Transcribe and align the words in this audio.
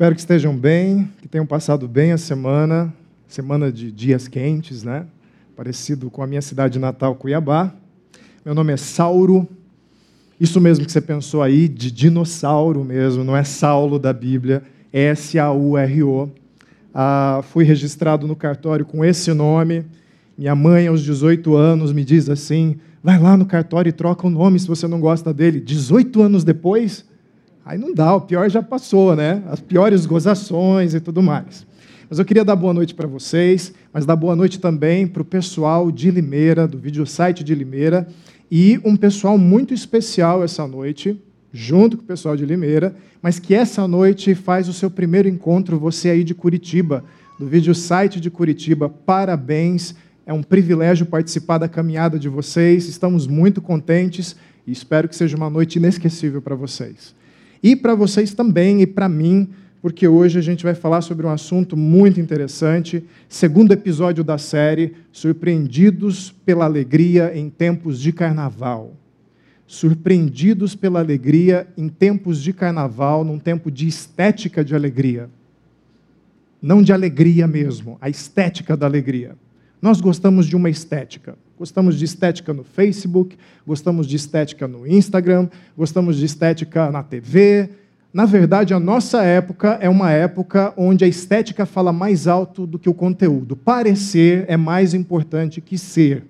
Espero 0.00 0.14
que 0.14 0.20
estejam 0.22 0.56
bem, 0.56 1.10
que 1.20 1.28
tenham 1.28 1.44
passado 1.44 1.86
bem 1.86 2.12
a 2.12 2.16
semana, 2.16 2.90
semana 3.28 3.70
de 3.70 3.92
dias 3.92 4.26
quentes, 4.28 4.82
né? 4.82 5.04
Parecido 5.54 6.08
com 6.10 6.22
a 6.22 6.26
minha 6.26 6.40
cidade 6.40 6.78
natal, 6.78 7.14
Cuiabá. 7.14 7.70
Meu 8.42 8.54
nome 8.54 8.72
é 8.72 8.78
Sauro. 8.78 9.46
Isso 10.40 10.58
mesmo 10.58 10.86
que 10.86 10.90
você 10.90 11.02
pensou 11.02 11.42
aí, 11.42 11.68
de 11.68 11.90
dinossauro 11.90 12.82
mesmo, 12.82 13.22
não 13.22 13.36
é 13.36 13.44
Saulo 13.44 13.98
da 13.98 14.10
Bíblia, 14.10 14.62
é 14.90 15.08
S-A-U-R-O. 15.08 16.30
Ah, 16.94 17.42
fui 17.50 17.64
registrado 17.64 18.26
no 18.26 18.34
cartório 18.34 18.86
com 18.86 19.04
esse 19.04 19.34
nome. 19.34 19.84
Minha 20.34 20.54
mãe, 20.54 20.86
aos 20.86 21.02
18 21.02 21.54
anos, 21.54 21.92
me 21.92 22.06
diz 22.06 22.30
assim: 22.30 22.78
vai 23.02 23.18
lá 23.18 23.36
no 23.36 23.44
cartório 23.44 23.90
e 23.90 23.92
troca 23.92 24.26
o 24.26 24.30
nome 24.30 24.58
se 24.58 24.66
você 24.66 24.88
não 24.88 24.98
gosta 24.98 25.30
dele. 25.34 25.60
18 25.60 26.22
anos 26.22 26.42
depois, 26.42 27.04
Aí 27.70 27.78
não 27.78 27.94
dá, 27.94 28.16
o 28.16 28.22
pior 28.22 28.50
já 28.50 28.60
passou, 28.60 29.14
né? 29.14 29.44
As 29.48 29.60
piores 29.60 30.04
gozações 30.04 30.92
e 30.92 30.98
tudo 30.98 31.22
mais. 31.22 31.64
Mas 32.08 32.18
eu 32.18 32.24
queria 32.24 32.44
dar 32.44 32.56
boa 32.56 32.74
noite 32.74 32.92
para 32.92 33.06
vocês, 33.06 33.72
mas 33.92 34.04
dar 34.04 34.16
boa 34.16 34.34
noite 34.34 34.58
também 34.58 35.06
para 35.06 35.22
o 35.22 35.24
pessoal 35.24 35.88
de 35.92 36.10
Limeira, 36.10 36.66
do 36.66 36.76
vídeo 36.76 37.06
site 37.06 37.44
de 37.44 37.54
Limeira, 37.54 38.08
e 38.50 38.80
um 38.84 38.96
pessoal 38.96 39.38
muito 39.38 39.72
especial 39.72 40.42
essa 40.42 40.66
noite, 40.66 41.16
junto 41.52 41.96
com 41.96 42.02
o 42.02 42.06
pessoal 42.06 42.36
de 42.36 42.44
Limeira, 42.44 42.92
mas 43.22 43.38
que 43.38 43.54
essa 43.54 43.86
noite 43.86 44.34
faz 44.34 44.68
o 44.68 44.72
seu 44.72 44.90
primeiro 44.90 45.28
encontro, 45.28 45.78
você 45.78 46.10
aí 46.10 46.24
de 46.24 46.34
Curitiba, 46.34 47.04
do 47.38 47.46
vídeo 47.46 47.72
site 47.72 48.18
de 48.18 48.32
Curitiba. 48.32 48.88
Parabéns, 48.88 49.94
é 50.26 50.32
um 50.32 50.42
privilégio 50.42 51.06
participar 51.06 51.58
da 51.58 51.68
caminhada 51.68 52.18
de 52.18 52.28
vocês, 52.28 52.88
estamos 52.88 53.28
muito 53.28 53.62
contentes 53.62 54.34
e 54.66 54.72
espero 54.72 55.08
que 55.08 55.14
seja 55.14 55.36
uma 55.36 55.48
noite 55.48 55.76
inesquecível 55.76 56.42
para 56.42 56.56
vocês. 56.56 57.19
E 57.62 57.76
para 57.76 57.94
vocês 57.94 58.32
também, 58.32 58.80
e 58.80 58.86
para 58.86 59.08
mim, 59.08 59.48
porque 59.82 60.06
hoje 60.06 60.38
a 60.38 60.42
gente 60.42 60.62
vai 60.64 60.74
falar 60.74 61.00
sobre 61.00 61.26
um 61.26 61.30
assunto 61.30 61.76
muito 61.76 62.20
interessante, 62.20 63.02
segundo 63.28 63.72
episódio 63.72 64.22
da 64.22 64.36
série, 64.38 64.94
Surpreendidos 65.10 66.30
pela 66.44 66.66
Alegria 66.66 67.32
em 67.34 67.48
Tempos 67.48 68.00
de 68.00 68.12
Carnaval. 68.12 68.94
Surpreendidos 69.66 70.74
pela 70.74 70.98
alegria 70.98 71.66
em 71.76 71.88
tempos 71.88 72.42
de 72.42 72.52
carnaval, 72.52 73.24
num 73.24 73.38
tempo 73.38 73.70
de 73.70 73.86
estética 73.86 74.64
de 74.64 74.74
alegria. 74.74 75.30
Não 76.60 76.82
de 76.82 76.92
alegria 76.92 77.46
mesmo, 77.46 77.96
a 78.00 78.08
estética 78.10 78.76
da 78.76 78.86
alegria. 78.86 79.36
Nós 79.80 80.00
gostamos 80.00 80.46
de 80.46 80.56
uma 80.56 80.68
estética. 80.68 81.38
Gostamos 81.60 81.98
de 81.98 82.06
estética 82.06 82.54
no 82.54 82.64
Facebook, 82.64 83.36
gostamos 83.66 84.06
de 84.06 84.16
estética 84.16 84.66
no 84.66 84.86
Instagram, 84.86 85.46
gostamos 85.76 86.16
de 86.16 86.24
estética 86.24 86.90
na 86.90 87.02
TV. 87.02 87.68
Na 88.14 88.24
verdade, 88.24 88.72
a 88.72 88.80
nossa 88.80 89.22
época 89.22 89.76
é 89.78 89.86
uma 89.86 90.10
época 90.10 90.72
onde 90.74 91.04
a 91.04 91.06
estética 91.06 91.66
fala 91.66 91.92
mais 91.92 92.26
alto 92.26 92.66
do 92.66 92.78
que 92.78 92.88
o 92.88 92.94
conteúdo. 92.94 93.54
Parecer 93.54 94.46
é 94.48 94.56
mais 94.56 94.94
importante 94.94 95.60
que 95.60 95.76
ser. 95.76 96.24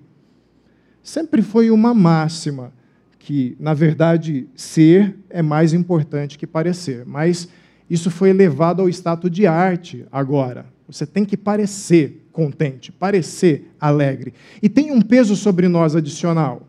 Sempre 1.01 1.41
foi 1.41 1.71
uma 1.71 1.93
máxima 1.93 2.73
que, 3.17 3.55
na 3.57 3.73
verdade, 3.73 4.49
ser 4.53 5.15
é 5.29 5.41
mais 5.41 5.71
importante 5.71 6.37
que 6.37 6.45
parecer. 6.45 7.05
Mas 7.05 7.47
isso 7.89 8.11
foi 8.11 8.31
elevado 8.31 8.81
ao 8.81 8.89
status 8.89 9.31
de 9.31 9.47
arte 9.47 10.05
agora. 10.11 10.65
Você 10.89 11.05
tem 11.05 11.23
que 11.23 11.37
parecer 11.37 12.20
contente, 12.31 12.91
parecer 12.91 13.71
alegre. 13.79 14.33
E 14.61 14.69
tem 14.69 14.91
um 14.91 15.01
peso 15.01 15.35
sobre 15.35 15.67
nós 15.67 15.95
adicional. 15.95 16.67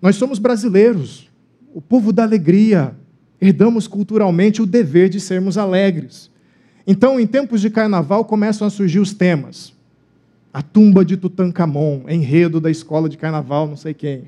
Nós 0.00 0.16
somos 0.16 0.38
brasileiros, 0.38 1.30
o 1.74 1.80
povo 1.80 2.12
da 2.12 2.22
alegria. 2.22 2.94
Herdamos 3.40 3.86
culturalmente 3.86 4.60
o 4.60 4.66
dever 4.66 5.08
de 5.08 5.18
sermos 5.20 5.56
alegres. 5.56 6.30
Então, 6.86 7.18
em 7.18 7.26
tempos 7.26 7.60
de 7.60 7.70
carnaval, 7.70 8.24
começam 8.24 8.66
a 8.66 8.70
surgir 8.70 8.98
os 8.98 9.14
temas. 9.14 9.72
A 10.52 10.60
tumba 10.60 11.04
de 11.04 11.16
Tutankhamon, 11.16 12.02
enredo 12.08 12.60
da 12.60 12.70
escola 12.70 13.08
de 13.08 13.16
carnaval, 13.16 13.66
não 13.66 13.76
sei 13.76 13.94
quem. 13.94 14.24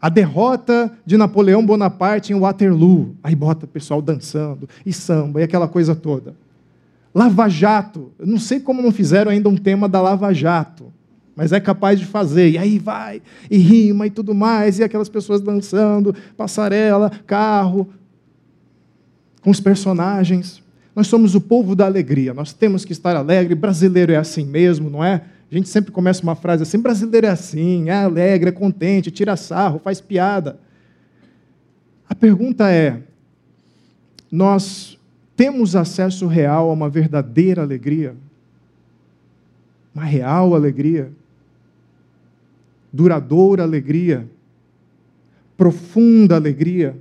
A 0.00 0.08
derrota 0.08 0.92
de 1.04 1.16
Napoleão 1.16 1.64
Bonaparte 1.64 2.32
em 2.32 2.38
Waterloo. 2.38 3.14
Aí 3.22 3.34
bota 3.34 3.64
o 3.64 3.68
pessoal 3.68 4.02
dançando, 4.02 4.68
e 4.84 4.92
samba, 4.92 5.40
e 5.40 5.44
aquela 5.44 5.68
coisa 5.68 5.94
toda. 5.94 6.34
Lava 7.14 7.48
Jato. 7.48 8.12
Eu 8.18 8.26
não 8.26 8.38
sei 8.38 8.58
como 8.58 8.82
não 8.82 8.90
fizeram 8.90 9.30
ainda 9.30 9.48
um 9.48 9.56
tema 9.56 9.88
da 9.88 10.00
Lava 10.00 10.34
Jato, 10.34 10.92
mas 11.36 11.52
é 11.52 11.60
capaz 11.60 12.00
de 12.00 12.06
fazer. 12.06 12.50
E 12.50 12.58
aí 12.58 12.78
vai, 12.78 13.22
e 13.48 13.56
rima 13.56 14.06
e 14.06 14.10
tudo 14.10 14.34
mais, 14.34 14.78
e 14.78 14.82
aquelas 14.82 15.08
pessoas 15.08 15.40
dançando, 15.40 16.14
passarela, 16.36 17.10
carro, 17.26 17.88
com 19.40 19.50
os 19.50 19.60
personagens. 19.60 20.62
Nós 20.96 21.06
somos 21.06 21.34
o 21.34 21.40
povo 21.40 21.74
da 21.74 21.86
alegria, 21.86 22.34
nós 22.34 22.52
temos 22.52 22.84
que 22.84 22.92
estar 22.92 23.14
alegre. 23.14 23.54
Brasileiro 23.54 24.12
é 24.12 24.16
assim 24.16 24.44
mesmo, 24.44 24.90
não 24.90 25.04
é? 25.04 25.22
A 25.50 25.54
gente 25.54 25.68
sempre 25.68 25.92
começa 25.92 26.22
uma 26.22 26.34
frase 26.34 26.64
assim: 26.64 26.78
brasileiro 26.78 27.26
é 27.26 27.30
assim, 27.30 27.88
é 27.88 27.94
alegre, 27.94 28.48
é 28.48 28.52
contente, 28.52 29.10
tira 29.10 29.36
sarro, 29.36 29.78
faz 29.78 30.00
piada. 30.00 30.58
A 32.08 32.14
pergunta 32.14 32.70
é: 32.70 33.02
nós 34.30 34.98
temos 35.36 35.74
acesso 35.74 36.26
real 36.26 36.70
a 36.70 36.72
uma 36.72 36.88
verdadeira 36.88 37.62
alegria? 37.62 38.16
Uma 39.94 40.04
real 40.04 40.54
alegria? 40.54 41.10
Duradoura 42.92 43.62
alegria? 43.62 44.28
Profunda 45.56 46.36
alegria? 46.36 46.96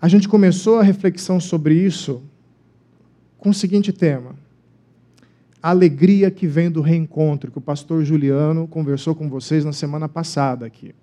A 0.00 0.08
gente 0.08 0.28
começou 0.28 0.78
a 0.78 0.82
reflexão 0.82 1.40
sobre 1.40 1.74
isso 1.74 2.22
com 3.38 3.50
o 3.50 3.54
seguinte 3.54 3.92
tema: 3.92 4.34
a 5.62 5.70
alegria 5.70 6.30
que 6.30 6.46
vem 6.46 6.70
do 6.70 6.80
reencontro, 6.82 7.50
que 7.50 7.58
o 7.58 7.62
pastor 7.62 8.04
Juliano 8.04 8.68
conversou 8.68 9.14
com 9.14 9.28
vocês 9.28 9.64
na 9.64 9.72
semana 9.72 10.08
passada 10.08 10.66
aqui. 10.66 10.94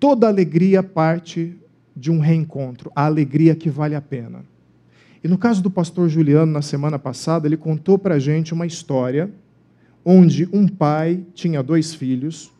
Toda 0.00 0.26
alegria 0.26 0.82
parte 0.82 1.56
de 1.96 2.10
um 2.10 2.18
reencontro, 2.18 2.90
a 2.94 3.04
alegria 3.04 3.54
que 3.54 3.70
vale 3.70 3.94
a 3.94 4.00
pena. 4.00 4.44
E 5.22 5.28
no 5.28 5.38
caso 5.38 5.62
do 5.62 5.70
pastor 5.70 6.08
Juliano, 6.08 6.50
na 6.50 6.62
semana 6.62 6.98
passada, 6.98 7.46
ele 7.46 7.56
contou 7.56 7.96
para 7.98 8.16
a 8.16 8.18
gente 8.18 8.52
uma 8.52 8.66
história 8.66 9.30
onde 10.04 10.48
um 10.52 10.66
pai 10.66 11.20
tinha 11.32 11.62
dois 11.62 11.94
filhos, 11.94 12.50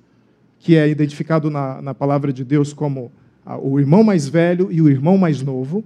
que 0.61 0.77
é 0.77 0.89
identificado 0.89 1.51
na, 1.51 1.83
na 1.83 1.93
palavra 1.93 2.33
de 2.33 2.45
Deus 2.45 2.73
como 2.73 3.11
o 3.61 3.81
irmão 3.81 4.05
mais 4.05 4.29
velho 4.29 4.71
e 4.71 4.81
o 4.81 4.89
irmão 4.89 5.19
mais 5.19 5.43
novo. 5.43 5.83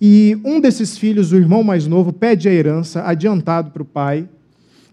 E 0.00 0.36
um 0.44 0.60
desses 0.60 0.98
filhos, 0.98 1.30
o 1.30 1.36
irmão 1.36 1.62
mais 1.62 1.86
novo, 1.86 2.12
pede 2.12 2.48
a 2.48 2.52
herança 2.52 3.04
adiantado 3.04 3.70
para 3.70 3.82
o 3.82 3.84
pai 3.84 4.28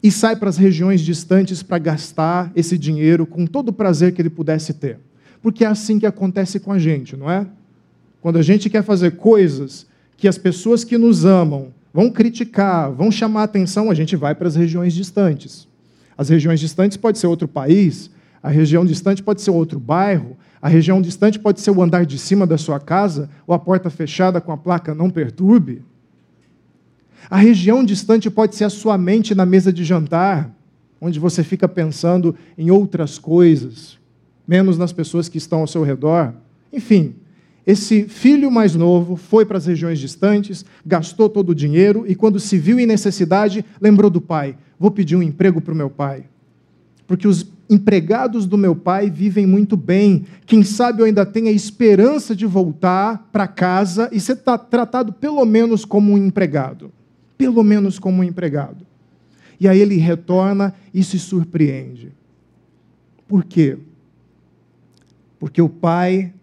e 0.04 0.12
sai 0.12 0.36
para 0.36 0.50
as 0.50 0.58
regiões 0.58 1.02
distantes 1.02 1.64
para 1.64 1.80
gastar 1.80 2.52
esse 2.56 2.78
dinheiro 2.78 3.26
com 3.26 3.48
todo 3.48 3.70
o 3.70 3.74
prazer 3.74 4.14
que 4.14 4.22
ele 4.22 4.30
pudesse 4.30 4.76
ter 4.76 5.00
porque 5.42 5.64
é 5.64 5.68
assim 5.68 6.00
que 6.00 6.06
acontece 6.06 6.60
com 6.60 6.72
a 6.72 6.80
gente, 6.80 7.16
não 7.16 7.30
é? 7.30 7.48
Quando 8.22 8.38
a 8.38 8.42
gente 8.42 8.70
quer 8.70 8.84
fazer 8.84 9.12
coisas 9.12 9.86
que 10.18 10.28
as 10.28 10.38
pessoas 10.38 10.84
que 10.84 10.98
nos 10.98 11.26
amam 11.26 11.74
vão 11.94 12.10
criticar, 12.10 12.92
vão 12.92 13.12
chamar 13.12 13.44
atenção, 13.44 13.90
a 13.90 13.94
gente 13.94 14.16
vai 14.16 14.36
para 14.36 14.48
as 14.48 14.56
regiões 14.56 14.94
distantes. 14.94 15.68
As 16.18 16.30
regiões 16.30 16.60
distantes 16.60 16.98
pode 16.98 17.20
ser 17.20 17.28
outro 17.28 17.48
país, 17.48 18.10
a 18.42 18.50
região 18.50 18.86
distante 18.86 19.22
pode 19.22 19.42
ser 19.42 19.52
outro 19.52 19.80
bairro, 19.80 20.38
a 20.62 20.68
região 20.68 21.02
distante 21.02 21.40
pode 21.40 21.62
ser 21.62 21.72
o 21.72 21.82
andar 21.82 22.06
de 22.06 22.18
cima 22.18 22.48
da 22.48 22.58
sua 22.58 22.80
casa 22.80 23.30
ou 23.46 23.54
a 23.54 23.60
porta 23.60 23.90
fechada 23.90 24.42
com 24.42 24.52
a 24.52 24.58
placa 24.58 24.96
não 24.96 25.10
perturbe. 25.10 25.84
A 27.30 27.38
região 27.38 27.84
distante 27.84 28.30
pode 28.30 28.56
ser 28.56 28.64
a 28.64 28.70
sua 28.70 28.98
mente 28.98 29.36
na 29.36 29.46
mesa 29.46 29.72
de 29.72 29.84
jantar, 29.84 30.52
onde 31.00 31.20
você 31.20 31.44
fica 31.44 31.68
pensando 31.68 32.36
em 32.58 32.72
outras 32.72 33.20
coisas, 33.20 34.00
menos 34.48 34.78
nas 34.78 34.94
pessoas 34.94 35.28
que 35.28 35.38
estão 35.38 35.60
ao 35.60 35.68
seu 35.68 35.84
redor. 35.84 36.34
Enfim, 36.72 37.16
esse 37.66 38.04
filho 38.08 38.50
mais 38.50 38.76
novo 38.76 39.18
foi 39.18 39.46
para 39.46 39.58
as 39.58 39.66
regiões 39.66 40.00
distantes, 40.00 40.64
gastou 40.86 41.28
todo 41.28 41.50
o 41.50 41.56
dinheiro 41.56 42.06
e, 42.08 42.16
quando 42.16 42.40
se 42.40 42.58
viu 42.58 42.80
em 42.80 42.86
necessidade, 42.86 43.66
lembrou 43.82 44.10
do 44.10 44.22
pai: 44.22 44.58
vou 44.80 44.90
pedir 44.90 45.18
um 45.18 45.22
emprego 45.22 45.60
para 45.60 45.74
o 45.74 45.78
meu 45.78 45.90
pai. 45.90 46.24
Porque 47.06 47.28
os 47.28 47.46
empregados 47.70 48.46
do 48.46 48.58
meu 48.58 48.76
pai 48.76 49.10
vivem 49.10 49.46
muito 49.46 49.76
bem. 49.76 50.26
Quem 50.46 50.64
sabe 50.64 51.02
eu 51.02 51.06
ainda 51.06 51.26
tenho 51.26 51.48
a 51.48 51.52
esperança 51.52 52.36
de 52.36 52.46
voltar 52.46 53.30
para 53.32 53.48
casa 53.48 54.10
e 54.12 54.20
ser 54.20 54.38
tratado 54.38 55.12
pelo 55.14 55.44
menos 55.46 55.84
como 55.84 56.14
um 56.14 56.18
empregado. 56.18 56.92
Pelo 57.38 57.64
menos 57.64 58.00
como 58.00 58.22
um 58.22 58.24
empregado. 58.24 58.86
E 59.60 59.68
aí 59.68 59.80
ele 59.80 59.98
retorna 59.98 60.74
e 60.94 61.04
se 61.04 61.20
surpreende. 61.20 62.12
Por 63.28 63.44
quê? 63.44 63.78
Porque 65.40 65.62
o 65.62 65.70
pai, 65.70 66.34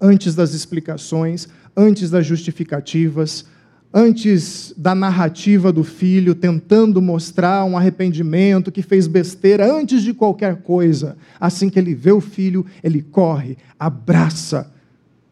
antes 0.00 0.34
das 0.34 0.54
explicações, 0.54 1.48
antes 1.76 2.10
das 2.10 2.26
justificativas, 2.26 3.44
antes 3.92 4.74
da 4.76 4.94
narrativa 4.94 5.72
do 5.72 5.84
filho 5.84 6.34
tentando 6.34 7.00
mostrar 7.00 7.64
um 7.64 7.76
arrependimento 7.76 8.72
que 8.72 8.82
fez 8.82 9.06
besteira, 9.06 9.72
antes 9.72 10.02
de 10.02 10.12
qualquer 10.12 10.62
coisa, 10.62 11.16
assim 11.40 11.68
que 11.68 11.78
ele 11.78 11.94
vê 11.94 12.12
o 12.12 12.20
filho, 12.20 12.64
ele 12.82 13.02
corre, 13.02 13.56
abraça 13.78 14.72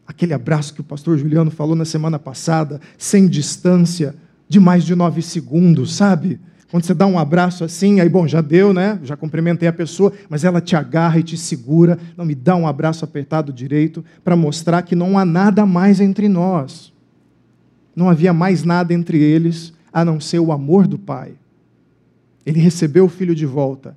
Aquele 0.05 0.33
abraço 0.33 0.73
que 0.73 0.81
o 0.81 0.83
pastor 0.83 1.17
Juliano 1.17 1.49
falou 1.49 1.75
na 1.75 1.85
semana 1.85 2.19
passada, 2.19 2.79
sem 2.97 3.27
distância, 3.27 4.15
de 4.49 4.59
mais 4.59 4.83
de 4.83 4.95
nove 4.95 5.21
segundos, 5.21 5.95
sabe? 5.95 6.39
Quando 6.73 6.85
você 6.85 6.95
dá 6.95 7.05
um 7.05 7.19
abraço 7.19 7.63
assim, 7.63 7.99
aí, 7.99 8.09
bom, 8.09 8.27
já 8.27 8.41
deu, 8.41 8.73
né? 8.73 8.99
Já 9.03 9.15
cumprimentei 9.15 9.69
a 9.69 9.71
pessoa, 9.71 10.11
mas 10.27 10.43
ela 10.43 10.59
te 10.59 10.75
agarra 10.75 11.19
e 11.19 11.23
te 11.23 11.37
segura. 11.37 11.99
Não, 12.17 12.25
me 12.25 12.33
dá 12.33 12.55
um 12.55 12.65
abraço 12.65 13.05
apertado 13.05 13.53
direito 13.53 14.03
para 14.23 14.35
mostrar 14.35 14.81
que 14.81 14.95
não 14.95 15.15
há 15.15 15.23
nada 15.23 15.67
mais 15.67 16.01
entre 16.01 16.27
nós. 16.27 16.91
Não 17.95 18.09
havia 18.09 18.33
mais 18.33 18.63
nada 18.63 18.91
entre 18.91 19.21
eles 19.21 19.71
a 19.93 20.03
não 20.03 20.19
ser 20.19 20.39
o 20.39 20.51
amor 20.51 20.87
do 20.87 20.97
Pai. 20.97 21.33
Ele 22.43 22.59
recebeu 22.59 23.05
o 23.05 23.09
filho 23.09 23.35
de 23.35 23.45
volta. 23.45 23.95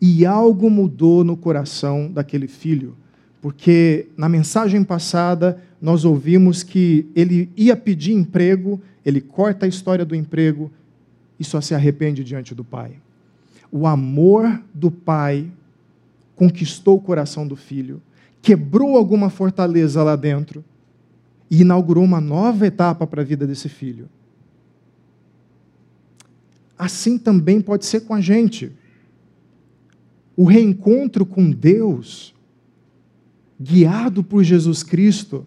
E 0.00 0.26
algo 0.26 0.68
mudou 0.68 1.22
no 1.22 1.36
coração 1.36 2.10
daquele 2.12 2.48
filho, 2.48 2.96
porque 3.40 4.08
na 4.16 4.28
mensagem 4.28 4.82
passada 4.82 5.62
nós 5.80 6.04
ouvimos 6.04 6.64
que 6.64 7.06
ele 7.14 7.52
ia 7.56 7.76
pedir 7.76 8.14
emprego, 8.14 8.80
ele 9.04 9.20
corta 9.20 9.64
a 9.64 9.68
história 9.68 10.04
do 10.04 10.16
emprego 10.16 10.72
e 11.38 11.44
só 11.44 11.60
se 11.60 11.74
arrepende 11.74 12.24
diante 12.24 12.54
do 12.54 12.64
Pai. 12.64 12.98
O 13.70 13.86
amor 13.86 14.62
do 14.72 14.90
Pai 14.90 15.50
conquistou 16.34 16.96
o 16.96 17.00
coração 17.00 17.46
do 17.46 17.56
filho, 17.56 18.00
quebrou 18.42 18.96
alguma 18.96 19.30
fortaleza 19.30 20.02
lá 20.02 20.16
dentro 20.16 20.64
e 21.50 21.62
inaugurou 21.62 22.04
uma 22.04 22.20
nova 22.20 22.66
etapa 22.66 23.06
para 23.06 23.22
a 23.22 23.24
vida 23.24 23.46
desse 23.46 23.68
filho. 23.68 24.08
Assim 26.78 27.18
também 27.18 27.60
pode 27.60 27.86
ser 27.86 28.00
com 28.00 28.14
a 28.14 28.20
gente. 28.20 28.70
O 30.36 30.44
reencontro 30.44 31.24
com 31.24 31.50
Deus, 31.50 32.34
guiado 33.58 34.22
por 34.22 34.44
Jesus 34.44 34.82
Cristo 34.82 35.46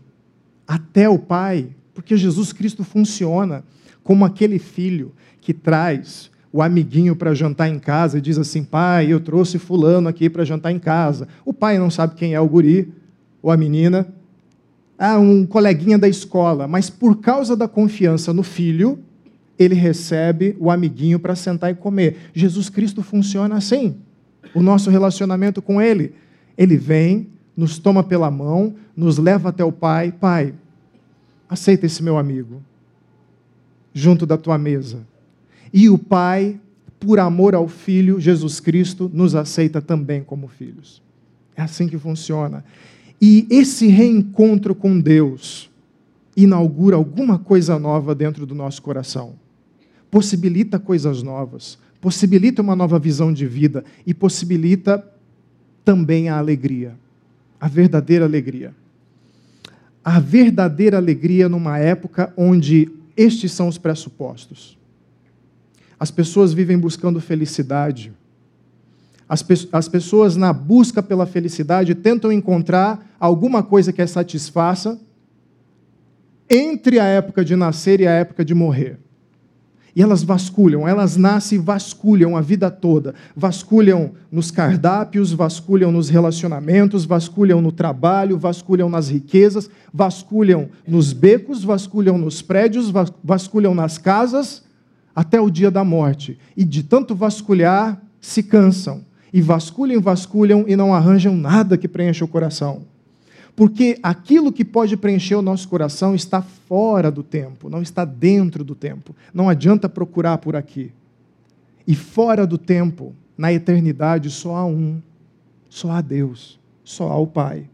até 0.67 1.07
o 1.07 1.19
Pai, 1.19 1.69
porque 1.93 2.17
Jesus 2.17 2.51
Cristo 2.51 2.83
funciona 2.83 3.63
como 4.03 4.25
aquele 4.25 4.57
filho 4.57 5.13
que 5.41 5.53
traz 5.53 6.29
o 6.51 6.61
amiguinho 6.61 7.15
para 7.15 7.33
jantar 7.33 7.69
em 7.69 7.79
casa 7.79 8.17
e 8.17 8.21
diz 8.21 8.37
assim: 8.37 8.63
pai, 8.63 9.11
eu 9.11 9.19
trouxe 9.19 9.59
fulano 9.59 10.07
aqui 10.07 10.29
para 10.29 10.43
jantar 10.43 10.71
em 10.71 10.79
casa. 10.79 11.27
O 11.45 11.53
pai 11.53 11.77
não 11.77 11.89
sabe 11.89 12.15
quem 12.15 12.33
é 12.33 12.39
o 12.39 12.47
guri 12.47 12.91
ou 13.41 13.51
a 13.51 13.57
menina, 13.57 14.07
ah, 14.97 15.17
um 15.17 15.45
coleguinha 15.45 15.97
da 15.97 16.09
escola, 16.09 16.67
mas 16.67 16.89
por 16.89 17.19
causa 17.19 17.55
da 17.55 17.67
confiança 17.67 18.33
no 18.33 18.43
filho, 18.43 18.99
ele 19.57 19.75
recebe 19.75 20.55
o 20.59 20.69
amiguinho 20.69 21.19
para 21.19 21.35
sentar 21.35 21.71
e 21.71 21.75
comer. 21.75 22.17
Jesus 22.33 22.69
Cristo 22.69 23.01
funciona 23.01 23.55
assim. 23.55 23.95
O 24.53 24.61
nosso 24.61 24.89
relacionamento 24.89 25.61
com 25.61 25.81
ele, 25.81 26.13
ele 26.57 26.75
vem, 26.75 27.29
nos 27.55 27.77
toma 27.77 28.03
pela 28.03 28.31
mão, 28.31 28.75
nos 28.95 29.17
leva 29.17 29.49
até 29.49 29.63
o 29.63 29.71
pai, 29.71 30.11
pai, 30.11 30.53
aceita 31.49 31.85
esse 31.85 32.03
meu 32.03 32.17
amigo 32.17 32.61
junto 33.93 34.25
da 34.25 34.37
tua 34.37 34.57
mesa. 34.57 35.05
E 35.73 35.89
o 35.89 35.97
Pai, 35.97 36.59
por 36.99 37.19
amor 37.19 37.55
ao 37.55 37.67
Filho, 37.67 38.19
Jesus 38.19 38.59
Cristo, 38.59 39.09
nos 39.13 39.35
aceita 39.35 39.81
também 39.81 40.23
como 40.23 40.47
filhos. 40.47 41.01
É 41.55 41.61
assim 41.61 41.87
que 41.87 41.97
funciona. 41.97 42.63
E 43.21 43.45
esse 43.49 43.87
reencontro 43.87 44.73
com 44.73 44.99
Deus 44.99 45.69
inaugura 46.35 46.95
alguma 46.95 47.37
coisa 47.37 47.77
nova 47.77 48.15
dentro 48.15 48.45
do 48.45 48.55
nosso 48.55 48.81
coração. 48.81 49.33
Possibilita 50.09 50.79
coisas 50.79 51.21
novas, 51.21 51.77
possibilita 51.99 52.61
uma 52.61 52.75
nova 52.75 52.97
visão 52.97 53.33
de 53.33 53.45
vida 53.45 53.83
e 54.07 54.13
possibilita 54.13 55.05
também 55.83 56.29
a 56.29 56.37
alegria, 56.37 56.95
a 57.59 57.67
verdadeira 57.67 58.25
alegria. 58.25 58.73
A 60.03 60.19
verdadeira 60.19 60.97
alegria 60.97 61.49
numa 61.49 61.77
época 61.77 62.33
onde 62.37 62.89
estes 63.17 63.51
são 63.51 63.67
os 63.67 63.77
pressupostos. 63.77 64.78
As 65.99 66.09
pessoas 66.09 66.53
vivem 66.53 66.77
buscando 66.77 67.19
felicidade. 67.19 68.13
As, 69.27 69.43
pe 69.43 69.53
as 69.71 69.87
pessoas, 69.87 70.35
na 70.35 70.53
busca 70.53 71.03
pela 71.03 71.25
felicidade, 71.25 71.93
tentam 71.93 72.31
encontrar 72.31 73.05
alguma 73.19 73.61
coisa 73.61 73.91
que 73.93 74.01
as 74.01 74.09
satisfaça 74.09 74.99
entre 76.49 76.99
a 76.99 77.05
época 77.05 77.45
de 77.45 77.55
nascer 77.55 77.99
e 77.99 78.07
a 78.07 78.11
época 78.11 78.43
de 78.43 78.55
morrer. 78.55 78.97
E 79.95 80.01
elas 80.01 80.23
vasculham, 80.23 80.87
elas 80.87 81.17
nascem 81.17 81.57
e 81.57 81.61
vasculham 81.61 82.37
a 82.37 82.41
vida 82.41 82.71
toda. 82.71 83.13
Vasculham 83.35 84.13
nos 84.31 84.49
cardápios, 84.49 85.33
vasculham 85.33 85.91
nos 85.91 86.09
relacionamentos, 86.09 87.05
vasculham 87.05 87.61
no 87.61 87.71
trabalho, 87.71 88.37
vasculham 88.37 88.89
nas 88.89 89.09
riquezas, 89.09 89.69
vasculham 89.93 90.69
nos 90.87 91.11
becos, 91.11 91.63
vasculham 91.63 92.17
nos 92.17 92.41
prédios, 92.41 92.91
vasculham 93.23 93.75
nas 93.75 93.97
casas, 93.97 94.63
até 95.15 95.39
o 95.39 95.49
dia 95.49 95.71
da 95.71 95.83
morte. 95.83 96.37
E 96.55 96.63
de 96.63 96.83
tanto 96.83 97.15
vasculhar, 97.15 98.01
se 98.21 98.43
cansam. 98.43 99.03
E 99.31 99.41
vasculham, 99.41 100.01
vasculham 100.01 100.65
e 100.67 100.75
não 100.75 100.93
arranjam 100.93 101.35
nada 101.35 101.77
que 101.77 101.87
preencha 101.87 102.25
o 102.25 102.27
coração. 102.27 102.83
Porque 103.55 103.99
aquilo 104.01 104.53
que 104.53 104.63
pode 104.63 104.95
preencher 104.95 105.35
o 105.35 105.41
nosso 105.41 105.67
coração 105.67 106.15
está 106.15 106.41
fora 106.41 107.11
do 107.11 107.21
tempo, 107.21 107.69
não 107.69 107.81
está 107.81 108.05
dentro 108.05 108.63
do 108.63 108.73
tempo. 108.73 109.13
Não 109.33 109.49
adianta 109.49 109.89
procurar 109.89 110.37
por 110.37 110.55
aqui. 110.55 110.93
E 111.85 111.93
fora 111.93 112.47
do 112.47 112.57
tempo, 112.57 113.13
na 113.37 113.51
eternidade, 113.51 114.29
só 114.29 114.55
há 114.55 114.65
um, 114.65 115.01
só 115.69 115.91
há 115.91 116.01
Deus, 116.01 116.59
só 116.83 117.11
há 117.11 117.17
o 117.17 117.27
Pai. 117.27 117.69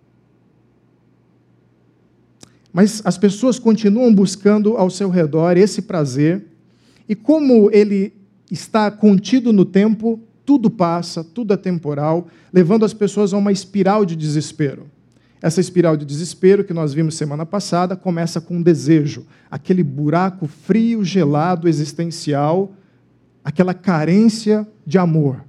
Mas 2.74 3.01
as 3.06 3.18
pessoas 3.18 3.60
continuam 3.60 4.13
buscando 4.13 4.75
ao 4.75 4.89
seu 4.89 5.10
redor 5.10 5.56
esse 5.56 5.82
prazer, 5.82 6.46
e 7.07 7.15
como 7.15 7.69
ele 7.71 8.13
está 8.51 8.89
contido 8.89 9.51
no 9.51 9.65
tempo, 9.65 10.19
tudo 10.45 10.69
passa, 10.69 11.24
tudo 11.24 11.53
é 11.53 11.57
temporal, 11.57 12.27
levando 12.53 12.85
as 12.85 12.93
pessoas 12.93 13.33
a 13.33 13.38
uma 13.38 13.51
espiral 13.51 14.05
de 14.05 14.15
desespero. 14.15 14.85
Essa 15.41 15.62
espiral 15.62 15.97
de 15.97 16.05
desespero 16.05 16.63
que 16.63 16.74
nós 16.74 16.93
vimos 16.93 17.15
semana 17.15 17.45
passada 17.45 17.95
começa 17.95 18.39
com 18.39 18.57
um 18.57 18.62
desejo, 18.62 19.25
aquele 19.50 19.83
buraco 19.83 20.47
frio, 20.47 21.03
gelado, 21.03 21.67
existencial, 21.67 22.74
aquela 23.43 23.74
carência 23.74 24.67
de 24.85 24.97
amor. 24.97 25.43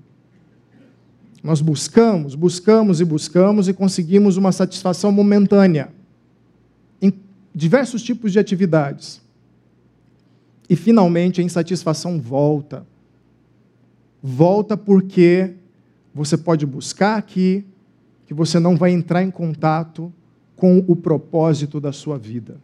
Nós 1.42 1.60
buscamos, 1.60 2.34
buscamos 2.34 3.00
e 3.00 3.04
buscamos 3.04 3.68
e 3.68 3.72
conseguimos 3.72 4.36
uma 4.36 4.50
satisfação 4.50 5.12
momentânea 5.12 5.90
em 7.00 7.12
diversos 7.54 8.02
tipos 8.02 8.32
de 8.32 8.38
atividades. 8.38 9.22
E 10.68 10.76
finalmente 10.76 11.40
a 11.40 11.44
insatisfação 11.44 12.20
volta. 12.20 12.87
Volta 14.23 14.76
porque 14.76 15.54
você 16.12 16.37
pode 16.37 16.66
buscar 16.66 17.16
aqui, 17.16 17.64
que 18.26 18.35
você 18.35 18.58
não 18.58 18.76
vai 18.76 18.90
entrar 18.90 19.23
em 19.23 19.30
contato 19.30 20.12
com 20.56 20.78
o 20.88 20.96
propósito 20.96 21.78
da 21.78 21.92
sua 21.92 22.18
vida. 22.18 22.56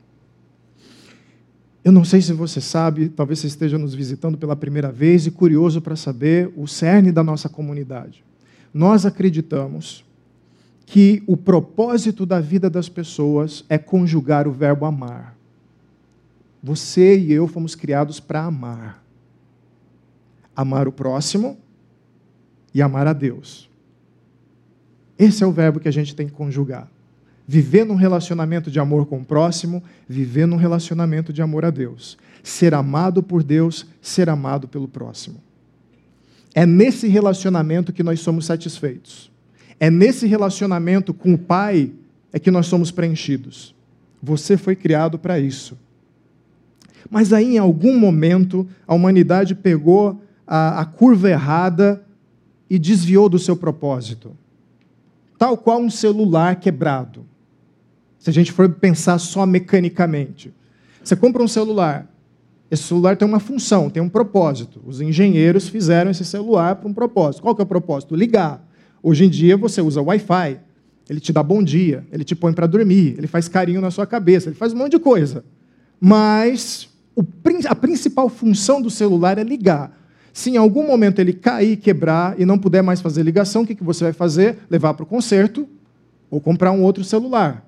Eu 1.85 1.92
não 1.92 2.04
sei 2.04 2.23
se 2.23 2.32
você 2.32 2.61
sabe, 2.61 3.09
talvez 3.09 3.40
você 3.40 3.49
esteja 3.49 3.76
nos 3.76 3.94
visitando 3.94 4.38
pela 4.38 4.54
primeira 4.54 4.90
vez 4.90 5.26
e 5.26 5.30
curioso 5.30 5.80
para 5.80 5.97
saber 5.97 6.52
o 6.56 6.66
cerne 6.66 7.11
da 7.11 7.25
nossa 7.25 7.49
comunidade. 7.49 8.25
Nós 8.73 9.04
acreditamos 9.04 10.04
que 10.87 11.23
o 11.26 11.37
propósito 11.37 12.25
da 12.25 12.40
vida 12.40 12.71
das 12.71 12.88
pessoas 12.88 13.64
é 13.68 13.78
conjugar 13.78 14.47
o 14.47 14.52
verbo 14.52 14.85
amar. 14.87 15.37
Você 16.62 17.19
e 17.19 17.33
eu 17.33 17.49
fomos 17.49 17.75
criados 17.75 18.21
para 18.21 18.45
amar. 18.45 19.02
Amar 20.54 20.87
o 20.87 20.92
próximo 20.92 21.59
e 22.73 22.81
amar 22.81 23.07
a 23.07 23.12
Deus. 23.12 23.69
Esse 25.19 25.42
é 25.42 25.47
o 25.47 25.52
verbo 25.52 25.81
que 25.81 25.88
a 25.88 25.92
gente 25.92 26.14
tem 26.14 26.26
que 26.26 26.33
conjugar. 26.33 26.88
Viver 27.47 27.85
num 27.85 27.97
relacionamento 27.97 28.71
de 28.71 28.78
amor 28.78 29.07
com 29.07 29.19
o 29.19 29.25
próximo, 29.25 29.83
viver 30.09 30.47
num 30.47 30.57
relacionamento 30.57 31.33
de 31.33 31.42
amor 31.42 31.64
a 31.64 31.71
Deus. 31.71 32.16
Ser 32.42 32.75
amado 32.75 33.23
por 33.23 33.42
Deus, 33.42 33.87
ser 34.00 34.28
amado 34.28 34.69
pelo 34.69 34.87
próximo. 34.87 35.40
É 36.54 36.64
nesse 36.64 37.09
relacionamento 37.09 37.92
que 37.92 38.02
nós 38.02 38.21
somos 38.21 38.47
satisfeitos. 38.47 39.31
É 39.81 39.90
nesse 39.90 40.26
relacionamento 40.26 41.12
com 41.12 41.35
o 41.35 41.38
Pai 41.38 41.92
é 42.33 42.38
que 42.38 42.50
nós 42.50 42.66
somos 42.66 42.90
preenchidos. 42.90 43.75
Você 44.23 44.57
foi 44.57 44.76
criado 44.76 45.19
para 45.19 45.40
isso. 45.40 45.76
Mas 47.11 47.32
aí, 47.32 47.56
em 47.56 47.59
algum 47.59 47.99
momento, 47.99 48.66
a 48.87 48.94
humanidade 48.94 49.54
pegou 49.54 50.21
a, 50.47 50.80
a 50.80 50.85
curva 50.85 51.30
errada 51.30 52.02
e 52.68 52.78
desviou 52.78 53.28
do 53.28 53.38
seu 53.38 53.56
propósito 53.56 54.37
tal 55.42 55.56
qual 55.56 55.80
um 55.80 55.90
celular 55.90 56.54
quebrado. 56.54 57.26
Se 58.16 58.30
a 58.30 58.32
gente 58.32 58.52
for 58.52 58.68
pensar 58.68 59.18
só 59.18 59.44
mecanicamente. 59.44 60.54
Você 61.02 61.16
compra 61.16 61.42
um 61.42 61.49
celular, 61.49 62.06
esse 62.71 62.85
celular 62.85 63.16
tem 63.16 63.26
uma 63.26 63.40
função, 63.40 63.90
tem 63.90 64.00
um 64.00 64.09
propósito. 64.09 64.80
Os 64.87 65.00
engenheiros 65.00 65.66
fizeram 65.68 66.12
esse 66.12 66.25
celular 66.25 66.76
para 66.76 66.88
um 66.88 66.94
propósito. 66.94 67.42
Qual 67.42 67.56
que 67.56 67.61
é 67.61 67.64
o 67.64 67.66
propósito? 67.66 68.14
Ligar. 68.14 68.64
Hoje 69.02 69.25
em 69.25 69.28
dia 69.28 69.56
você 69.56 69.80
usa 69.80 70.00
Wi-Fi. 70.00 70.61
Ele 71.11 71.18
te 71.18 71.32
dá 71.32 71.42
bom 71.42 71.61
dia, 71.61 72.06
ele 72.12 72.23
te 72.23 72.37
põe 72.37 72.52
para 72.52 72.68
dormir, 72.68 73.16
ele 73.18 73.26
faz 73.26 73.49
carinho 73.49 73.80
na 73.80 73.90
sua 73.90 74.06
cabeça, 74.06 74.49
ele 74.49 74.54
faz 74.54 74.73
um 74.73 74.76
monte 74.76 74.92
de 74.92 75.00
coisa. 75.00 75.44
Mas 76.00 76.88
a 77.69 77.75
principal 77.75 78.28
função 78.28 78.81
do 78.81 78.90
celular 78.90 79.38
é 79.38 79.45
ligar. 79.45 79.99
Se 80.33 80.50
em 80.50 80.57
algum 80.57 80.87
momento 80.87 81.19
ele 81.19 81.33
cair, 81.33 81.76
quebrar 81.76 82.40
e 82.40 82.45
não 82.45 82.59
puder 82.59 82.83
mais 82.83 83.00
fazer 83.00 83.23
ligação, 83.23 83.62
o 83.62 83.66
que, 83.66 83.83
você 83.83 84.04
vai 84.04 84.12
fazer? 84.12 84.59
Levar 84.71 84.95
para 84.95 85.04
o 85.04 85.07
conserto 85.07 85.69
ou 86.31 86.40
comprar 86.40 86.73
um 86.73 86.83
outro 86.83 87.04
celular. 87.04 87.66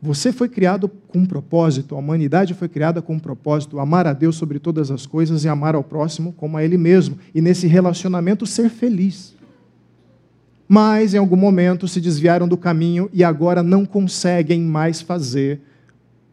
Você 0.00 0.32
foi 0.32 0.48
criado 0.48 0.88
com 0.88 1.18
um 1.18 1.26
propósito, 1.26 1.94
a 1.94 1.98
humanidade 1.98 2.54
foi 2.54 2.68
criada 2.68 3.02
com 3.02 3.14
um 3.14 3.18
propósito, 3.18 3.80
amar 3.80 4.06
a 4.06 4.12
Deus 4.12 4.36
sobre 4.36 4.58
todas 4.58 4.90
as 4.90 5.04
coisas 5.04 5.44
e 5.44 5.48
amar 5.48 5.74
ao 5.74 5.82
próximo 5.82 6.32
como 6.32 6.56
a 6.56 6.64
Ele 6.64 6.78
mesmo. 6.78 7.18
E 7.34 7.42
nesse 7.42 7.66
relacionamento 7.66 8.46
ser 8.46 8.70
feliz. 8.70 9.34
Mas 10.68 11.14
em 11.14 11.18
algum 11.18 11.36
momento 11.36 11.88
se 11.88 12.00
desviaram 12.00 12.46
do 12.46 12.56
caminho 12.56 13.10
e 13.12 13.24
agora 13.24 13.62
não 13.62 13.84
conseguem 13.84 14.60
mais 14.60 15.00
fazer 15.00 15.60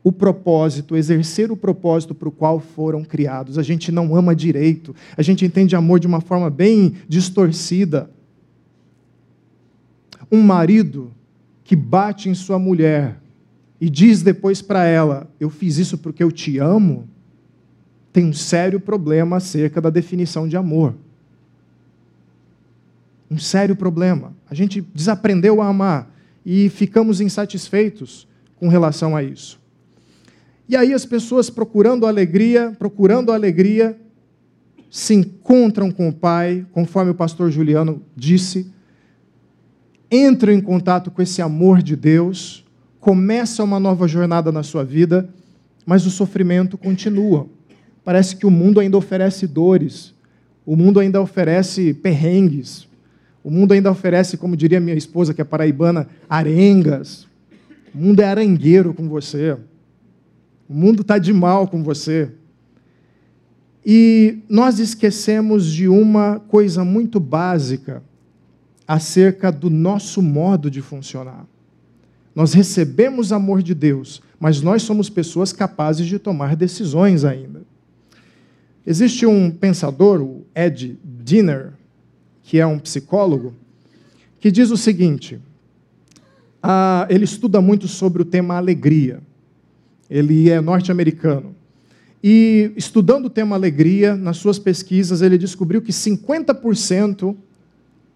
o 0.05 0.11
propósito, 0.11 0.95
exercer 0.95 1.51
o 1.51 1.57
propósito 1.57 2.13
para 2.13 2.29
o 2.29 2.31
qual 2.31 2.59
foram 2.59 3.03
criados. 3.03 3.57
A 3.57 3.63
gente 3.63 3.91
não 3.91 4.15
ama 4.15 4.35
direito, 4.35 4.95
a 5.17 5.23
gente 5.23 5.43
entende 5.43 5.75
amor 5.75 5.99
de 5.99 6.05
uma 6.05 6.21
forma 6.21 6.47
bem 6.47 6.93
distorcida. 7.09 8.07
Um 10.31 10.43
marido 10.43 11.11
que 11.63 11.75
bate 11.75 12.29
em 12.29 12.35
sua 12.35 12.59
mulher 12.59 13.19
e 13.81 13.89
diz 13.89 14.21
depois 14.21 14.61
para 14.61 14.85
ela: 14.85 15.27
Eu 15.39 15.49
fiz 15.49 15.79
isso 15.79 15.97
porque 15.97 16.21
eu 16.21 16.31
te 16.31 16.59
amo, 16.59 17.09
tem 18.13 18.25
um 18.25 18.33
sério 18.33 18.79
problema 18.79 19.37
acerca 19.37 19.81
da 19.81 19.89
definição 19.89 20.47
de 20.47 20.55
amor. 20.55 20.93
Um 23.31 23.39
sério 23.39 23.75
problema. 23.75 24.35
A 24.47 24.53
gente 24.53 24.81
desaprendeu 24.93 25.63
a 25.63 25.67
amar 25.67 26.15
e 26.45 26.69
ficamos 26.69 27.19
insatisfeitos 27.19 28.27
com 28.55 28.67
relação 28.67 29.15
a 29.15 29.23
isso. 29.23 29.64
E 30.67 30.75
aí 30.75 30.93
as 30.93 31.05
pessoas 31.05 31.49
procurando 31.49 32.07
alegria, 32.07 32.75
procurando 32.77 33.31
alegria, 33.31 33.97
se 34.89 35.13
encontram 35.13 35.91
com 35.91 36.09
o 36.09 36.13
Pai, 36.13 36.65
conforme 36.71 37.11
o 37.11 37.15
pastor 37.15 37.51
Juliano 37.51 38.01
disse, 38.15 38.71
entram 40.09 40.53
em 40.53 40.61
contato 40.61 41.11
com 41.11 41.21
esse 41.21 41.41
amor 41.41 41.81
de 41.81 41.95
Deus, 41.95 42.65
começa 42.99 43.63
uma 43.63 43.79
nova 43.79 44.07
jornada 44.07 44.51
na 44.51 44.63
sua 44.63 44.83
vida, 44.83 45.29
mas 45.85 46.05
o 46.05 46.09
sofrimento 46.09 46.77
continua. 46.77 47.47
Parece 48.03 48.35
que 48.35 48.45
o 48.45 48.51
mundo 48.51 48.79
ainda 48.79 48.97
oferece 48.97 49.45
dores, 49.45 50.13
o 50.65 50.75
mundo 50.75 50.99
ainda 50.99 51.21
oferece 51.21 51.93
perrengues, 51.93 52.87
o 53.43 53.51
mundo 53.51 53.73
ainda 53.73 53.91
oferece, 53.91 54.37
como 54.37 54.57
diria 54.57 54.79
minha 54.79 54.95
esposa, 54.95 55.33
que 55.33 55.41
é 55.41 55.43
paraibana, 55.43 56.07
arengas. 56.27 57.27
O 57.93 57.97
mundo 57.99 58.21
é 58.21 58.25
arangueiro 58.25 58.93
com 58.93 59.07
você. 59.07 59.55
O 60.67 60.73
mundo 60.73 61.01
está 61.01 61.17
de 61.17 61.31
mal 61.31 61.67
com 61.67 61.83
você. 61.83 62.31
E 63.85 64.39
nós 64.49 64.79
esquecemos 64.79 65.65
de 65.67 65.87
uma 65.87 66.39
coisa 66.39 66.83
muito 66.83 67.19
básica 67.19 68.01
acerca 68.87 69.51
do 69.51 69.69
nosso 69.69 70.21
modo 70.21 70.71
de 70.71 70.81
funcionar. 70.81 71.45
Nós 72.33 72.53
recebemos 72.53 73.31
amor 73.31 73.61
de 73.61 73.73
Deus, 73.73 74.21
mas 74.39 74.61
nós 74.61 74.81
somos 74.81 75.09
pessoas 75.09 75.53
capazes 75.53 76.05
de 76.07 76.19
tomar 76.19 76.55
decisões 76.55 77.23
ainda. 77.23 77.61
Existe 78.85 79.25
um 79.25 79.49
pensador, 79.49 80.21
o 80.21 80.45
Ed 80.53 80.99
Dinner, 81.23 81.73
que 82.43 82.59
é 82.59 82.65
um 82.65 82.77
psicólogo, 82.77 83.53
que 84.39 84.51
diz 84.51 84.69
o 84.69 84.77
seguinte: 84.77 85.39
ah, 86.61 87.07
ele 87.09 87.23
estuda 87.23 87.61
muito 87.61 87.87
sobre 87.87 88.21
o 88.21 88.25
tema 88.25 88.55
alegria. 88.55 89.21
Ele 90.09 90.49
é 90.49 90.59
norte-americano. 90.61 91.55
E 92.23 92.71
estudando 92.75 93.25
o 93.25 93.29
tema 93.29 93.55
alegria, 93.55 94.15
nas 94.15 94.37
suas 94.37 94.57
pesquisas, 94.57 95.21
ele 95.21 95.37
descobriu 95.37 95.81
que 95.81 95.91
50% 95.91 97.35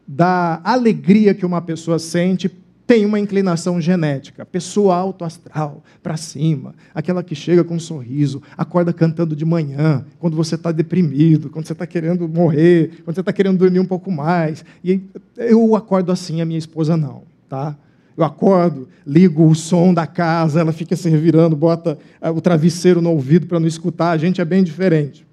da 0.08 0.60
alegria 0.64 1.36
que 1.36 1.46
uma 1.46 1.62
pessoa 1.62 2.00
sente 2.00 2.50
tem 2.88 3.06
uma 3.06 3.20
inclinação 3.20 3.80
genética. 3.80 4.44
Pessoa 4.44 4.96
alto 4.96 5.24
astral, 5.24 5.84
para 6.02 6.18
cima, 6.18 6.74
aquela 6.92 7.22
que 7.22 7.36
chega 7.36 7.64
com 7.64 7.76
um 7.76 7.80
sorriso, 7.80 8.42
acorda 8.58 8.92
cantando 8.92 9.36
de 9.36 9.46
manhã, 9.46 10.04
quando 10.18 10.36
você 10.36 10.56
está 10.56 10.72
deprimido, 10.72 11.52
quando 11.52 11.68
você 11.68 11.74
está 11.74 11.86
querendo 11.86 12.28
morrer, 12.28 13.04
quando 13.04 13.14
você 13.14 13.20
está 13.20 13.32
querendo 13.32 13.60
dormir 13.60 13.80
um 13.80 13.86
pouco 13.86 14.12
mais. 14.12 14.66
E 14.84 15.02
eu 15.38 15.76
acordo 15.76 16.12
assim, 16.12 16.42
a 16.42 16.46
minha 16.46 16.58
esposa 16.58 16.98
não, 16.98 17.22
tá? 17.48 17.78
Eu 18.20 18.26
acordo, 18.26 18.90
ligo 19.08 19.48
o 19.48 19.56
som 19.56 19.94
da 19.94 20.06
casa, 20.06 20.60
ela 20.60 20.74
fica 20.74 20.94
se 20.94 21.08
revirando, 21.08 21.56
bota 21.56 21.98
eh, 22.20 22.30
o 22.30 22.42
travesseiro 22.42 23.02
no 23.02 23.12
ouvido 23.12 23.48
para 23.48 23.62
não 23.62 23.66
escutar. 23.66 24.12
A 24.12 24.18
gente 24.18 24.42
é 24.42 24.46
bem 24.46 24.62
diferente. 24.62 25.26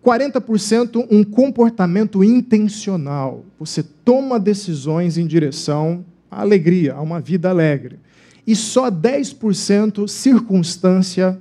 40% 0.00 1.08
um 1.10 1.24
comportamento 1.24 2.22
intencional. 2.22 3.44
Você 3.58 3.82
toma 3.82 4.38
decisões 4.38 5.18
em 5.18 5.26
direção 5.26 6.04
à 6.30 6.42
alegria, 6.42 6.94
a 6.94 7.00
uma 7.00 7.18
vida 7.18 7.50
alegre. 7.50 7.98
E 8.46 8.54
só 8.54 8.88
10% 8.88 10.06
circunstância, 10.06 11.36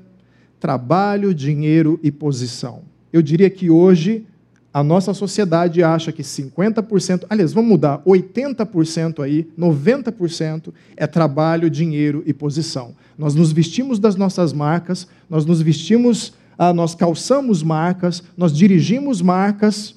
trabalho, 0.59 1.35
dinheiro 1.35 1.99
e 2.01 2.11
posição. 2.11 2.81
Eu 3.13 3.21
diria 3.21 3.49
que 3.51 3.69
hoje 3.69 4.25
a 4.73 4.83
nossa 4.83 5.13
sociedade 5.13 5.83
acha 5.83 6.11
que 6.11 6.21
50%, 6.21 7.25
aliás, 7.29 7.51
vamos 7.51 7.71
mudar, 7.71 7.99
80% 8.05 9.21
aí, 9.21 9.49
90% 9.59 10.73
é 10.95 11.05
trabalho, 11.05 11.69
dinheiro 11.69 12.23
e 12.25 12.33
posição. 12.33 12.95
Nós 13.17 13.35
nos 13.35 13.51
vestimos 13.51 13.99
das 13.99 14.15
nossas 14.15 14.53
marcas, 14.53 15.07
nós 15.29 15.45
nos 15.45 15.61
vestimos, 15.61 16.33
ah, 16.57 16.73
nós 16.73 16.95
calçamos 16.95 17.61
marcas, 17.61 18.23
nós 18.37 18.55
dirigimos 18.55 19.21
marcas 19.21 19.95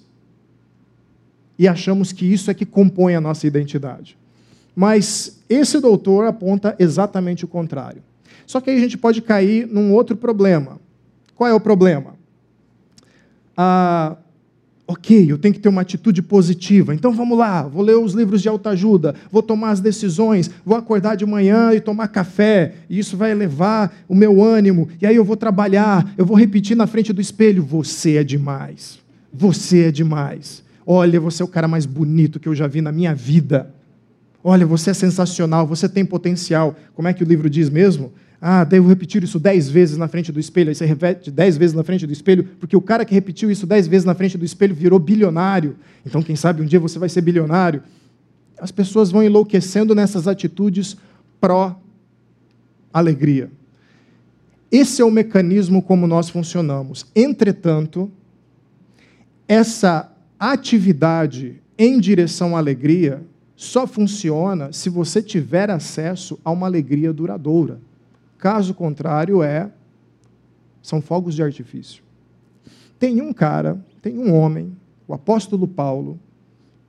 e 1.57 1.69
achamos 1.69 2.11
que 2.11 2.27
isso 2.27 2.51
é 2.51 2.55
que 2.55 2.67
compõe 2.67 3.15
a 3.15 3.21
nossa 3.21 3.47
identidade. 3.47 4.19
Mas 4.75 5.41
esse 5.49 5.79
doutor 5.79 6.27
aponta 6.27 6.75
exatamente 6.81 7.45
o 7.45 7.49
contrário. 7.49 8.03
Só 8.45 8.61
que 8.61 8.71
aí 8.71 8.77
a 8.77 8.81
gente 8.81 8.99
pode 8.99 9.23
cair 9.23 9.69
num 9.69 9.93
outro 9.93 10.17
problema. 10.17 10.81
Qual 11.37 11.49
é 11.49 11.55
o 11.55 11.61
problema? 11.61 12.17
Ah, 13.57 14.17
Ok, 14.87 15.33
eu 15.33 15.39
tenho 15.39 15.55
que 15.55 15.61
ter 15.61 15.71
uma 15.71 15.81
atitude 15.81 16.21
positiva. 16.21 16.95
Então 16.95 17.11
vamos 17.13 17.39
lá, 17.39 17.63
vou 17.63 17.83
ler 17.83 17.97
os 17.97 18.13
livros 18.13 18.43
de 18.43 18.49
autoajuda, 18.49 19.15
vou 19.31 19.43
tomar 19.43 19.71
as 19.71 19.81
decisões, 19.81 20.51
vou 20.65 20.77
acordar 20.77 21.15
de 21.15 21.25
manhã 21.25 21.73
e 21.73 21.81
tomar 21.81 22.09
café, 22.09 22.75
e 22.89 22.99
isso 22.99 23.17
vai 23.17 23.31
elevar 23.31 23.95
o 24.07 24.15
meu 24.15 24.45
ânimo, 24.45 24.89
e 25.01 25.07
aí 25.07 25.17
eu 25.17 25.25
vou 25.25 25.37
trabalhar, 25.37 26.13
eu 26.19 26.27
vou 26.27 26.37
repetir 26.37 26.77
na 26.77 26.87
frente 26.87 27.15
do 27.15 27.21
espelho: 27.21 27.63
você 27.63 28.17
é 28.17 28.25
demais, 28.25 28.99
você 29.33 29.85
é 29.85 29.91
demais. 29.91 30.63
Olha, 30.87 31.19
você 31.19 31.43
é 31.43 31.47
o 31.47 31.49
cara 31.49 31.67
mais 31.67 31.87
bonito 31.87 32.39
que 32.39 32.47
eu 32.47 32.55
já 32.55 32.67
vi 32.67 32.83
na 32.83 32.93
minha 32.93 33.15
vida. 33.15 33.75
Olha, 34.47 34.67
você 34.67 34.91
é 34.91 34.95
sensacional, 34.95 35.67
você 35.67 35.89
tem 35.89 36.05
potencial. 36.05 36.77
Como 36.95 37.09
é 37.09 37.15
que 37.15 37.25
o 37.25 37.27
livro 37.27 37.49
diz 37.49 37.71
mesmo? 37.71 38.13
Ah, 38.47 38.63
devo 38.63 38.87
repetir 38.91 39.25
isso 39.25 39.41
dez 39.41 39.71
vezes 39.71 39.97
na 39.97 40.07
frente 40.07 40.31
do 40.31 40.39
espelho. 40.39 40.69
Aí 40.69 40.75
você 40.75 40.85
repete 40.85 41.31
dez 41.31 41.57
vezes 41.57 41.75
na 41.75 41.83
frente 41.83 42.07
do 42.07 42.13
espelho, 42.13 42.45
porque 42.61 42.77
o 42.77 42.81
cara 42.83 43.03
que 43.03 43.15
repetiu 43.15 43.51
isso 43.51 43.67
dez 43.67 43.87
vezes 43.87 44.05
na 44.05 44.15
frente 44.15 44.37
do 44.37 44.45
espelho 44.45 44.75
virou 44.75 44.99
bilionário. 44.99 45.77
Então, 46.05 46.23
quem 46.23 46.37
sabe 46.37 46.61
um 46.61 46.67
dia 46.67 46.79
você 46.79 46.99
vai 46.99 47.09
ser 47.09 47.23
bilionário. 47.23 47.83
As 48.61 48.71
pessoas 48.71 49.11
vão 49.11 49.23
enlouquecendo 49.23 49.95
nessas 49.95 50.29
atitudes 50.29 50.95
pró-alegria. 51.41 51.81
Esse 54.71 55.01
é 55.01 55.05
o 55.07 55.11
mecanismo 55.11 55.81
como 55.81 56.07
nós 56.07 56.29
funcionamos. 56.29 57.07
Entretanto, 57.17 58.13
essa 59.49 60.13
atividade 60.39 61.63
em 61.79 61.99
direção 61.99 62.55
à 62.55 62.59
alegria 62.59 63.23
só 63.57 63.87
funciona 63.87 64.71
se 64.71 64.91
você 64.91 65.23
tiver 65.23 65.71
acesso 65.71 66.39
a 66.45 66.51
uma 66.51 66.67
alegria 66.67 67.11
duradoura. 67.11 67.81
Caso 68.45 68.75
contrário, 68.75 69.43
é 69.43 69.71
são 70.83 71.01
fogos 71.01 71.35
de 71.35 71.43
artifício. 71.43 72.05
Tem 72.99 73.23
um 73.23 73.33
cara, 73.33 73.83
tem 74.03 74.19
um 74.19 74.35
homem, 74.35 74.77
o 75.09 75.15
apóstolo 75.15 75.67
Paulo, 75.67 76.21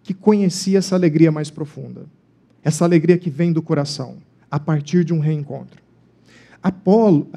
que 0.04 0.14
conhecia 0.14 0.80
essa 0.80 0.96
alegria 0.96 1.32
mais 1.32 1.50
profunda. 1.50 2.08
Essa 2.62 2.84
alegria 2.84 3.18
que 3.18 3.30
vem 3.30 3.54
do 3.54 3.62
coração, 3.62 4.18
a 4.52 4.60
partir 4.60 5.06
de 5.06 5.14
um 5.14 5.20
reencontro. 5.20 5.82
Apolo, 6.62 7.30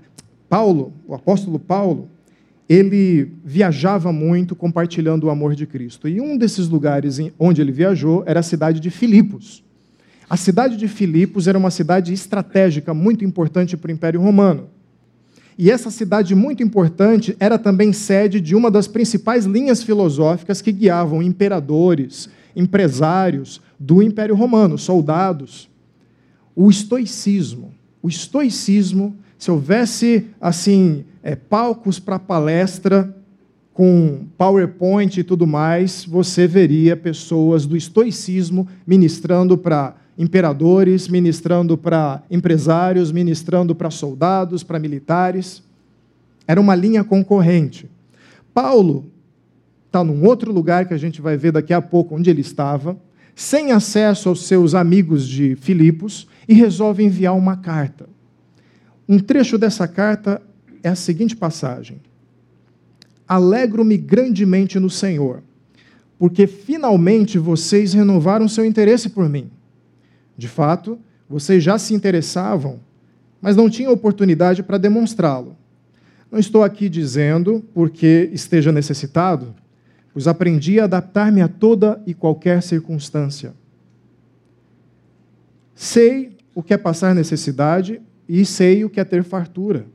Paulo, 0.48 0.92
o 1.06 1.14
apóstolo 1.14 1.60
Paulo, 1.60 2.10
ele 2.68 3.30
viajava 3.44 4.12
muito 4.12 4.56
compartilhando 4.56 5.28
o 5.28 5.30
amor 5.30 5.54
de 5.54 5.64
Cristo. 5.64 6.08
E 6.08 6.20
um 6.20 6.36
desses 6.36 6.68
lugares 6.68 7.20
onde 7.38 7.60
ele 7.60 7.70
viajou 7.70 8.24
era 8.26 8.40
a 8.40 8.42
cidade 8.42 8.80
de 8.80 8.90
Filipos. 8.90 9.62
A 10.30 10.36
cidade 10.36 10.76
de 10.76 10.86
Filipos 10.86 11.48
era 11.48 11.56
uma 11.56 11.70
cidade 11.70 12.12
estratégica 12.12 12.92
muito 12.92 13.24
importante 13.24 13.76
para 13.76 13.88
o 13.88 13.92
Império 13.92 14.20
Romano. 14.20 14.68
E 15.56 15.70
essa 15.70 15.90
cidade 15.90 16.34
muito 16.34 16.62
importante 16.62 17.34
era 17.40 17.58
também 17.58 17.92
sede 17.92 18.40
de 18.40 18.54
uma 18.54 18.70
das 18.70 18.86
principais 18.86 19.46
linhas 19.46 19.82
filosóficas 19.82 20.60
que 20.60 20.70
guiavam 20.70 21.22
imperadores, 21.22 22.28
empresários 22.54 23.60
do 23.78 24.02
Império 24.02 24.34
Romano, 24.34 24.76
soldados. 24.76 25.68
o 26.54 26.68
estoicismo. 26.68 27.72
O 28.02 28.08
estoicismo, 28.08 29.16
se 29.38 29.50
houvesse 29.50 30.26
assim 30.40 31.04
é, 31.22 31.36
palcos 31.36 31.98
para 31.98 32.18
palestra 32.18 33.14
com 33.72 34.26
PowerPoint 34.36 35.20
e 35.20 35.24
tudo 35.24 35.46
mais, 35.46 36.04
você 36.04 36.48
veria 36.48 36.96
pessoas 36.96 37.64
do 37.64 37.76
estoicismo 37.76 38.66
ministrando 38.84 39.56
para 39.56 39.94
imperadores, 40.18 41.06
ministrando 41.06 41.78
para 41.78 42.24
empresários, 42.28 43.12
ministrando 43.12 43.72
para 43.72 43.88
soldados, 43.88 44.64
para 44.64 44.80
militares. 44.80 45.62
Era 46.46 46.60
uma 46.60 46.74
linha 46.74 47.04
concorrente. 47.04 47.88
Paulo 48.52 49.06
está 49.86 50.02
num 50.02 50.26
outro 50.26 50.52
lugar 50.52 50.86
que 50.86 50.94
a 50.94 50.98
gente 50.98 51.22
vai 51.22 51.36
ver 51.36 51.52
daqui 51.52 51.72
a 51.72 51.80
pouco 51.80 52.16
onde 52.16 52.28
ele 52.28 52.40
estava, 52.40 52.98
sem 53.36 53.70
acesso 53.70 54.28
aos 54.28 54.46
seus 54.46 54.74
amigos 54.74 55.26
de 55.26 55.54
Filipos, 55.54 56.26
e 56.48 56.54
resolve 56.54 57.04
enviar 57.04 57.36
uma 57.36 57.56
carta. 57.56 58.08
Um 59.08 59.20
trecho 59.20 59.56
dessa 59.56 59.86
carta 59.86 60.42
é 60.82 60.88
a 60.88 60.96
seguinte 60.96 61.36
passagem: 61.36 62.00
Alegro-me 63.26 63.96
grandemente 63.96 64.80
no 64.80 64.90
Senhor, 64.90 65.42
porque 66.18 66.48
finalmente 66.48 67.38
vocês 67.38 67.92
renovaram 67.92 68.48
seu 68.48 68.64
interesse 68.64 69.10
por 69.10 69.28
mim. 69.28 69.48
De 70.38 70.46
fato, 70.46 70.98
vocês 71.28 71.64
já 71.64 71.76
se 71.78 71.92
interessavam, 71.92 72.78
mas 73.42 73.56
não 73.56 73.68
tinham 73.68 73.92
oportunidade 73.92 74.62
para 74.62 74.78
demonstrá-lo. 74.78 75.56
Não 76.30 76.38
estou 76.38 76.62
aqui 76.62 76.88
dizendo 76.88 77.64
porque 77.74 78.30
esteja 78.32 78.70
necessitado, 78.70 79.52
pois 80.12 80.28
aprendi 80.28 80.78
a 80.78 80.84
adaptar-me 80.84 81.42
a 81.42 81.48
toda 81.48 82.00
e 82.06 82.14
qualquer 82.14 82.62
circunstância. 82.62 83.52
Sei 85.74 86.36
o 86.54 86.62
que 86.62 86.72
é 86.72 86.78
passar 86.78 87.14
necessidade 87.14 88.00
e 88.28 88.44
sei 88.44 88.84
o 88.84 88.90
que 88.90 89.00
é 89.00 89.04
ter 89.04 89.24
fartura. 89.24 89.86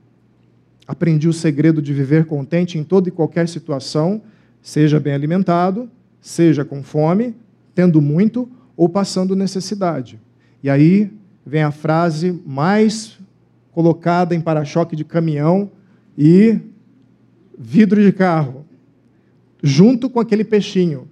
Aprendi 0.85 1.29
o 1.29 1.33
segredo 1.33 1.81
de 1.81 1.93
viver 1.93 2.25
contente 2.25 2.77
em 2.77 2.83
toda 2.83 3.07
e 3.07 3.11
qualquer 3.11 3.47
situação, 3.47 4.21
seja 4.61 4.99
bem 4.99 5.13
alimentado, 5.13 5.89
seja 6.19 6.65
com 6.65 6.83
fome, 6.83 7.33
tendo 7.73 8.01
muito 8.01 8.49
ou 8.75 8.89
passando 8.89 9.35
necessidade. 9.35 10.19
E 10.63 10.69
aí 10.69 11.11
vem 11.45 11.61
a 11.61 11.71
frase 11.71 12.41
mais 12.45 13.19
colocada 13.73 14.33
em 14.33 14.39
para-choque 14.39 14.95
de 14.95 15.03
caminhão 15.03 15.69
e 16.17 16.57
vidro 17.59 18.01
de 18.01 18.13
carro, 18.13 18.65
junto 19.61 20.09
com 20.09 20.21
aquele 20.21 20.45
peixinho. 20.45 21.07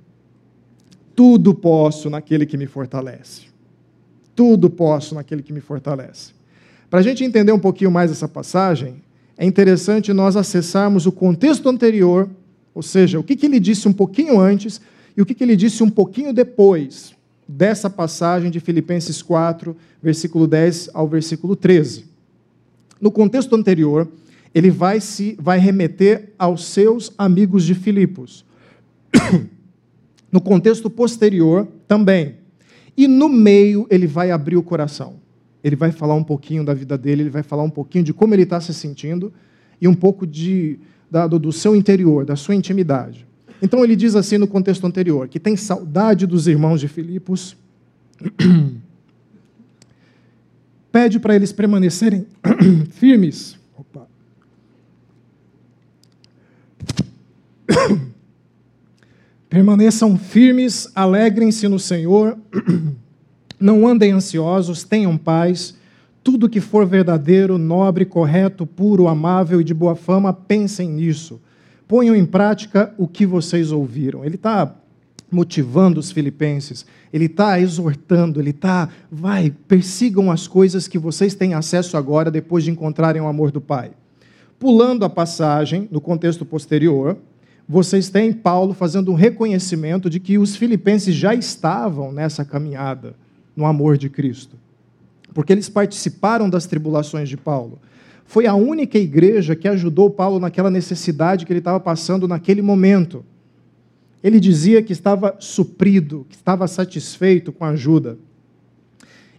Tudo 1.13 1.53
posso 1.53 2.09
naquele 2.09 2.45
que 2.45 2.55
me 2.55 2.65
fortalece. 2.65 3.47
Tudo 4.33 4.69
posso 4.69 5.13
naquele 5.15 5.43
que 5.43 5.51
me 5.51 5.59
fortalece. 5.59 6.31
Para 6.89 6.99
a 6.99 7.03
gente 7.03 7.23
entender 7.23 7.51
um 7.51 7.59
pouquinho 7.59 7.91
mais 7.91 8.09
essa 8.09 8.27
passagem, 8.27 9.03
é 9.37 9.45
interessante 9.45 10.13
nós 10.13 10.37
acessarmos 10.37 11.05
o 11.05 11.11
contexto 11.11 11.67
anterior, 11.67 12.29
ou 12.73 12.81
seja, 12.81 13.19
o 13.19 13.23
que, 13.23 13.35
que 13.35 13.45
ele 13.45 13.59
disse 13.59 13.87
um 13.87 13.93
pouquinho 13.93 14.39
antes 14.39 14.79
e 15.15 15.21
o 15.21 15.25
que, 15.25 15.33
que 15.33 15.43
ele 15.43 15.57
disse 15.57 15.83
um 15.83 15.89
pouquinho 15.89 16.33
depois 16.33 17.13
dessa 17.51 17.89
passagem 17.89 18.49
de 18.49 18.59
Filipenses 18.59 19.21
4, 19.21 19.75
versículo 20.01 20.47
10 20.47 20.89
ao 20.93 21.07
versículo 21.07 21.55
13. 21.55 22.05
No 22.99 23.11
contexto 23.11 23.55
anterior, 23.55 24.07
ele 24.53 24.69
vai 24.69 25.01
se 25.01 25.35
vai 25.39 25.59
remeter 25.59 26.33
aos 26.37 26.65
seus 26.65 27.13
amigos 27.17 27.63
de 27.63 27.75
Filipos. 27.75 28.45
No 30.31 30.39
contexto 30.39 30.89
posterior 30.89 31.67
também. 31.85 32.37
E 32.95 33.05
no 33.05 33.27
meio 33.27 33.85
ele 33.89 34.07
vai 34.07 34.31
abrir 34.31 34.55
o 34.55 34.63
coração. 34.63 35.15
Ele 35.61 35.75
vai 35.75 35.91
falar 35.91 36.15
um 36.15 36.23
pouquinho 36.23 36.63
da 36.63 36.73
vida 36.73 36.97
dele, 36.97 37.23
ele 37.23 37.29
vai 37.29 37.43
falar 37.43 37.63
um 37.63 37.69
pouquinho 37.69 38.05
de 38.05 38.13
como 38.13 38.33
ele 38.33 38.43
está 38.43 38.61
se 38.61 38.73
sentindo 38.73 39.33
e 39.81 39.89
um 39.89 39.93
pouco 39.93 40.25
de, 40.25 40.79
da, 41.11 41.27
do, 41.27 41.37
do 41.37 41.51
seu 41.51 41.75
interior, 41.75 42.23
da 42.23 42.37
sua 42.37 42.55
intimidade. 42.55 43.27
Então 43.61 43.83
ele 43.83 43.95
diz 43.95 44.15
assim 44.15 44.37
no 44.37 44.47
contexto 44.47 44.87
anterior, 44.87 45.27
que 45.27 45.39
tem 45.39 45.55
saudade 45.55 46.25
dos 46.25 46.47
irmãos 46.47 46.79
de 46.79 46.87
Filipos, 46.87 47.55
pede 50.91 51.19
para 51.19 51.35
eles 51.35 51.51
permanecerem 51.51 52.25
firmes. 52.89 53.57
Opa. 53.77 54.07
Permaneçam 59.47 60.17
firmes, 60.17 60.89
alegrem-se 60.95 61.67
no 61.67 61.77
Senhor, 61.77 62.37
não 63.59 63.85
andem 63.85 64.13
ansiosos, 64.13 64.85
tenham 64.85 65.17
paz. 65.17 65.75
Tudo 66.23 66.47
que 66.49 66.61
for 66.61 66.85
verdadeiro, 66.85 67.57
nobre, 67.57 68.05
correto, 68.05 68.65
puro, 68.65 69.09
amável 69.09 69.59
e 69.59 69.63
de 69.63 69.73
boa 69.73 69.93
fama, 69.93 70.31
pensem 70.31 70.89
nisso. 70.89 71.41
Ponham 71.91 72.15
em 72.15 72.25
prática 72.25 72.93
o 72.97 73.05
que 73.05 73.25
vocês 73.25 73.69
ouviram. 73.69 74.23
Ele 74.23 74.35
está 74.35 74.73
motivando 75.29 75.99
os 75.99 76.09
filipenses, 76.09 76.85
ele 77.11 77.25
está 77.25 77.59
exortando, 77.59 78.39
ele 78.39 78.51
está, 78.51 78.87
vai, 79.11 79.53
persigam 79.67 80.31
as 80.31 80.47
coisas 80.47 80.87
que 80.87 80.97
vocês 80.97 81.35
têm 81.35 81.53
acesso 81.53 81.97
agora 81.97 82.31
depois 82.31 82.63
de 82.63 82.71
encontrarem 82.71 83.21
o 83.21 83.27
amor 83.27 83.51
do 83.51 83.59
Pai. 83.59 83.91
Pulando 84.57 85.03
a 85.03 85.09
passagem, 85.09 85.89
no 85.91 85.99
contexto 85.99 86.45
posterior, 86.45 87.17
vocês 87.67 88.07
têm 88.07 88.31
Paulo 88.31 88.73
fazendo 88.73 89.11
um 89.11 89.15
reconhecimento 89.15 90.09
de 90.09 90.21
que 90.21 90.37
os 90.37 90.55
filipenses 90.55 91.13
já 91.13 91.35
estavam 91.35 92.13
nessa 92.13 92.45
caminhada 92.45 93.15
no 93.53 93.65
amor 93.65 93.97
de 93.97 94.09
Cristo, 94.09 94.55
porque 95.33 95.51
eles 95.51 95.67
participaram 95.67 96.49
das 96.49 96.65
tribulações 96.65 97.27
de 97.27 97.35
Paulo. 97.35 97.79
Foi 98.31 98.47
a 98.47 98.55
única 98.55 98.97
igreja 98.97 99.57
que 99.57 99.67
ajudou 99.67 100.09
Paulo 100.09 100.39
naquela 100.39 100.71
necessidade 100.71 101.45
que 101.45 101.51
ele 101.51 101.59
estava 101.59 101.81
passando 101.81 102.29
naquele 102.29 102.61
momento. 102.61 103.25
Ele 104.23 104.39
dizia 104.39 104.81
que 104.81 104.93
estava 104.93 105.35
suprido, 105.37 106.25
que 106.29 106.37
estava 106.37 106.65
satisfeito 106.65 107.51
com 107.51 107.65
a 107.65 107.71
ajuda. 107.71 108.17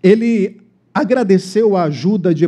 Ele 0.03 0.61
agradeceu 0.93 1.75
a 1.75 1.85
ajuda 1.85 2.35
de 2.35 2.45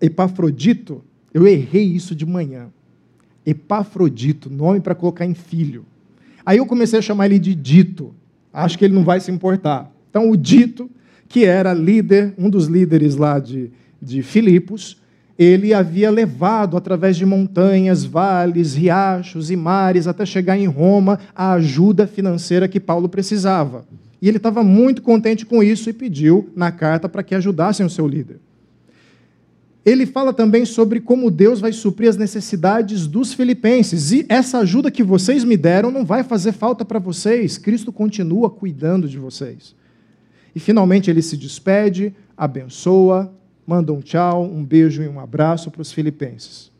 Epafrodito. 0.00 1.02
Eu 1.34 1.44
errei 1.44 1.86
isso 1.86 2.14
de 2.14 2.24
manhã. 2.24 2.68
Epafrodito, 3.44 4.48
nome 4.48 4.78
para 4.78 4.94
colocar 4.94 5.26
em 5.26 5.34
filho. 5.34 5.84
Aí 6.46 6.58
eu 6.58 6.66
comecei 6.66 7.00
a 7.00 7.02
chamar 7.02 7.26
ele 7.26 7.40
de 7.40 7.52
Dito. 7.52 8.14
Acho 8.52 8.78
que 8.78 8.84
ele 8.84 8.94
não 8.94 9.02
vai 9.02 9.18
se 9.18 9.32
importar. 9.32 9.92
Então, 10.08 10.30
o 10.30 10.36
Dito, 10.36 10.88
que 11.28 11.44
era 11.44 11.74
líder, 11.74 12.32
um 12.38 12.48
dos 12.48 12.68
líderes 12.68 13.16
lá 13.16 13.40
de, 13.40 13.72
de 14.00 14.22
Filipos, 14.22 14.99
ele 15.42 15.72
havia 15.72 16.10
levado 16.10 16.76
através 16.76 17.16
de 17.16 17.24
montanhas, 17.24 18.04
vales, 18.04 18.74
riachos 18.74 19.50
e 19.50 19.56
mares 19.56 20.06
até 20.06 20.26
chegar 20.26 20.58
em 20.58 20.66
Roma 20.66 21.18
a 21.34 21.52
ajuda 21.52 22.06
financeira 22.06 22.68
que 22.68 22.78
Paulo 22.78 23.08
precisava. 23.08 23.86
E 24.20 24.28
ele 24.28 24.36
estava 24.36 24.62
muito 24.62 25.00
contente 25.00 25.46
com 25.46 25.62
isso 25.62 25.88
e 25.88 25.94
pediu 25.94 26.50
na 26.54 26.70
carta 26.70 27.08
para 27.08 27.22
que 27.22 27.34
ajudassem 27.34 27.86
o 27.86 27.88
seu 27.88 28.06
líder. 28.06 28.36
Ele 29.82 30.04
fala 30.04 30.34
também 30.34 30.66
sobre 30.66 31.00
como 31.00 31.30
Deus 31.30 31.58
vai 31.58 31.72
suprir 31.72 32.10
as 32.10 32.18
necessidades 32.18 33.06
dos 33.06 33.32
filipenses. 33.32 34.12
E 34.12 34.26
essa 34.28 34.58
ajuda 34.58 34.90
que 34.90 35.02
vocês 35.02 35.42
me 35.42 35.56
deram 35.56 35.90
não 35.90 36.04
vai 36.04 36.22
fazer 36.22 36.52
falta 36.52 36.84
para 36.84 36.98
vocês. 36.98 37.56
Cristo 37.56 37.90
continua 37.90 38.50
cuidando 38.50 39.08
de 39.08 39.16
vocês. 39.16 39.74
E 40.54 40.60
finalmente 40.60 41.10
ele 41.10 41.22
se 41.22 41.34
despede, 41.34 42.14
abençoa, 42.36 43.32
manda 43.70 43.92
um 43.92 44.00
tchau, 44.00 44.42
um 44.42 44.64
beijo 44.64 45.00
e 45.00 45.06
um 45.06 45.20
abraço 45.20 45.70
para 45.70 45.80
os 45.80 45.92
filipenses. 45.92 46.72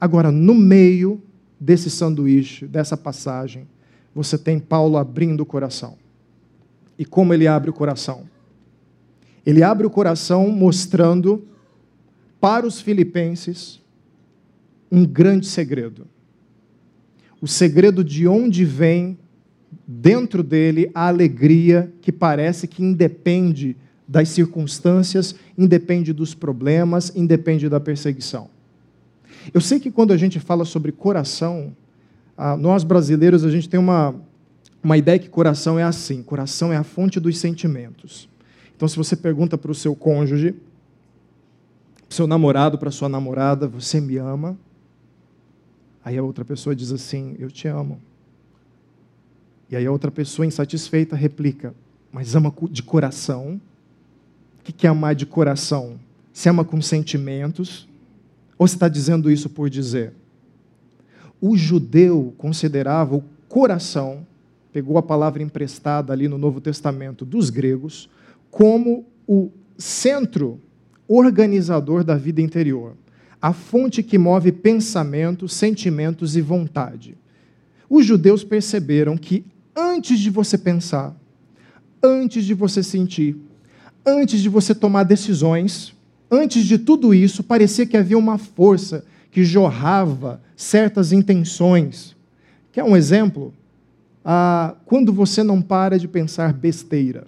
Agora, 0.00 0.32
no 0.32 0.52
meio 0.52 1.22
desse 1.60 1.88
sanduíche, 1.88 2.66
dessa 2.66 2.96
passagem, 2.96 3.68
você 4.12 4.36
tem 4.36 4.58
Paulo 4.58 4.96
abrindo 4.96 5.42
o 5.42 5.46
coração. 5.46 5.96
E 6.98 7.04
como 7.04 7.32
ele 7.32 7.46
abre 7.46 7.70
o 7.70 7.72
coração? 7.72 8.24
Ele 9.46 9.62
abre 9.62 9.86
o 9.86 9.90
coração 9.90 10.50
mostrando 10.50 11.46
para 12.40 12.66
os 12.66 12.80
filipenses 12.80 13.80
um 14.90 15.06
grande 15.06 15.46
segredo. 15.46 16.04
O 17.40 17.46
segredo 17.46 18.02
de 18.02 18.26
onde 18.26 18.64
vem 18.64 19.16
dentro 19.86 20.42
dele 20.42 20.90
a 20.92 21.06
alegria 21.06 21.92
que 22.00 22.10
parece 22.10 22.66
que 22.66 22.82
independe 22.82 23.76
das 24.08 24.30
circunstâncias, 24.30 25.34
independe 25.56 26.14
dos 26.14 26.34
problemas, 26.34 27.12
independe 27.14 27.68
da 27.68 27.78
perseguição. 27.78 28.48
Eu 29.52 29.60
sei 29.60 29.78
que 29.78 29.90
quando 29.90 30.12
a 30.12 30.16
gente 30.16 30.40
fala 30.40 30.64
sobre 30.64 30.90
coração, 30.90 31.76
nós 32.58 32.84
brasileiros 32.84 33.44
a 33.44 33.50
gente 33.50 33.68
tem 33.68 33.78
uma, 33.78 34.14
uma 34.82 34.96
ideia 34.96 35.18
que 35.18 35.28
coração 35.28 35.78
é 35.78 35.82
assim: 35.82 36.22
coração 36.22 36.72
é 36.72 36.76
a 36.76 36.82
fonte 36.82 37.20
dos 37.20 37.36
sentimentos. 37.38 38.28
Então, 38.74 38.88
se 38.88 38.96
você 38.96 39.14
pergunta 39.14 39.58
para 39.58 39.70
o 39.70 39.74
seu 39.74 39.94
cônjuge, 39.94 40.52
para 40.52 42.10
o 42.10 42.14
seu 42.14 42.26
namorado, 42.26 42.78
para 42.78 42.88
a 42.88 42.92
sua 42.92 43.08
namorada, 43.08 43.68
você 43.68 44.00
me 44.00 44.16
ama? 44.16 44.56
Aí 46.02 46.16
a 46.16 46.22
outra 46.22 46.44
pessoa 46.44 46.74
diz 46.74 46.92
assim: 46.92 47.36
Eu 47.38 47.50
te 47.50 47.68
amo. 47.68 48.00
E 49.70 49.76
aí 49.76 49.84
a 49.84 49.92
outra 49.92 50.10
pessoa 50.10 50.46
insatisfeita 50.46 51.14
replica: 51.14 51.74
Mas 52.10 52.34
ama 52.34 52.54
de 52.70 52.82
coração? 52.82 53.60
Que 54.76 54.86
é 54.86 54.90
amar 54.90 55.14
de 55.14 55.26
coração? 55.26 55.98
Se 56.32 56.48
ama 56.48 56.64
com 56.64 56.80
sentimentos? 56.80 57.88
Ou 58.58 58.66
você 58.66 58.74
está 58.74 58.88
dizendo 58.88 59.30
isso 59.30 59.48
por 59.48 59.70
dizer? 59.70 60.12
O 61.40 61.56
judeu 61.56 62.34
considerava 62.36 63.16
o 63.16 63.24
coração, 63.48 64.26
pegou 64.72 64.98
a 64.98 65.02
palavra 65.02 65.42
emprestada 65.42 66.12
ali 66.12 66.28
no 66.28 66.36
Novo 66.36 66.60
Testamento 66.60 67.24
dos 67.24 67.50
gregos, 67.50 68.10
como 68.50 69.06
o 69.26 69.50
centro 69.76 70.60
organizador 71.06 72.04
da 72.04 72.16
vida 72.16 72.42
interior, 72.42 72.94
a 73.40 73.52
fonte 73.52 74.02
que 74.02 74.18
move 74.18 74.52
pensamentos, 74.52 75.54
sentimentos 75.54 76.36
e 76.36 76.40
vontade. 76.40 77.16
Os 77.88 78.04
judeus 78.04 78.44
perceberam 78.44 79.16
que 79.16 79.44
antes 79.74 80.18
de 80.18 80.28
você 80.28 80.58
pensar, 80.58 81.16
antes 82.02 82.44
de 82.44 82.52
você 82.52 82.82
sentir, 82.82 83.36
antes 84.08 84.40
de 84.40 84.48
você 84.48 84.74
tomar 84.74 85.04
decisões, 85.04 85.94
antes 86.30 86.64
de 86.64 86.78
tudo 86.78 87.14
isso, 87.14 87.42
parecia 87.42 87.86
que 87.86 87.96
havia 87.96 88.18
uma 88.18 88.38
força 88.38 89.04
que 89.30 89.44
jorrava 89.44 90.40
certas 90.56 91.12
intenções. 91.12 92.16
Quer 92.72 92.82
um 92.84 92.96
exemplo? 92.96 93.52
Ah, 94.24 94.74
quando 94.84 95.12
você 95.12 95.42
não 95.42 95.62
para 95.62 95.98
de 95.98 96.08
pensar 96.08 96.52
besteira. 96.52 97.26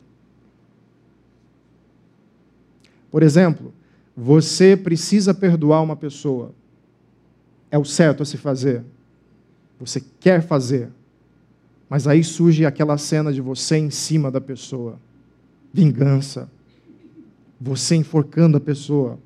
Por 3.11 3.23
exemplo, 3.23 3.73
você 4.17 4.77
precisa 4.77 5.33
perdoar 5.33 5.83
uma 5.83 5.97
pessoa. 5.97 6.53
É 7.71 7.79
o 7.79 7.85
certo 7.85 8.23
a 8.23 8.27
se 8.27 8.37
fazer. 8.37 8.85
Você 9.79 10.03
quer 10.21 10.43
fazer. 10.43 10.89
Mas 11.89 12.07
aí 12.07 12.23
surge 12.23 12.65
aquela 12.65 12.99
cena 12.99 13.33
de 13.33 13.41
você 13.41 13.77
em 13.77 13.91
cima 13.91 14.31
da 14.31 14.41
pessoa. 14.41 14.99
Vingança. 15.73 16.51
Você 17.61 17.95
enforcando 17.95 18.57
a 18.57 18.61
pessoa. 18.61 19.19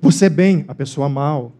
Você 0.00 0.28
bem, 0.30 0.64
a 0.66 0.74
pessoa 0.74 1.08
mal. 1.08 1.52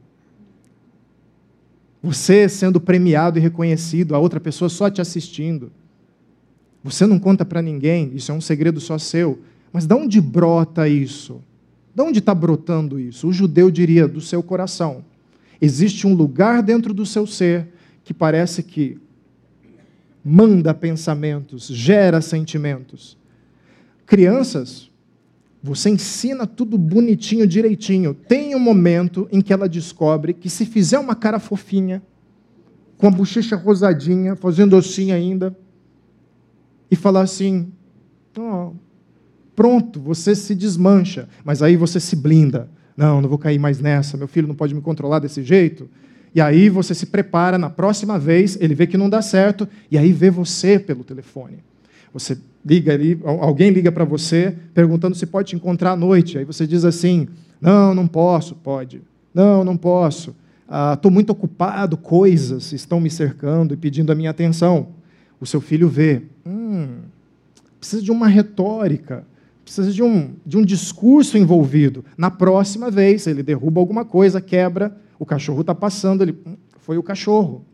Você 2.02 2.48
sendo 2.48 2.80
premiado 2.80 3.38
e 3.38 3.42
reconhecido, 3.42 4.14
a 4.14 4.18
outra 4.18 4.40
pessoa 4.40 4.68
só 4.68 4.90
te 4.90 5.00
assistindo. 5.00 5.70
Você 6.82 7.06
não 7.06 7.18
conta 7.18 7.44
para 7.44 7.62
ninguém, 7.62 8.12
isso 8.14 8.30
é 8.30 8.34
um 8.34 8.40
segredo 8.40 8.80
só 8.80 8.98
seu. 8.98 9.40
Mas 9.72 9.86
de 9.86 9.94
onde 9.94 10.20
brota 10.20 10.86
isso? 10.86 11.42
De 11.94 12.02
onde 12.02 12.18
está 12.18 12.34
brotando 12.34 13.00
isso? 13.00 13.28
O 13.28 13.32
judeu 13.32 13.70
diria 13.70 14.06
do 14.06 14.20
seu 14.20 14.42
coração. 14.42 15.04
Existe 15.60 16.06
um 16.06 16.14
lugar 16.14 16.62
dentro 16.62 16.92
do 16.92 17.06
seu 17.06 17.26
ser 17.26 17.68
que 18.04 18.12
parece 18.12 18.62
que 18.62 18.98
manda 20.24 20.74
pensamentos, 20.74 21.68
gera 21.68 22.20
sentimentos. 22.20 23.16
Crianças, 24.04 24.90
você 25.66 25.88
ensina 25.88 26.46
tudo 26.46 26.76
bonitinho, 26.76 27.46
direitinho. 27.46 28.12
Tem 28.12 28.54
um 28.54 28.58
momento 28.58 29.26
em 29.32 29.40
que 29.40 29.50
ela 29.50 29.66
descobre 29.66 30.34
que 30.34 30.50
se 30.50 30.66
fizer 30.66 30.98
uma 30.98 31.14
cara 31.14 31.38
fofinha, 31.38 32.02
com 32.98 33.06
a 33.06 33.10
bochecha 33.10 33.56
rosadinha, 33.56 34.36
fazendo 34.36 34.76
assim 34.76 35.10
ainda, 35.10 35.56
e 36.90 36.94
falar 36.94 37.22
assim: 37.22 37.72
oh, 38.38 38.72
pronto, 39.56 39.98
você 39.98 40.34
se 40.34 40.54
desmancha, 40.54 41.30
mas 41.42 41.62
aí 41.62 41.76
você 41.76 41.98
se 41.98 42.14
blinda. 42.14 42.68
Não, 42.94 43.22
não 43.22 43.28
vou 43.28 43.38
cair 43.38 43.58
mais 43.58 43.80
nessa, 43.80 44.18
meu 44.18 44.28
filho 44.28 44.46
não 44.46 44.54
pode 44.54 44.74
me 44.74 44.82
controlar 44.82 45.18
desse 45.18 45.42
jeito. 45.42 45.88
E 46.34 46.42
aí 46.42 46.68
você 46.68 46.94
se 46.94 47.06
prepara, 47.06 47.56
na 47.56 47.70
próxima 47.70 48.18
vez, 48.18 48.58
ele 48.60 48.74
vê 48.74 48.86
que 48.86 48.98
não 48.98 49.08
dá 49.08 49.22
certo, 49.22 49.66
e 49.90 49.96
aí 49.96 50.12
vê 50.12 50.28
você 50.28 50.78
pelo 50.78 51.04
telefone. 51.04 51.64
Você 52.14 52.38
liga 52.64 52.94
ali, 52.94 53.20
alguém 53.24 53.70
liga 53.70 53.90
para 53.90 54.04
você 54.04 54.56
perguntando 54.72 55.16
se 55.16 55.26
pode 55.26 55.48
te 55.48 55.56
encontrar 55.56 55.92
à 55.92 55.96
noite. 55.96 56.38
Aí 56.38 56.44
você 56.44 56.64
diz 56.64 56.84
assim: 56.84 57.26
Não, 57.60 57.92
não 57.92 58.06
posso. 58.06 58.54
Pode. 58.54 59.02
Não, 59.34 59.64
não 59.64 59.76
posso. 59.76 60.30
Estou 60.94 61.10
ah, 61.10 61.12
muito 61.12 61.30
ocupado, 61.30 61.96
coisas 61.96 62.72
estão 62.72 63.00
me 63.00 63.10
cercando 63.10 63.74
e 63.74 63.76
pedindo 63.76 64.12
a 64.12 64.14
minha 64.14 64.30
atenção. 64.30 64.90
O 65.40 65.44
seu 65.44 65.60
filho 65.60 65.88
vê: 65.88 66.22
hum, 66.46 67.00
precisa 67.80 68.00
de 68.00 68.12
uma 68.12 68.28
retórica, 68.28 69.26
precisa 69.64 69.90
de 69.90 70.02
um, 70.02 70.34
de 70.46 70.56
um 70.56 70.64
discurso 70.64 71.36
envolvido. 71.36 72.04
Na 72.16 72.30
próxima 72.30 72.92
vez, 72.92 73.26
ele 73.26 73.42
derruba 73.42 73.80
alguma 73.80 74.04
coisa, 74.04 74.40
quebra, 74.40 74.96
o 75.18 75.26
cachorro 75.26 75.62
está 75.62 75.74
passando, 75.74 76.22
ele, 76.22 76.38
hum, 76.46 76.54
foi 76.78 76.96
o 76.96 77.02
cachorro. 77.02 77.64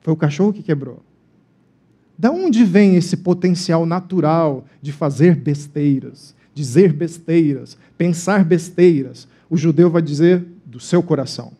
Foi 0.00 0.12
o 0.12 0.16
cachorro 0.16 0.52
que 0.52 0.62
quebrou. 0.62 1.04
Da 2.20 2.30
onde 2.30 2.64
vem 2.64 2.96
esse 2.96 3.16
potencial 3.16 3.86
natural 3.86 4.66
de 4.82 4.92
fazer 4.92 5.34
besteiras, 5.34 6.34
dizer 6.52 6.92
besteiras, 6.92 7.78
pensar 7.96 8.44
besteiras? 8.44 9.26
O 9.48 9.56
judeu 9.56 9.88
vai 9.88 10.02
dizer 10.02 10.44
do 10.66 10.78
seu 10.78 11.02
coração, 11.02 11.52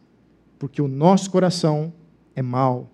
porque 0.59 0.83
o 0.83 0.87
nosso 0.87 1.31
coração 1.31 1.91
é 2.37 2.43
mau. 2.43 2.91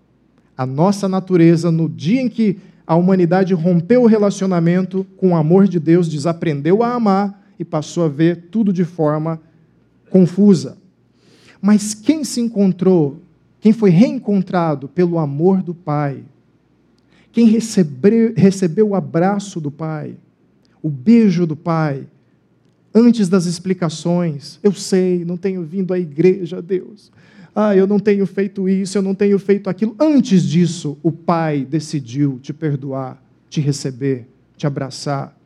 A 0.56 0.64
nossa 0.64 1.08
natureza, 1.08 1.72
no 1.72 1.88
dia 1.88 2.22
em 2.22 2.28
que 2.28 2.56
a 2.86 2.94
humanidade 2.94 3.52
rompeu 3.52 4.04
o 4.04 4.06
relacionamento 4.06 5.04
com 5.16 5.30
o 5.30 5.36
amor 5.36 5.66
de 5.66 5.80
Deus, 5.80 6.08
desaprendeu 6.08 6.84
a 6.84 6.94
amar 6.94 7.48
e 7.58 7.64
passou 7.64 8.04
a 8.04 8.08
ver 8.08 8.46
tudo 8.48 8.72
de 8.72 8.84
forma 8.84 9.40
confusa. 10.08 10.78
Mas 11.60 11.94
quem 11.94 12.22
se 12.22 12.40
encontrou, 12.40 13.20
quem 13.60 13.72
foi 13.72 13.90
reencontrado 13.90 14.86
pelo 14.86 15.18
amor 15.18 15.64
do 15.64 15.74
Pai, 15.74 16.22
quem 17.36 17.44
recebeu, 17.44 18.32
recebeu 18.34 18.88
o 18.88 18.94
abraço 18.94 19.60
do 19.60 19.70
Pai, 19.70 20.16
o 20.82 20.88
beijo 20.88 21.46
do 21.46 21.54
Pai, 21.54 22.08
antes 22.94 23.28
das 23.28 23.44
explicações, 23.44 24.58
eu 24.62 24.72
sei, 24.72 25.22
não 25.22 25.36
tenho 25.36 25.62
vindo 25.62 25.92
à 25.92 25.98
igreja, 25.98 26.62
Deus. 26.62 27.12
Ah, 27.54 27.76
eu 27.76 27.86
não 27.86 27.98
tenho 27.98 28.26
feito 28.26 28.66
isso, 28.66 28.96
eu 28.96 29.02
não 29.02 29.14
tenho 29.14 29.38
feito 29.38 29.68
aquilo. 29.68 29.94
Antes 30.00 30.44
disso, 30.44 30.96
o 31.02 31.12
Pai 31.12 31.62
decidiu 31.62 32.38
te 32.40 32.54
perdoar, 32.54 33.22
te 33.50 33.60
receber, 33.60 34.26
te 34.56 34.66
abraçar. 34.66 35.38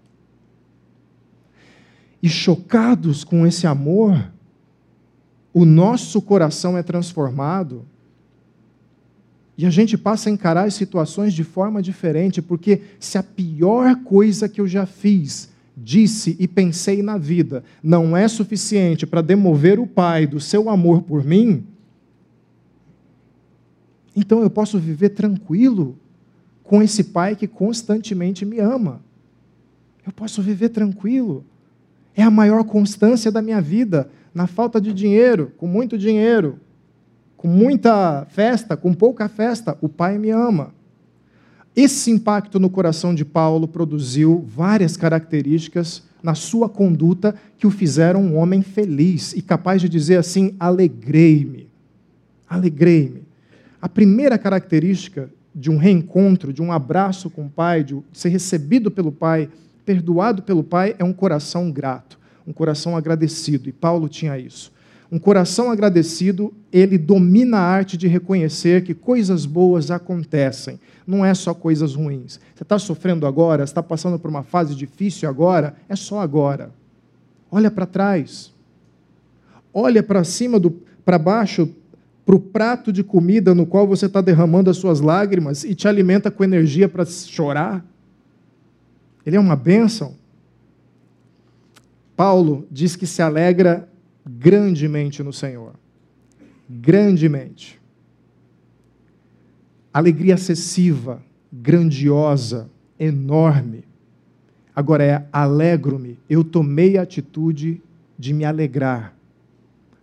E 2.22 2.28
chocados 2.28 3.24
com 3.24 3.44
esse 3.44 3.66
amor, 3.66 4.30
o 5.52 5.64
nosso 5.64 6.22
coração 6.22 6.78
é 6.78 6.84
transformado 6.84 7.84
e 9.60 9.66
a 9.66 9.70
gente 9.70 9.98
passa 9.98 10.30
a 10.30 10.32
encarar 10.32 10.64
as 10.64 10.72
situações 10.72 11.34
de 11.34 11.44
forma 11.44 11.82
diferente, 11.82 12.40
porque 12.40 12.80
se 12.98 13.18
a 13.18 13.22
pior 13.22 13.94
coisa 14.04 14.48
que 14.48 14.58
eu 14.58 14.66
já 14.66 14.86
fiz, 14.86 15.50
disse 15.76 16.34
e 16.40 16.48
pensei 16.48 17.02
na 17.02 17.18
vida 17.18 17.62
não 17.82 18.16
é 18.16 18.26
suficiente 18.26 19.06
para 19.06 19.20
demover 19.20 19.78
o 19.78 19.86
Pai 19.86 20.26
do 20.26 20.40
seu 20.40 20.70
amor 20.70 21.02
por 21.02 21.22
mim, 21.22 21.62
então 24.16 24.40
eu 24.40 24.48
posso 24.48 24.78
viver 24.78 25.10
tranquilo 25.10 25.94
com 26.64 26.82
esse 26.82 27.04
Pai 27.04 27.36
que 27.36 27.46
constantemente 27.46 28.46
me 28.46 28.60
ama. 28.60 29.02
Eu 30.06 30.12
posso 30.12 30.40
viver 30.40 30.70
tranquilo. 30.70 31.44
É 32.16 32.22
a 32.22 32.30
maior 32.30 32.64
constância 32.64 33.30
da 33.30 33.42
minha 33.42 33.60
vida 33.60 34.10
na 34.34 34.46
falta 34.46 34.80
de 34.80 34.94
dinheiro, 34.94 35.52
com 35.58 35.66
muito 35.66 35.98
dinheiro, 35.98 36.58
com 37.40 37.48
muita 37.48 38.26
festa, 38.26 38.76
com 38.76 38.92
pouca 38.92 39.26
festa, 39.26 39.74
o 39.80 39.88
Pai 39.88 40.18
me 40.18 40.28
ama. 40.28 40.74
Esse 41.74 42.10
impacto 42.10 42.60
no 42.60 42.68
coração 42.68 43.14
de 43.14 43.24
Paulo 43.24 43.66
produziu 43.66 44.44
várias 44.46 44.94
características 44.94 46.02
na 46.22 46.34
sua 46.34 46.68
conduta 46.68 47.34
que 47.56 47.66
o 47.66 47.70
fizeram 47.70 48.22
um 48.22 48.36
homem 48.36 48.60
feliz 48.60 49.32
e 49.32 49.40
capaz 49.40 49.80
de 49.80 49.88
dizer 49.88 50.18
assim: 50.18 50.54
alegrei-me. 50.60 51.66
Alegrei-me. 52.46 53.22
A 53.80 53.88
primeira 53.88 54.36
característica 54.36 55.30
de 55.54 55.70
um 55.70 55.78
reencontro, 55.78 56.52
de 56.52 56.60
um 56.60 56.70
abraço 56.70 57.30
com 57.30 57.46
o 57.46 57.50
Pai, 57.50 57.82
de 57.82 57.98
ser 58.12 58.28
recebido 58.28 58.90
pelo 58.90 59.10
Pai, 59.10 59.48
perdoado 59.86 60.42
pelo 60.42 60.62
Pai, 60.62 60.94
é 60.98 61.04
um 61.04 61.12
coração 61.14 61.72
grato 61.72 62.20
um 62.46 62.52
coração 62.52 62.96
agradecido, 62.96 63.68
e 63.68 63.72
Paulo 63.72 64.08
tinha 64.08 64.36
isso. 64.38 64.72
Um 65.12 65.18
coração 65.18 65.70
agradecido, 65.72 66.54
ele 66.72 66.96
domina 66.96 67.58
a 67.58 67.62
arte 67.62 67.96
de 67.96 68.06
reconhecer 68.06 68.84
que 68.84 68.94
coisas 68.94 69.44
boas 69.44 69.90
acontecem, 69.90 70.78
não 71.04 71.24
é 71.24 71.34
só 71.34 71.52
coisas 71.52 71.96
ruins. 71.96 72.38
Você 72.54 72.62
está 72.62 72.78
sofrendo 72.78 73.26
agora, 73.26 73.64
está 73.64 73.82
passando 73.82 74.20
por 74.20 74.30
uma 74.30 74.44
fase 74.44 74.72
difícil 74.74 75.28
agora, 75.28 75.74
é 75.88 75.96
só 75.96 76.20
agora. 76.20 76.70
Olha 77.50 77.72
para 77.72 77.86
trás, 77.86 78.52
olha 79.74 80.00
para 80.00 80.22
cima, 80.22 80.60
para 81.04 81.18
baixo, 81.18 81.68
para 82.24 82.36
o 82.36 82.40
prato 82.40 82.92
de 82.92 83.02
comida 83.02 83.52
no 83.52 83.66
qual 83.66 83.88
você 83.88 84.06
está 84.06 84.20
derramando 84.20 84.70
as 84.70 84.76
suas 84.76 85.00
lágrimas 85.00 85.64
e 85.64 85.74
te 85.74 85.88
alimenta 85.88 86.30
com 86.30 86.44
energia 86.44 86.88
para 86.88 87.04
chorar. 87.04 87.84
Ele 89.26 89.36
é 89.36 89.40
uma 89.40 89.56
bênção. 89.56 90.14
Paulo 92.14 92.68
diz 92.70 92.94
que 92.94 93.06
se 93.08 93.20
alegra 93.20 93.89
grandemente 94.26 95.22
no 95.22 95.32
Senhor. 95.32 95.74
Grandemente. 96.68 97.80
Alegria 99.92 100.34
excessiva, 100.34 101.22
grandiosa, 101.52 102.70
enorme. 102.98 103.84
Agora 104.74 105.04
é 105.04 105.26
alegro-me. 105.32 106.18
Eu 106.28 106.44
tomei 106.44 106.96
a 106.96 107.02
atitude 107.02 107.82
de 108.18 108.32
me 108.32 108.44
alegrar. 108.44 109.14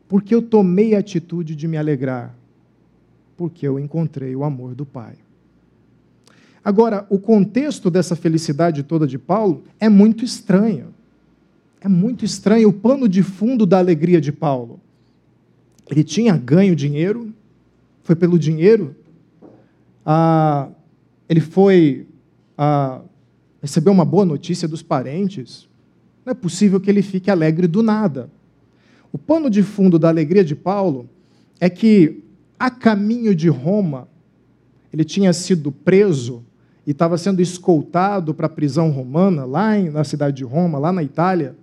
Por 0.08 0.22
que 0.22 0.34
eu 0.34 0.42
tomei 0.42 0.96
a 0.96 1.00
atitude 1.00 1.56
de 1.56 1.68
me 1.68 1.78
alegrar? 1.78 2.36
Porque 3.36 3.68
eu 3.68 3.80
encontrei 3.80 4.36
o 4.36 4.44
amor 4.44 4.74
do 4.74 4.86
Pai. 4.86 5.16
Agora, 6.64 7.06
o 7.10 7.18
contexto 7.18 7.90
dessa 7.90 8.16
felicidade 8.16 8.84
toda 8.84 9.08
de 9.08 9.18
Paulo 9.18 9.64
é 9.80 9.88
muito 9.88 10.26
estranho. 10.26 10.94
É 11.88 11.90
muito 11.90 12.26
estranho 12.26 12.68
o 12.68 12.74
pano 12.74 13.08
de 13.08 13.24
fundo 13.24 13.66
da 13.66 13.78
alegria 13.78 14.20
de 14.20 14.30
Paulo. 14.30 14.82
Ele 15.90 16.04
tinha 16.04 16.36
ganho 16.36 16.76
dinheiro, 16.76 17.34
foi 18.04 18.14
pelo 18.14 18.38
dinheiro. 18.38 18.94
Ah, 20.06 20.68
ele 21.30 21.40
foi 21.40 22.06
ah, 22.58 23.00
recebeu 23.62 23.94
uma 23.94 24.04
boa 24.04 24.26
notícia 24.26 24.68
dos 24.68 24.84
parentes. 24.84 25.66
Não 26.26 26.32
é 26.32 26.34
possível 26.34 26.78
que 26.78 26.90
ele 26.90 27.02
fique 27.02 27.32
alegre 27.32 27.68
do 27.68 27.82
nada. 27.82 28.30
O 29.10 29.18
pano 29.18 29.50
de 29.50 29.64
fundo 29.64 29.98
da 29.98 30.10
alegria 30.10 30.44
de 30.44 30.58
Paulo 30.58 31.10
é 31.58 31.70
que, 31.70 32.22
a 32.60 32.70
caminho 32.70 33.34
de 33.34 33.48
Roma, 33.48 34.10
ele 34.92 35.06
tinha 35.06 35.32
sido 35.32 35.72
preso 35.72 36.44
e 36.86 36.92
estava 36.92 37.18
sendo 37.18 37.42
escoltado 37.42 38.34
para 38.34 38.48
a 38.48 38.50
prisão 38.50 38.92
romana, 38.92 39.46
lá 39.46 39.80
na 39.80 40.04
cidade 40.04 40.36
de 40.36 40.44
Roma, 40.44 40.78
lá 40.78 40.92
na 40.92 41.02
Itália. 41.02 41.56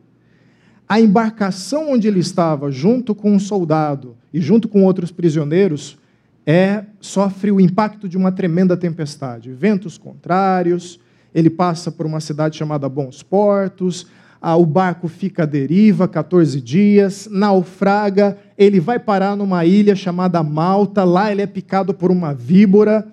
A 0.88 1.00
embarcação 1.00 1.92
onde 1.92 2.06
ele 2.06 2.20
estava, 2.20 2.70
junto 2.70 3.14
com 3.14 3.32
um 3.32 3.38
soldado 3.38 4.16
e 4.32 4.40
junto 4.40 4.68
com 4.68 4.84
outros 4.84 5.10
prisioneiros, 5.10 5.98
é 6.46 6.84
sofre 7.00 7.50
o 7.50 7.60
impacto 7.60 8.08
de 8.08 8.18
uma 8.18 8.30
tremenda 8.30 8.76
tempestade, 8.76 9.50
ventos 9.52 9.96
contrários. 9.96 11.00
Ele 11.34 11.48
passa 11.48 11.90
por 11.90 12.04
uma 12.04 12.20
cidade 12.20 12.56
chamada 12.56 12.88
Bons 12.88 13.22
Portos, 13.22 14.06
o 14.42 14.66
barco 14.66 15.08
fica 15.08 15.44
à 15.44 15.46
deriva 15.46 16.06
14 16.06 16.60
dias, 16.60 17.26
naufraga, 17.30 18.36
ele 18.58 18.78
vai 18.78 18.98
parar 18.98 19.34
numa 19.34 19.64
ilha 19.64 19.96
chamada 19.96 20.42
Malta, 20.42 21.02
lá 21.02 21.32
ele 21.32 21.40
é 21.40 21.46
picado 21.46 21.94
por 21.94 22.10
uma 22.10 22.34
víbora, 22.34 23.08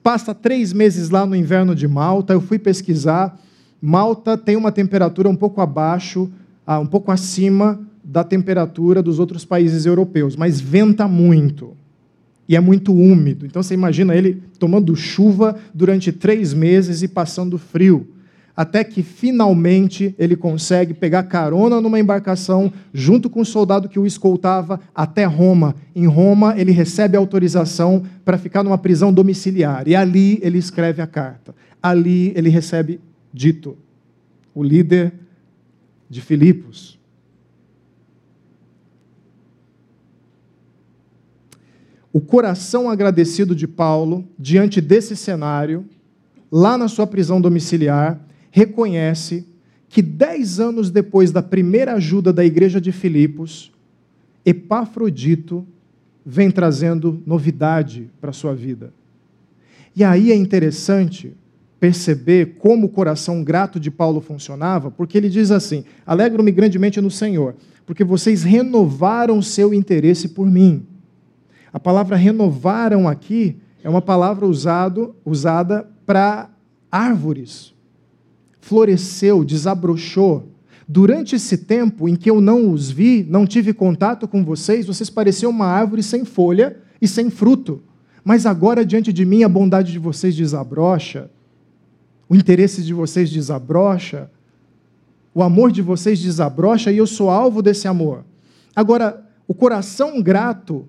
passa 0.00 0.32
três 0.32 0.72
meses 0.72 1.10
lá 1.10 1.26
no 1.26 1.34
inverno 1.34 1.74
de 1.74 1.88
Malta. 1.88 2.32
Eu 2.32 2.40
fui 2.40 2.56
pesquisar, 2.56 3.36
Malta 3.82 4.38
tem 4.38 4.54
uma 4.54 4.70
temperatura 4.70 5.28
um 5.28 5.34
pouco 5.34 5.60
abaixo, 5.60 6.30
um 6.68 6.86
pouco 6.86 7.10
acima 7.10 7.80
da 8.02 8.24
temperatura 8.24 9.02
dos 9.02 9.18
outros 9.18 9.44
países 9.44 9.86
europeus, 9.86 10.36
mas 10.36 10.60
venta 10.60 11.06
muito 11.06 11.76
e 12.48 12.56
é 12.56 12.60
muito 12.60 12.92
úmido. 12.92 13.46
Então 13.46 13.62
você 13.62 13.74
imagina 13.74 14.14
ele 14.14 14.42
tomando 14.58 14.94
chuva 14.96 15.56
durante 15.72 16.10
três 16.12 16.52
meses 16.52 17.02
e 17.02 17.08
passando 17.08 17.58
frio 17.58 18.08
até 18.60 18.84
que 18.84 19.02
finalmente 19.02 20.14
ele 20.18 20.36
consegue 20.36 20.92
pegar 20.92 21.22
carona 21.22 21.80
numa 21.80 21.98
embarcação 21.98 22.70
junto 22.92 23.30
com 23.30 23.40
o 23.40 23.44
soldado 23.44 23.88
que 23.88 23.98
o 23.98 24.06
escoltava 24.06 24.78
até 24.94 25.24
Roma. 25.24 25.74
Em 25.96 26.06
Roma, 26.06 26.54
ele 26.58 26.70
recebe 26.70 27.16
autorização 27.16 28.02
para 28.22 28.36
ficar 28.36 28.62
numa 28.62 28.76
prisão 28.76 29.14
domiciliar. 29.14 29.88
E 29.88 29.96
ali 29.96 30.38
ele 30.42 30.58
escreve 30.58 31.00
a 31.00 31.06
carta. 31.06 31.54
Ali 31.82 32.34
ele 32.36 32.50
recebe 32.50 33.00
Dito, 33.32 33.78
o 34.54 34.62
líder 34.62 35.14
de 36.10 36.20
Filipos. 36.20 36.98
O 42.12 42.20
coração 42.20 42.90
agradecido 42.90 43.54
de 43.54 43.68
Paulo, 43.68 44.28
diante 44.36 44.80
desse 44.80 45.14
cenário, 45.14 45.86
lá 46.50 46.76
na 46.76 46.88
sua 46.88 47.06
prisão 47.06 47.40
domiciliar, 47.40 48.20
reconhece 48.50 49.46
que 49.88 50.02
dez 50.02 50.58
anos 50.58 50.90
depois 50.90 51.30
da 51.30 51.42
primeira 51.42 51.94
ajuda 51.94 52.32
da 52.32 52.44
igreja 52.44 52.80
de 52.80 52.90
Filipos, 52.90 53.72
Epafrodito 54.44 55.64
vem 56.26 56.50
trazendo 56.50 57.22
novidade 57.24 58.10
para 58.20 58.30
a 58.30 58.32
sua 58.32 58.54
vida. 58.54 58.92
E 59.94 60.02
aí 60.02 60.32
é 60.32 60.34
interessante 60.36 61.36
perceber 61.80 62.58
como 62.58 62.86
o 62.86 62.90
coração 62.90 63.42
grato 63.42 63.80
de 63.80 63.90
Paulo 63.90 64.20
funcionava, 64.20 64.90
porque 64.90 65.18
ele 65.18 65.28
diz 65.28 65.50
assim: 65.50 65.84
Alegro-me 66.06 66.52
grandemente 66.52 67.00
no 67.00 67.10
Senhor, 67.10 67.56
porque 67.84 68.04
vocês 68.04 68.44
renovaram 68.44 69.42
seu 69.42 69.74
interesse 69.74 70.28
por 70.28 70.48
mim. 70.48 70.86
A 71.72 71.80
palavra 71.80 72.14
renovaram 72.14 73.08
aqui 73.08 73.56
é 73.82 73.88
uma 73.88 74.02
palavra 74.02 74.46
usado, 74.46 75.16
usada 75.24 75.88
para 76.04 76.50
árvores 76.92 77.72
floresceu, 78.60 79.44
desabrochou. 79.44 80.48
Durante 80.86 81.36
esse 81.36 81.58
tempo 81.58 82.08
em 82.08 82.16
que 82.16 82.30
eu 82.30 82.40
não 82.40 82.70
os 82.70 82.90
vi, 82.90 83.26
não 83.28 83.46
tive 83.46 83.72
contato 83.72 84.26
com 84.28 84.44
vocês, 84.44 84.86
vocês 84.86 85.08
pareciam 85.08 85.50
uma 85.50 85.66
árvore 85.66 86.02
sem 86.02 86.24
folha 86.24 86.76
e 87.00 87.08
sem 87.08 87.30
fruto. 87.30 87.82
Mas 88.24 88.44
agora, 88.44 88.84
diante 88.84 89.12
de 89.12 89.24
mim, 89.24 89.42
a 89.42 89.48
bondade 89.48 89.92
de 89.92 89.98
vocês 89.98 90.34
desabrocha, 90.34 91.30
o 92.30 92.36
interesse 92.36 92.80
de 92.80 92.94
vocês 92.94 93.28
desabrocha, 93.28 94.30
o 95.34 95.42
amor 95.42 95.72
de 95.72 95.82
vocês 95.82 96.20
desabrocha 96.20 96.92
e 96.92 96.96
eu 96.96 97.06
sou 97.06 97.28
alvo 97.28 97.60
desse 97.60 97.88
amor. 97.88 98.24
Agora, 98.74 99.26
o 99.48 99.52
coração 99.52 100.22
grato, 100.22 100.86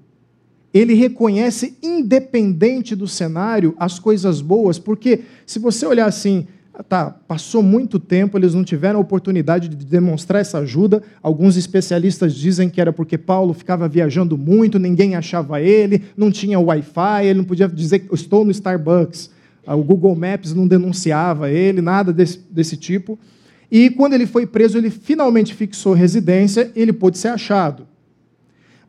ele 0.71 0.93
reconhece, 0.93 1.75
independente 1.81 2.95
do 2.95 3.07
cenário, 3.07 3.75
as 3.79 3.97
coisas 3.97 4.39
boas, 4.39 4.77
porque 4.77 5.21
se 5.43 5.57
você 5.57 5.83
olhar 5.83 6.05
assim, 6.05 6.45
tá, 6.87 7.09
passou 7.09 7.63
muito 7.63 7.97
tempo, 7.97 8.37
eles 8.37 8.53
não 8.53 8.63
tiveram 8.63 8.99
a 8.99 9.01
oportunidade 9.01 9.67
de 9.67 9.83
demonstrar 9.83 10.41
essa 10.41 10.59
ajuda. 10.59 11.01
Alguns 11.23 11.57
especialistas 11.57 12.35
dizem 12.35 12.69
que 12.69 12.79
era 12.79 12.93
porque 12.93 13.17
Paulo 13.17 13.51
ficava 13.55 13.87
viajando 13.87 14.37
muito, 14.37 14.77
ninguém 14.77 15.15
achava 15.15 15.59
ele, 15.59 16.03
não 16.15 16.29
tinha 16.29 16.59
Wi-Fi, 16.59 17.25
ele 17.25 17.39
não 17.39 17.45
podia 17.45 17.67
dizer 17.67 18.07
estou 18.11 18.45
no 18.45 18.51
Starbucks. 18.51 19.40
Ah, 19.65 19.75
o 19.75 19.83
Google 19.83 20.15
Maps 20.15 20.53
não 20.53 20.67
denunciava 20.67 21.49
ele, 21.49 21.81
nada 21.81 22.11
desse, 22.11 22.39
desse 22.49 22.75
tipo. 22.75 23.17
E 23.69 23.89
quando 23.89 24.13
ele 24.13 24.25
foi 24.25 24.45
preso, 24.45 24.77
ele 24.77 24.89
finalmente 24.89 25.53
fixou 25.53 25.93
residência, 25.93 26.71
ele 26.75 26.91
pôde 26.91 27.17
ser 27.17 27.29
achado. 27.29 27.87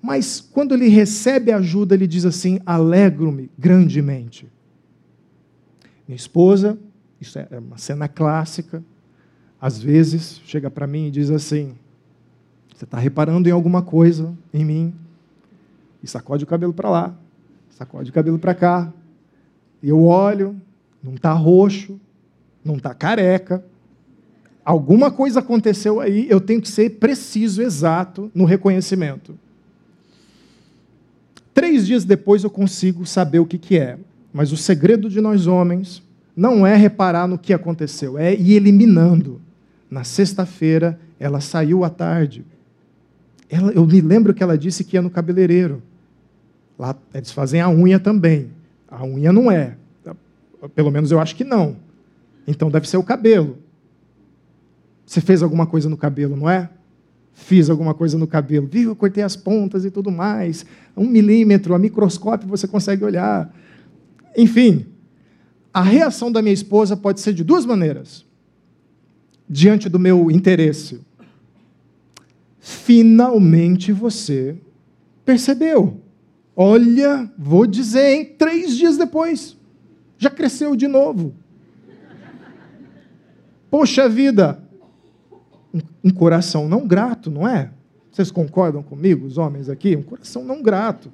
Mas 0.00 0.40
quando 0.40 0.74
ele 0.74 0.88
recebe 0.88 1.52
ajuda, 1.52 1.94
ele 1.94 2.06
diz 2.06 2.24
assim: 2.24 2.58
alegro-me 2.66 3.50
grandemente. 3.58 4.46
Minha 6.08 6.16
esposa 6.16 6.78
isso 7.22 7.38
é, 7.38 7.46
é 7.52 7.58
uma 7.60 7.78
cena 7.78 8.08
clássica. 8.08 8.82
Às 9.60 9.80
vezes, 9.80 10.40
chega 10.44 10.68
para 10.68 10.88
mim 10.88 11.06
e 11.06 11.10
diz 11.10 11.30
assim: 11.30 11.76
Você 12.74 12.84
está 12.84 12.98
reparando 12.98 13.48
em 13.48 13.52
alguma 13.52 13.80
coisa 13.80 14.36
em 14.52 14.64
mim? 14.64 14.94
E 16.02 16.08
sacode 16.08 16.42
o 16.42 16.46
cabelo 16.48 16.74
para 16.74 16.90
lá, 16.90 17.16
sacode 17.70 18.10
o 18.10 18.12
cabelo 18.12 18.40
para 18.40 18.56
cá. 18.56 18.92
Eu 19.82 20.04
olho, 20.04 20.56
não 21.02 21.14
está 21.14 21.32
roxo, 21.32 21.98
não 22.64 22.76
está 22.76 22.94
careca. 22.94 23.64
Alguma 24.64 25.10
coisa 25.10 25.40
aconteceu 25.40 26.00
aí, 26.00 26.26
eu 26.30 26.40
tenho 26.40 26.62
que 26.62 26.68
ser 26.68 26.90
preciso, 26.90 27.60
exato 27.60 28.30
no 28.34 28.44
reconhecimento. 28.44 29.36
Três 31.52 31.86
dias 31.86 32.04
depois 32.04 32.44
eu 32.44 32.50
consigo 32.50 33.04
saber 33.04 33.40
o 33.40 33.46
que, 33.46 33.58
que 33.58 33.78
é. 33.78 33.98
Mas 34.32 34.52
o 34.52 34.56
segredo 34.56 35.10
de 35.10 35.20
nós 35.20 35.46
homens 35.46 36.02
não 36.34 36.66
é 36.66 36.74
reparar 36.74 37.26
no 37.26 37.36
que 37.36 37.52
aconteceu, 37.52 38.16
é 38.16 38.32
ir 38.34 38.52
eliminando. 38.52 39.40
Na 39.90 40.04
sexta-feira, 40.04 40.98
ela 41.20 41.40
saiu 41.40 41.84
à 41.84 41.90
tarde. 41.90 42.44
Ela, 43.50 43.72
eu 43.72 43.86
me 43.86 44.00
lembro 44.00 44.32
que 44.32 44.42
ela 44.42 44.56
disse 44.56 44.82
que 44.82 44.96
ia 44.96 45.02
no 45.02 45.10
cabeleireiro. 45.10 45.82
Lá 46.78 46.96
eles 47.12 47.30
fazem 47.30 47.60
a 47.60 47.68
unha 47.68 47.98
também. 47.98 48.48
A 48.92 49.04
unha 49.06 49.32
não 49.32 49.50
é. 49.50 49.78
Pelo 50.74 50.90
menos 50.90 51.10
eu 51.10 51.18
acho 51.18 51.34
que 51.34 51.44
não. 51.44 51.76
Então 52.46 52.70
deve 52.70 52.86
ser 52.86 52.98
o 52.98 53.02
cabelo. 53.02 53.56
Você 55.06 55.20
fez 55.20 55.42
alguma 55.42 55.66
coisa 55.66 55.88
no 55.88 55.96
cabelo, 55.96 56.36
não 56.36 56.48
é? 56.48 56.68
Fiz 57.32 57.70
alguma 57.70 57.94
coisa 57.94 58.18
no 58.18 58.26
cabelo. 58.26 58.68
Viu, 58.70 58.90
eu 58.90 58.96
cortei 58.96 59.24
as 59.24 59.34
pontas 59.34 59.86
e 59.86 59.90
tudo 59.90 60.12
mais. 60.12 60.66
Um 60.94 61.06
milímetro, 61.06 61.74
a 61.74 61.78
microscópio 61.78 62.46
você 62.46 62.68
consegue 62.68 63.02
olhar. 63.02 63.52
Enfim, 64.36 64.86
a 65.72 65.80
reação 65.80 66.30
da 66.30 66.42
minha 66.42 66.52
esposa 66.52 66.94
pode 66.94 67.20
ser 67.20 67.32
de 67.32 67.42
duas 67.42 67.64
maneiras, 67.64 68.26
diante 69.48 69.88
do 69.88 69.98
meu 69.98 70.30
interesse. 70.30 71.00
Finalmente 72.60 73.90
você 73.90 74.56
percebeu. 75.24 76.01
Olha, 76.54 77.30
vou 77.38 77.66
dizer, 77.66 78.14
hein? 78.14 78.24
Três 78.38 78.76
dias 78.76 78.96
depois, 78.96 79.56
já 80.18 80.30
cresceu 80.30 80.76
de 80.76 80.86
novo. 80.86 81.34
Poxa 83.70 84.08
vida, 84.08 84.62
um 86.04 86.10
coração 86.10 86.68
não 86.68 86.86
grato, 86.86 87.30
não 87.30 87.48
é? 87.48 87.70
Vocês 88.10 88.30
concordam 88.30 88.82
comigo, 88.82 89.26
os 89.26 89.38
homens 89.38 89.70
aqui? 89.70 89.96
Um 89.96 90.02
coração 90.02 90.44
não 90.44 90.62
grato. 90.62 91.10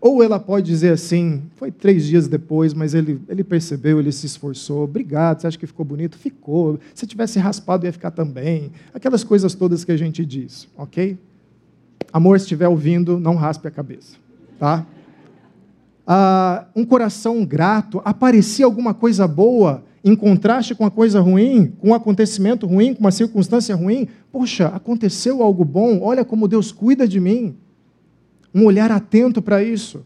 Ou 0.00 0.22
ela 0.22 0.40
pode 0.40 0.66
dizer 0.66 0.92
assim: 0.94 1.42
foi 1.56 1.70
três 1.70 2.06
dias 2.06 2.26
depois, 2.26 2.72
mas 2.72 2.94
ele, 2.94 3.20
ele 3.28 3.44
percebeu, 3.44 4.00
ele 4.00 4.10
se 4.10 4.24
esforçou. 4.24 4.84
Obrigado, 4.84 5.40
você 5.40 5.46
acha 5.46 5.58
que 5.58 5.66
ficou 5.66 5.84
bonito? 5.84 6.16
Ficou. 6.16 6.80
Se 6.94 7.06
tivesse 7.06 7.38
raspado, 7.38 7.84
ia 7.84 7.92
ficar 7.92 8.10
também. 8.10 8.72
Aquelas 8.94 9.22
coisas 9.22 9.54
todas 9.54 9.84
que 9.84 9.92
a 9.92 9.96
gente 9.96 10.24
diz, 10.24 10.66
ok? 10.76 11.18
Amor, 12.10 12.40
se 12.40 12.46
estiver 12.46 12.68
ouvindo, 12.68 13.20
não 13.20 13.34
raspe 13.34 13.68
a 13.68 13.70
cabeça, 13.70 14.16
tá? 14.60 14.86
Ah, 16.06 16.66
um 16.76 16.84
coração 16.84 17.44
grato, 17.46 18.02
aparecia 18.04 18.66
alguma 18.66 18.92
coisa 18.92 19.26
boa 19.26 19.82
em 20.04 20.14
contraste 20.14 20.74
com 20.74 20.84
a 20.84 20.90
coisa 20.90 21.20
ruim, 21.20 21.72
com 21.78 21.88
um 21.88 21.94
acontecimento 21.94 22.66
ruim, 22.66 22.94
com 22.94 23.00
uma 23.00 23.10
circunstância 23.10 23.74
ruim. 23.74 24.06
Poxa, 24.30 24.68
aconteceu 24.68 25.42
algo 25.42 25.64
bom, 25.64 26.00
olha 26.02 26.24
como 26.24 26.46
Deus 26.46 26.70
cuida 26.70 27.08
de 27.08 27.18
mim 27.18 27.56
um 28.54 28.64
olhar 28.64 28.90
atento 28.90 29.40
para 29.40 29.62
isso. 29.62 30.04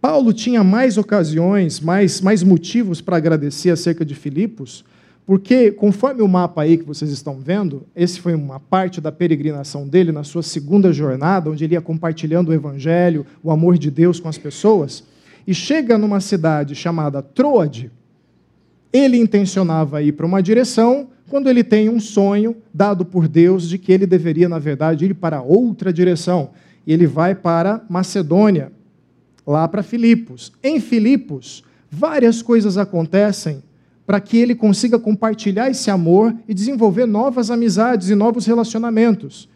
Paulo 0.00 0.32
tinha 0.32 0.64
mais 0.64 0.98
ocasiões, 0.98 1.78
mais, 1.78 2.20
mais 2.20 2.42
motivos 2.42 3.00
para 3.00 3.16
agradecer 3.16 3.70
acerca 3.70 4.04
de 4.04 4.16
Filipos, 4.16 4.84
porque, 5.32 5.72
conforme 5.72 6.20
o 6.20 6.28
mapa 6.28 6.60
aí 6.60 6.76
que 6.76 6.84
vocês 6.84 7.10
estão 7.10 7.40
vendo, 7.40 7.86
esse 7.96 8.20
foi 8.20 8.34
uma 8.34 8.60
parte 8.60 9.00
da 9.00 9.10
peregrinação 9.10 9.88
dele 9.88 10.12
na 10.12 10.24
sua 10.24 10.42
segunda 10.42 10.92
jornada, 10.92 11.48
onde 11.48 11.64
ele 11.64 11.72
ia 11.72 11.80
compartilhando 11.80 12.50
o 12.50 12.52
evangelho, 12.52 13.24
o 13.42 13.50
amor 13.50 13.78
de 13.78 13.90
Deus 13.90 14.20
com 14.20 14.28
as 14.28 14.36
pessoas, 14.36 15.02
e 15.46 15.54
chega 15.54 15.96
numa 15.96 16.20
cidade 16.20 16.74
chamada 16.74 17.22
Troade. 17.22 17.90
Ele 18.92 19.16
intencionava 19.16 20.02
ir 20.02 20.12
para 20.12 20.26
uma 20.26 20.42
direção, 20.42 21.08
quando 21.30 21.48
ele 21.48 21.64
tem 21.64 21.88
um 21.88 21.98
sonho 21.98 22.54
dado 22.74 23.02
por 23.02 23.26
Deus 23.26 23.66
de 23.66 23.78
que 23.78 23.90
ele 23.90 24.04
deveria, 24.04 24.50
na 24.50 24.58
verdade, 24.58 25.06
ir 25.06 25.14
para 25.14 25.40
outra 25.40 25.90
direção. 25.90 26.50
E 26.86 26.92
ele 26.92 27.06
vai 27.06 27.34
para 27.34 27.82
Macedônia, 27.88 28.70
lá 29.46 29.66
para 29.66 29.82
Filipos. 29.82 30.52
Em 30.62 30.78
Filipos, 30.78 31.64
várias 31.90 32.42
coisas 32.42 32.76
acontecem 32.76 33.62
para 34.12 34.20
que 34.20 34.36
ele 34.36 34.54
consiga 34.54 34.98
compartilhar 34.98 35.70
esse 35.70 35.90
amor 35.90 36.36
e 36.46 36.52
desenvolver 36.52 37.06
novas 37.06 37.50
amizades 37.50 38.10
e 38.10 38.14
novos 38.14 38.44
relacionamentos. 38.44 39.48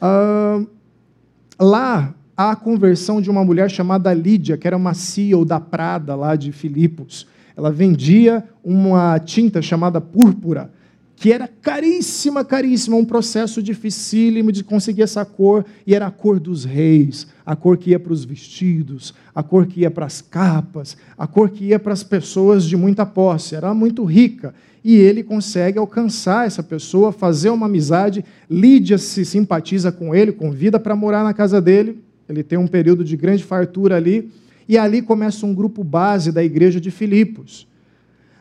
Ah, 0.00 0.62
lá 1.58 2.14
há 2.36 2.52
a 2.52 2.54
conversão 2.54 3.20
de 3.20 3.28
uma 3.28 3.44
mulher 3.44 3.68
chamada 3.68 4.14
Lídia, 4.14 4.56
que 4.56 4.64
era 4.64 4.76
uma 4.76 4.94
CEO 4.94 5.44
da 5.44 5.58
Prada 5.58 6.14
lá 6.14 6.36
de 6.36 6.52
Filipos 6.52 7.26
ela 7.58 7.72
vendia 7.72 8.44
uma 8.62 9.18
tinta 9.18 9.60
chamada 9.60 10.00
púrpura, 10.00 10.70
que 11.18 11.32
era 11.32 11.48
caríssima, 11.48 12.44
caríssima, 12.44 12.96
um 12.96 13.04
processo 13.04 13.60
dificílimo 13.60 14.52
de 14.52 14.62
conseguir 14.62 15.02
essa 15.02 15.24
cor, 15.24 15.64
e 15.84 15.92
era 15.92 16.06
a 16.06 16.10
cor 16.12 16.38
dos 16.38 16.64
reis, 16.64 17.26
a 17.44 17.56
cor 17.56 17.76
que 17.76 17.90
ia 17.90 17.98
para 17.98 18.12
os 18.12 18.24
vestidos, 18.24 19.12
a 19.34 19.42
cor 19.42 19.66
que 19.66 19.80
ia 19.80 19.90
para 19.90 20.06
as 20.06 20.20
capas, 20.20 20.96
a 21.16 21.26
cor 21.26 21.50
que 21.50 21.64
ia 21.64 21.78
para 21.78 21.92
as 21.92 22.04
pessoas 22.04 22.64
de 22.64 22.76
muita 22.76 23.04
posse, 23.04 23.56
era 23.56 23.74
muito 23.74 24.04
rica. 24.04 24.54
E 24.84 24.94
ele 24.94 25.24
consegue 25.24 25.76
alcançar 25.76 26.46
essa 26.46 26.62
pessoa, 26.62 27.10
fazer 27.10 27.50
uma 27.50 27.66
amizade. 27.66 28.24
Lídia 28.48 28.96
se 28.96 29.24
simpatiza 29.24 29.90
com 29.90 30.14
ele, 30.14 30.30
convida 30.30 30.78
para 30.78 30.94
morar 30.94 31.24
na 31.24 31.34
casa 31.34 31.60
dele. 31.60 31.98
Ele 32.28 32.44
tem 32.44 32.58
um 32.58 32.68
período 32.68 33.02
de 33.02 33.16
grande 33.16 33.42
fartura 33.42 33.96
ali 33.96 34.30
e 34.68 34.78
ali 34.78 35.02
começa 35.02 35.44
um 35.44 35.52
grupo 35.52 35.82
base 35.82 36.30
da 36.30 36.44
igreja 36.44 36.80
de 36.80 36.92
Filipos. 36.92 37.66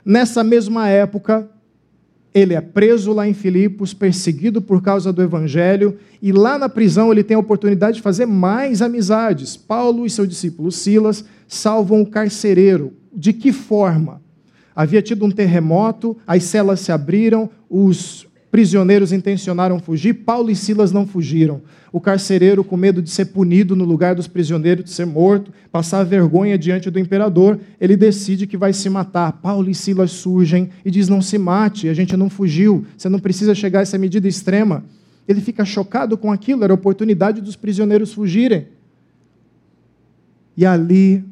Nessa 0.06 0.44
mesma 0.44 0.88
época, 0.88 1.50
ele 2.38 2.54
é 2.54 2.62
preso 2.62 3.12
lá 3.14 3.28
em 3.28 3.34
Filipos, 3.34 3.94
perseguido 3.94 4.62
por 4.62 4.82
causa 4.82 5.12
do 5.12 5.22
evangelho, 5.22 5.98
e 6.22 6.32
lá 6.32 6.58
na 6.58 6.70
prisão 6.70 7.12
ele 7.12 7.24
tem 7.24 7.36
a 7.36 7.40
oportunidade 7.40 7.98
de 7.98 8.04
fazer 8.04 8.26
mais 8.26 8.82
amizades. 8.82 9.58
Paulo 9.58 10.06
e 10.06 10.10
seu 10.10 10.26
discípulo 10.26 10.72
Silas 10.72 11.26
salvam 11.48 12.02
o 12.02 12.06
carcereiro. 12.06 12.94
De 13.12 13.34
que 13.34 13.52
forma? 13.52 14.22
Havia 14.76 15.02
tido 15.02 15.26
um 15.26 15.32
terremoto, 15.32 16.16
as 16.28 16.44
celas 16.44 16.82
se 16.82 16.92
abriram, 16.92 17.50
os 17.68 18.27
prisioneiros 18.52 19.12
intencionaram 19.12 19.80
fugir, 19.80 20.14
Paulo 20.14 20.50
e 20.50 20.56
Silas 20.56 20.92
não 20.92 21.06
fugiram 21.06 21.62
o 21.92 22.02
carcereiro, 22.02 22.64
com 22.64 22.76
medo 22.76 23.02
de 23.02 23.10
ser 23.10 23.26
punido 23.26 23.76
no 23.76 23.86
lugar 23.86 24.14
dos 24.14 24.28
prisioneiros, 24.28 24.86
de 24.86 24.92
ser 24.92 25.06
morto, 25.06 25.52
passar 25.72 26.04
vergonha 26.04 26.58
diante 26.58 26.90
do 26.90 27.00
imperador, 27.00 27.60
ele 27.80 27.96
decide 27.96 28.46
que 28.46 28.58
vai 28.58 28.74
se 28.74 28.90
matar. 28.90 29.32
Paulo 29.34 29.70
e 29.70 29.76
Silas 29.76 30.12
surgem 30.12 30.70
e 30.84 30.92
diz: 30.92 31.08
Não 31.08 31.22
se 31.22 31.38
mate, 31.38 31.90
a 31.90 31.94
gente 31.94 32.16
não 32.16 32.30
fugiu, 32.30 32.86
você 32.98 33.10
não 33.10 33.20
precisa 33.20 33.56
chegar 33.56 33.80
a 33.80 33.82
essa 33.84 33.98
medida 33.98 34.28
extrema. 34.28 34.84
Ele 35.28 35.42
fica 35.42 35.66
chocado 35.66 36.18
com 36.18 36.32
aquilo, 36.32 36.64
era 36.64 36.74
a 36.74 36.76
oportunidade 36.76 37.42
dos 37.42 37.56
prisioneiros 37.56 38.14
fugirem. 38.14 38.68
E 40.56 40.66
ali, 40.66 41.24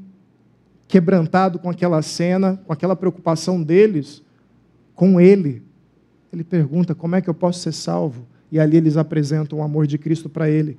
quebrantado 0.88 1.60
com 1.60 1.70
aquela 1.70 2.02
cena, 2.02 2.62
com 2.66 2.74
aquela 2.74 2.96
preocupação 2.96 3.62
deles, 3.62 4.22
com 4.94 5.20
ele, 5.20 5.64
ele 6.36 6.44
pergunta: 6.44 6.94
Como 6.94 7.16
é 7.16 7.22
que 7.22 7.30
eu 7.30 7.34
posso 7.34 7.60
ser 7.60 7.72
salvo? 7.72 8.26
e 8.52 8.60
ali 8.60 8.78
eles 8.78 8.98
apresentam 8.98 9.60
o 9.60 9.64
amor 9.64 9.88
de 9.88 9.98
Cristo 9.98 10.30
para 10.30 10.50
ele. 10.50 10.78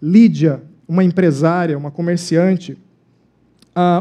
Lídia, 0.00 0.62
uma 0.86 1.02
empresária, 1.02 1.78
uma 1.78 1.90
comerciante, 1.90 2.76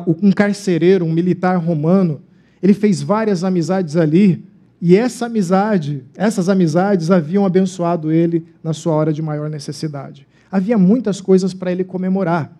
um 0.06 0.32
carcereiro, 0.32 1.06
um 1.06 1.12
militar 1.12 1.56
romano, 1.56 2.21
ele 2.62 2.73
fez 2.73 3.02
várias 3.02 3.43
amizades 3.43 3.95
ali, 3.95 4.43
e 4.82 4.97
essa 4.97 5.28
amizade, 5.28 6.04
essas 6.13 6.49
amizades 6.49 7.10
haviam 7.10 7.45
abençoado 7.45 8.12
ele 8.12 8.45
na 8.62 8.73
sua 8.73 8.93
hora 8.93 9.13
de 9.13 9.21
maior 9.21 9.49
necessidade. 9.49 10.28
Havia 10.52 10.78
muitas 10.78 11.21
coisas 11.21 11.54
para 11.54 11.71
ele 11.71 11.86
comemorar. 11.86 12.52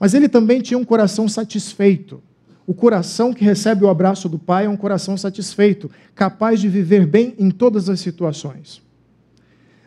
Mas 0.00 0.14
ele 0.14 0.30
também 0.30 0.62
tinha 0.62 0.78
um 0.78 0.84
coração 0.84 1.28
satisfeito. 1.28 2.22
O 2.66 2.74
coração 2.74 3.32
que 3.32 3.44
recebe 3.44 3.84
o 3.84 3.88
abraço 3.88 4.28
do 4.28 4.38
Pai 4.38 4.66
é 4.66 4.68
um 4.68 4.76
coração 4.76 5.16
satisfeito, 5.16 5.90
capaz 6.14 6.60
de 6.60 6.68
viver 6.68 7.06
bem 7.06 7.34
em 7.38 7.50
todas 7.50 7.88
as 7.88 8.00
situações. 8.00 8.82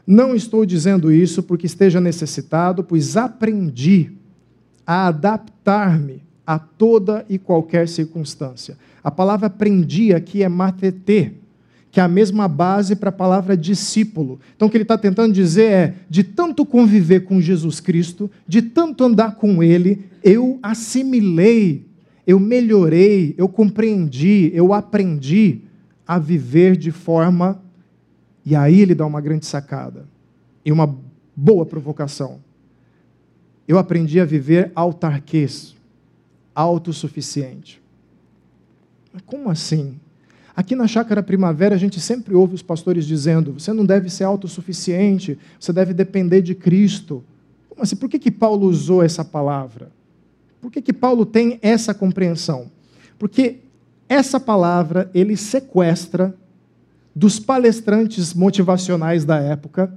Não 0.08 0.34
estou 0.34 0.66
dizendo 0.66 1.12
isso 1.12 1.44
porque 1.44 1.66
esteja 1.66 2.00
necessitado, 2.00 2.84
pois 2.84 3.18
aprendi 3.18 4.12
a 4.88 5.08
adaptar-me 5.08 6.24
a 6.48 6.58
toda 6.58 7.24
e 7.30 7.38
qualquer 7.38 7.88
circunstância. 7.88 8.76
A 9.04 9.12
palavra 9.12 9.48
aprendi 9.48 10.14
aqui 10.16 10.42
é 10.42 10.50
matete, 10.50 11.34
que 11.92 12.00
é 12.00 12.04
a 12.04 12.08
mesma 12.08 12.48
base 12.48 12.96
para 12.96 13.10
a 13.10 13.12
palavra 13.12 13.56
discípulo. 13.56 14.40
Então, 14.56 14.68
o 14.68 14.72
que 14.72 14.78
ele 14.78 14.84
está 14.84 14.98
tentando 14.98 15.34
dizer 15.34 15.72
é: 15.72 15.96
de 16.10 16.24
tanto 16.24 16.66
conviver 16.66 17.22
com 17.22 17.40
Jesus 17.40 17.80
Cristo, 17.80 18.32
de 18.48 18.62
tanto 18.62 19.04
andar 19.04 19.36
com 19.36 19.62
Ele, 19.62 20.06
eu 20.24 20.60
assimilei, 20.64 21.86
eu 22.30 22.40
melhorei, 22.40 23.34
eu 23.40 23.50
compreendi, 23.50 24.52
eu 24.54 24.72
aprendi 24.72 25.62
a 26.08 26.20
viver 26.20 26.78
de 26.78 26.92
forma 26.92 27.60
e 28.46 28.56
aí 28.56 28.82
ele 28.82 28.94
dá 28.94 29.04
uma 29.04 29.20
grande 29.20 29.48
sacada 29.48 30.08
e 30.64 30.72
uma 30.72 30.96
boa 31.36 31.66
provocação. 31.66 32.40
Eu 33.68 33.80
aprendi 33.80 34.20
a 34.20 34.26
viver 34.26 34.72
autarquês, 34.76 35.76
autossuficiente. 36.54 37.82
Mas 39.12 39.24
como 39.26 39.50
assim? 39.50 40.00
Aqui 40.56 40.76
na 40.76 40.86
Chácara 40.86 41.24
Primavera, 41.24 41.74
a 41.74 41.80
gente 41.80 42.00
sempre 42.00 42.36
ouve 42.36 42.54
os 42.54 42.62
pastores 42.62 43.08
dizendo: 43.08 43.54
você 43.54 43.74
não 43.74 43.84
deve 43.84 44.08
ser 44.08 44.26
autossuficiente, 44.26 45.36
você 45.60 45.74
deve 45.74 45.96
depender 45.96 46.44
de 46.44 46.54
Cristo. 46.54 47.24
Como 47.68 47.82
assim? 47.82 47.96
Por 47.96 48.08
que, 48.08 48.20
que 48.20 48.30
Paulo 48.30 48.68
usou 48.68 49.02
essa 49.02 49.26
palavra? 49.26 49.92
Por 50.62 50.72
que, 50.72 50.82
que 50.82 50.94
Paulo 50.94 51.26
tem 51.26 51.60
essa 51.62 51.94
compreensão? 51.94 52.72
Porque 53.18 53.60
essa 54.08 54.40
palavra 54.40 55.10
ele 55.14 55.38
sequestra 55.38 56.36
dos 57.16 57.40
palestrantes 57.40 58.34
motivacionais 58.34 59.26
da 59.26 59.38
época 59.38 59.94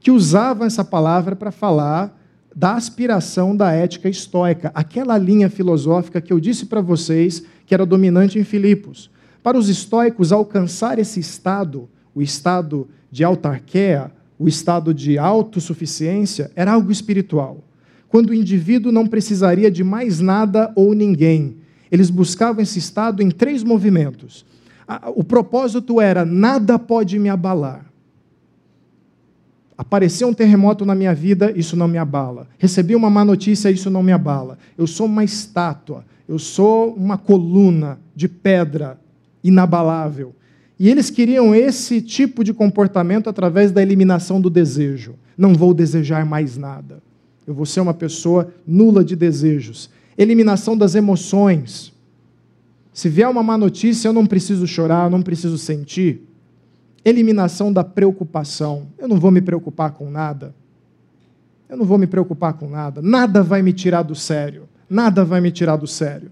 que 0.00 0.10
usavam 0.10 0.66
essa 0.66 0.84
palavra 0.84 1.34
para 1.34 1.50
falar 1.50 2.16
da 2.54 2.74
aspiração 2.74 3.54
da 3.54 3.72
ética 3.72 4.08
estoica, 4.08 4.70
aquela 4.74 5.18
linha 5.18 5.50
filosófica 5.50 6.20
que 6.20 6.32
eu 6.32 6.40
disse 6.40 6.66
para 6.66 6.80
vocês 6.80 7.42
que 7.66 7.74
era 7.74 7.84
dominante 7.84 8.38
em 8.38 8.44
Filipos. 8.44 9.10
Para 9.42 9.58
os 9.58 9.68
estoicos, 9.68 10.32
alcançar 10.32 10.98
esse 10.98 11.20
estado, 11.20 11.88
o 12.14 12.22
estado 12.22 12.88
de 13.10 13.22
autarquia, 13.22 14.10
o 14.38 14.48
estado 14.48 14.94
de 14.94 15.18
autossuficiência, 15.18 16.50
era 16.56 16.72
algo 16.72 16.90
espiritual. 16.90 17.62
Quando 18.08 18.30
o 18.30 18.34
indivíduo 18.34 18.92
não 18.92 19.06
precisaria 19.06 19.70
de 19.70 19.82
mais 19.82 20.20
nada 20.20 20.72
ou 20.74 20.94
ninguém. 20.94 21.56
Eles 21.90 22.10
buscavam 22.10 22.62
esse 22.62 22.78
estado 22.78 23.22
em 23.22 23.30
três 23.30 23.62
movimentos 23.62 24.44
o 25.14 25.24
propósito 25.24 26.00
era: 26.00 26.24
nada 26.24 26.78
pode 26.78 27.18
me 27.18 27.28
abalar. 27.28 27.84
Apareceu 29.76 30.28
um 30.28 30.34
terremoto 30.34 30.86
na 30.86 30.94
minha 30.94 31.14
vida, 31.14 31.52
isso 31.54 31.76
não 31.76 31.86
me 31.86 31.98
abala. 31.98 32.48
Recebi 32.56 32.96
uma 32.96 33.10
má 33.10 33.24
notícia, 33.24 33.70
isso 33.70 33.90
não 33.90 34.02
me 34.02 34.10
abala. 34.10 34.58
Eu 34.78 34.86
sou 34.86 35.04
uma 35.04 35.22
estátua, 35.22 36.02
eu 36.26 36.38
sou 36.38 36.94
uma 36.94 37.18
coluna 37.18 37.98
de 38.14 38.26
pedra 38.26 38.98
inabalável. 39.44 40.34
E 40.78 40.88
eles 40.88 41.10
queriam 41.10 41.54
esse 41.54 42.00
tipo 42.00 42.42
de 42.42 42.54
comportamento 42.54 43.28
através 43.28 43.70
da 43.70 43.82
eliminação 43.82 44.40
do 44.40 44.48
desejo. 44.48 45.14
não 45.36 45.54
vou 45.54 45.74
desejar 45.74 46.24
mais 46.24 46.56
nada. 46.56 47.02
Eu 47.46 47.54
vou 47.54 47.64
ser 47.64 47.80
uma 47.80 47.94
pessoa 47.94 48.52
nula 48.66 49.04
de 49.04 49.14
desejos. 49.14 49.88
Eliminação 50.18 50.76
das 50.76 50.94
emoções. 50.94 51.92
Se 52.92 53.08
vier 53.08 53.28
uma 53.28 53.42
má 53.42 53.56
notícia, 53.56 54.08
eu 54.08 54.12
não 54.12 54.26
preciso 54.26 54.66
chorar, 54.66 55.04
eu 55.04 55.10
não 55.10 55.22
preciso 55.22 55.58
sentir. 55.58 56.22
Eliminação 57.04 57.72
da 57.72 57.84
preocupação. 57.84 58.88
Eu 58.98 59.06
não 59.06 59.20
vou 59.20 59.30
me 59.30 59.40
preocupar 59.40 59.92
com 59.92 60.10
nada. 60.10 60.54
Eu 61.68 61.76
não 61.76 61.84
vou 61.84 61.98
me 61.98 62.06
preocupar 62.06 62.54
com 62.54 62.68
nada. 62.68 63.02
Nada 63.02 63.42
vai 63.42 63.62
me 63.62 63.72
tirar 63.72 64.02
do 64.02 64.14
sério. 64.14 64.68
Nada 64.88 65.24
vai 65.24 65.40
me 65.40 65.50
tirar 65.50 65.76
do 65.76 65.86
sério. 65.86 66.30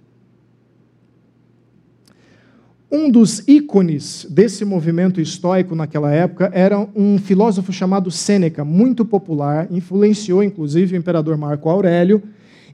Um 2.97 3.11
dos 3.11 3.43
ícones 3.49 4.25
desse 4.31 4.65
movimento 4.65 5.21
estoico 5.21 5.75
naquela 5.75 6.13
época 6.13 6.49
era 6.55 6.79
um 6.95 7.19
filósofo 7.19 7.73
chamado 7.73 8.09
Sêneca, 8.09 8.65
muito 8.65 9.05
popular, 9.05 9.67
influenciou 9.69 10.45
inclusive 10.45 10.95
o 10.95 10.97
imperador 10.97 11.37
Marco 11.37 11.69
Aurélio, 11.69 12.23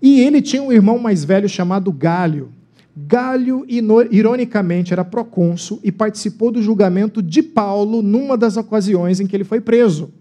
e 0.02 0.20
ele 0.20 0.42
tinha 0.42 0.62
um 0.62 0.70
irmão 0.70 0.98
mais 0.98 1.24
velho 1.24 1.48
chamado 1.48 1.90
Galho. 1.90 2.50
Galho, 2.94 3.64
ironicamente, 3.66 4.92
era 4.92 5.06
procônsul 5.06 5.80
e 5.82 5.90
participou 5.90 6.50
do 6.50 6.60
julgamento 6.60 7.22
de 7.22 7.42
Paulo 7.42 8.02
numa 8.02 8.36
das 8.36 8.58
ocasiões 8.58 9.20
em 9.20 9.26
que 9.26 9.34
ele 9.34 9.42
foi 9.42 9.62
preso. 9.62 10.12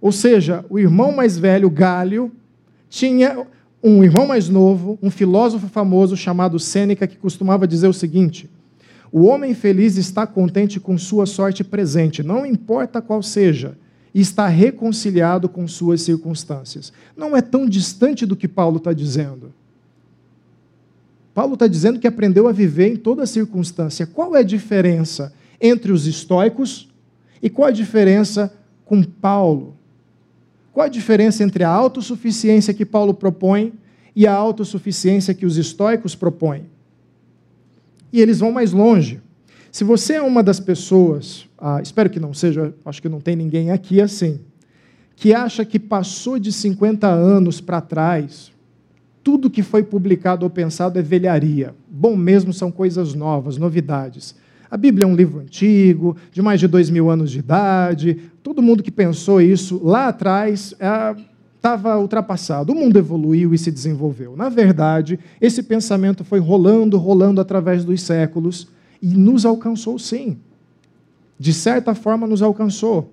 Ou 0.00 0.12
seja, 0.12 0.64
o 0.70 0.78
irmão 0.78 1.12
mais 1.12 1.36
velho, 1.36 1.68
Galho, 1.68 2.32
tinha 2.88 3.46
um 3.82 4.02
irmão 4.02 4.26
mais 4.26 4.48
novo, 4.48 4.98
um 5.02 5.10
filósofo 5.10 5.66
famoso 5.66 6.16
chamado 6.16 6.58
Sêneca, 6.58 7.06
que 7.06 7.18
costumava 7.18 7.68
dizer 7.68 7.86
o 7.86 7.92
seguinte: 7.92 8.48
o 9.12 9.24
homem 9.24 9.54
feliz 9.54 9.96
está 9.96 10.26
contente 10.26 10.80
com 10.80 10.98
sua 10.98 11.26
sorte 11.26 11.62
presente, 11.62 12.22
não 12.22 12.44
importa 12.44 13.00
qual 13.00 13.22
seja, 13.22 13.76
e 14.14 14.20
está 14.20 14.46
reconciliado 14.48 15.48
com 15.48 15.68
suas 15.68 16.02
circunstâncias. 16.02 16.92
Não 17.16 17.36
é 17.36 17.42
tão 17.42 17.68
distante 17.68 18.24
do 18.24 18.34
que 18.34 18.48
Paulo 18.48 18.78
está 18.78 18.92
dizendo. 18.92 19.52
Paulo 21.34 21.52
está 21.54 21.66
dizendo 21.66 22.00
que 22.00 22.06
aprendeu 22.06 22.48
a 22.48 22.52
viver 22.52 22.88
em 22.88 22.96
toda 22.96 23.26
circunstância. 23.26 24.06
Qual 24.06 24.34
é 24.34 24.38
a 24.38 24.42
diferença 24.42 25.34
entre 25.60 25.92
os 25.92 26.06
estoicos 26.06 26.88
e 27.42 27.50
qual 27.50 27.68
a 27.68 27.72
diferença 27.72 28.52
com 28.86 29.02
Paulo? 29.02 29.76
Qual 30.72 30.86
a 30.86 30.88
diferença 30.88 31.44
entre 31.44 31.62
a 31.62 31.68
autossuficiência 31.68 32.72
que 32.72 32.86
Paulo 32.86 33.12
propõe 33.12 33.74
e 34.14 34.26
a 34.26 34.32
autossuficiência 34.32 35.34
que 35.34 35.44
os 35.44 35.58
estoicos 35.58 36.14
propõem? 36.14 36.64
E 38.12 38.20
eles 38.20 38.40
vão 38.40 38.52
mais 38.52 38.72
longe. 38.72 39.20
Se 39.70 39.84
você 39.84 40.14
é 40.14 40.22
uma 40.22 40.42
das 40.42 40.58
pessoas, 40.58 41.48
ah, 41.58 41.80
espero 41.82 42.08
que 42.08 42.18
não 42.18 42.32
seja, 42.32 42.74
acho 42.84 43.02
que 43.02 43.08
não 43.08 43.20
tem 43.20 43.36
ninguém 43.36 43.70
aqui 43.70 44.00
assim, 44.00 44.40
que 45.14 45.34
acha 45.34 45.64
que 45.64 45.78
passou 45.78 46.38
de 46.38 46.52
50 46.52 47.06
anos 47.06 47.60
para 47.60 47.80
trás, 47.80 48.52
tudo 49.22 49.50
que 49.50 49.62
foi 49.62 49.82
publicado 49.82 50.44
ou 50.44 50.50
pensado 50.50 50.98
é 50.98 51.02
velharia. 51.02 51.74
Bom 51.90 52.16
mesmo 52.16 52.52
são 52.52 52.70
coisas 52.70 53.12
novas, 53.12 53.56
novidades. 53.56 54.36
A 54.70 54.76
Bíblia 54.76 55.04
é 55.04 55.06
um 55.06 55.14
livro 55.14 55.40
antigo, 55.40 56.16
de 56.32 56.42
mais 56.42 56.60
de 56.60 56.68
dois 56.68 56.90
mil 56.90 57.10
anos 57.10 57.30
de 57.30 57.38
idade. 57.38 58.18
Todo 58.42 58.62
mundo 58.62 58.82
que 58.82 58.90
pensou 58.90 59.40
isso 59.40 59.80
lá 59.82 60.08
atrás 60.08 60.74
é, 60.78 61.16
estava 61.66 61.98
ultrapassado. 61.98 62.72
O 62.72 62.76
mundo 62.76 62.96
evoluiu 62.96 63.52
e 63.52 63.58
se 63.58 63.72
desenvolveu. 63.72 64.36
Na 64.36 64.48
verdade, 64.48 65.18
esse 65.40 65.64
pensamento 65.64 66.24
foi 66.24 66.38
rolando, 66.38 66.96
rolando 66.96 67.40
através 67.40 67.84
dos 67.84 68.02
séculos 68.02 68.68
e 69.02 69.08
nos 69.08 69.44
alcançou 69.44 69.98
sim. 69.98 70.38
De 71.36 71.52
certa 71.52 71.92
forma, 71.92 72.24
nos 72.24 72.40
alcançou. 72.40 73.12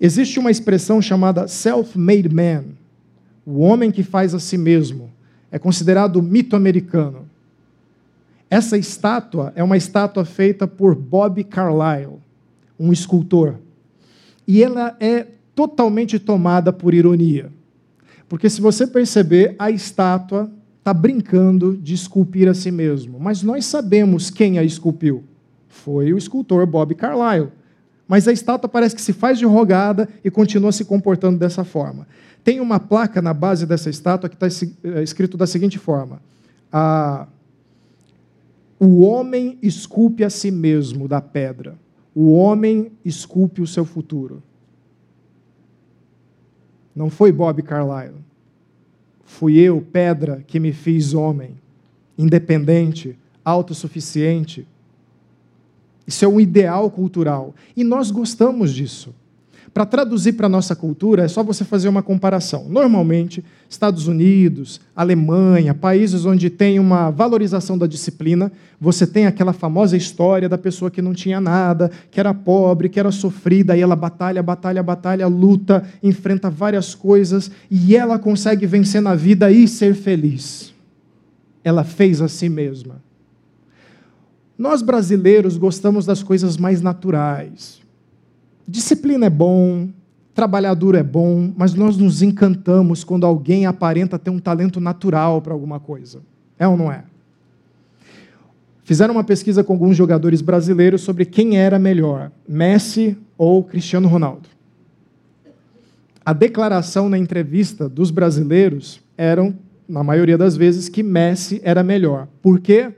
Existe 0.00 0.38
uma 0.38 0.52
expressão 0.52 1.02
chamada 1.02 1.48
self-made 1.48 2.32
man, 2.32 2.64
o 3.44 3.58
homem 3.58 3.90
que 3.90 4.04
faz 4.04 4.34
a 4.34 4.38
si 4.38 4.56
mesmo. 4.56 5.10
É 5.50 5.58
considerado 5.58 6.22
mito 6.22 6.54
americano. 6.54 7.28
Essa 8.48 8.78
estátua 8.78 9.52
é 9.56 9.64
uma 9.64 9.76
estátua 9.76 10.24
feita 10.24 10.66
por 10.66 10.94
Bob 10.94 11.42
Carlyle, 11.42 12.20
um 12.78 12.92
escultor. 12.92 13.56
E 14.46 14.62
ela 14.62 14.96
é 15.00 15.26
totalmente 15.56 16.20
tomada 16.20 16.72
por 16.72 16.94
ironia. 16.94 17.50
Porque 18.28 18.48
se 18.48 18.60
você 18.60 18.86
perceber, 18.86 19.54
a 19.58 19.70
estátua 19.70 20.50
está 20.78 20.92
brincando 20.92 21.76
de 21.76 21.94
esculpir 21.94 22.48
a 22.48 22.54
si 22.54 22.70
mesmo. 22.70 23.18
Mas 23.18 23.42
nós 23.42 23.64
sabemos 23.64 24.30
quem 24.30 24.58
a 24.58 24.62
esculpiu. 24.62 25.24
Foi 25.68 26.12
o 26.12 26.18
escultor 26.18 26.66
Bob 26.66 26.94
Carlyle. 26.94 27.48
Mas 28.06 28.28
a 28.28 28.32
estátua 28.32 28.68
parece 28.68 28.94
que 28.94 29.00
se 29.00 29.12
faz 29.12 29.38
de 29.38 29.46
rogada 29.46 30.08
e 30.22 30.30
continua 30.30 30.72
se 30.72 30.84
comportando 30.84 31.38
dessa 31.38 31.64
forma. 31.64 32.06
Tem 32.42 32.60
uma 32.60 32.78
placa 32.78 33.22
na 33.22 33.32
base 33.32 33.64
dessa 33.64 33.88
estátua 33.88 34.28
que 34.28 34.36
está 34.36 34.46
eh, 34.46 35.02
escrito 35.02 35.36
da 35.38 35.46
seguinte 35.46 35.78
forma: 35.78 36.20
O 38.78 39.00
homem 39.00 39.58
esculpe 39.62 40.22
a 40.22 40.28
si 40.28 40.50
mesmo 40.50 41.08
da 41.08 41.22
pedra, 41.22 41.78
o 42.14 42.32
homem 42.32 42.92
esculpe 43.02 43.62
o 43.62 43.66
seu 43.66 43.86
futuro. 43.86 44.42
Não 46.94 47.10
foi 47.10 47.32
Bob 47.32 47.62
Carlyle. 47.62 48.14
Fui 49.24 49.58
eu, 49.58 49.80
pedra, 49.80 50.44
que 50.46 50.60
me 50.60 50.72
fiz 50.72 51.14
homem, 51.14 51.56
independente, 52.16 53.18
autossuficiente. 53.44 54.66
Isso 56.06 56.24
é 56.24 56.28
um 56.28 56.40
ideal 56.40 56.90
cultural. 56.90 57.54
E 57.76 57.82
nós 57.82 58.10
gostamos 58.10 58.72
disso. 58.72 59.14
Para 59.72 59.84
traduzir 59.84 60.34
para 60.34 60.46
a 60.46 60.50
nossa 60.50 60.76
cultura, 60.76 61.24
é 61.24 61.28
só 61.28 61.42
você 61.42 61.64
fazer 61.64 61.88
uma 61.88 62.02
comparação. 62.02 62.68
Normalmente, 62.68 63.44
Estados 63.74 64.08
Unidos, 64.08 64.80
Alemanha, 64.96 65.74
países 65.74 66.24
onde 66.24 66.48
tem 66.48 66.78
uma 66.78 67.10
valorização 67.10 67.76
da 67.76 67.86
disciplina, 67.86 68.50
você 68.80 69.06
tem 69.06 69.26
aquela 69.26 69.52
famosa 69.52 69.96
história 69.96 70.48
da 70.48 70.56
pessoa 70.56 70.90
que 70.90 71.02
não 71.02 71.12
tinha 71.12 71.40
nada, 71.40 71.90
que 72.10 72.18
era 72.18 72.32
pobre, 72.32 72.88
que 72.88 72.98
era 72.98 73.10
sofrida, 73.12 73.76
e 73.76 73.80
ela 73.80 73.94
batalha, 73.94 74.42
batalha, 74.42 74.82
batalha, 74.82 75.26
luta, 75.26 75.84
enfrenta 76.02 76.48
várias 76.48 76.94
coisas, 76.94 77.50
e 77.70 77.96
ela 77.96 78.18
consegue 78.18 78.66
vencer 78.66 79.02
na 79.02 79.14
vida 79.14 79.50
e 79.50 79.68
ser 79.68 79.94
feliz. 79.94 80.72
Ela 81.62 81.84
fez 81.84 82.20
a 82.20 82.28
si 82.28 82.48
mesma. 82.48 83.02
Nós 84.56 84.82
brasileiros 84.82 85.56
gostamos 85.56 86.06
das 86.06 86.22
coisas 86.22 86.56
mais 86.56 86.80
naturais 86.80 87.84
Disciplina 88.66 89.26
é 89.26 89.30
bom, 89.30 89.88
trabalhar 90.34 90.74
duro 90.74 90.96
é 90.96 91.02
bom, 91.02 91.52
mas 91.56 91.74
nós 91.74 91.96
nos 91.96 92.20
encantamos 92.20 93.04
quando 93.04 93.24
alguém 93.24 93.66
aparenta 93.66 94.18
ter 94.18 94.30
um 94.30 94.38
talento 94.38 94.80
natural 94.80 95.40
para 95.40 95.52
alguma 95.52 95.78
coisa. 95.78 96.20
É 96.58 96.66
ou 96.66 96.76
não 96.76 96.90
é? 96.90 97.04
Fizeram 98.82 99.14
uma 99.14 99.24
pesquisa 99.24 99.64
com 99.64 99.72
alguns 99.72 99.96
jogadores 99.96 100.42
brasileiros 100.42 101.00
sobre 101.02 101.24
quem 101.24 101.56
era 101.56 101.78
melhor, 101.78 102.30
Messi 102.46 103.16
ou 103.38 103.64
Cristiano 103.64 104.08
Ronaldo. 104.08 104.48
A 106.24 106.32
declaração 106.32 107.08
na 107.08 107.18
entrevista 107.18 107.88
dos 107.88 108.10
brasileiros 108.10 109.00
eram, 109.16 109.54
na 109.88 110.02
maioria 110.02 110.36
das 110.36 110.56
vezes, 110.56 110.88
que 110.88 111.02
Messi 111.02 111.60
era 111.64 111.82
melhor. 111.82 112.28
Por 112.42 112.60
quê? 112.60 112.92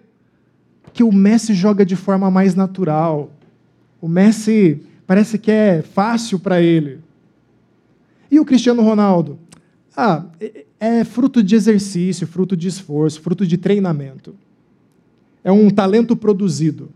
Porque 0.82 1.04
o 1.04 1.12
Messi 1.12 1.54
joga 1.54 1.84
de 1.84 1.96
forma 1.96 2.30
mais 2.30 2.54
natural. 2.54 3.30
O 4.00 4.08
Messi 4.08 4.80
Parece 5.06 5.38
que 5.38 5.50
é 5.50 5.82
fácil 5.82 6.38
para 6.38 6.60
ele. 6.60 6.98
E 8.30 8.40
o 8.40 8.44
Cristiano 8.44 8.82
Ronaldo? 8.82 9.38
Ah, 9.96 10.26
é, 10.40 10.64
é 10.78 11.04
fruto 11.04 11.42
de 11.42 11.54
exercício, 11.54 12.26
fruto 12.26 12.56
de 12.56 12.68
esforço, 12.68 13.20
fruto 13.20 13.46
de 13.46 13.56
treinamento. 13.56 14.34
É 15.42 15.50
um 15.50 15.70
talento 15.70 16.16
produzido. 16.16 16.90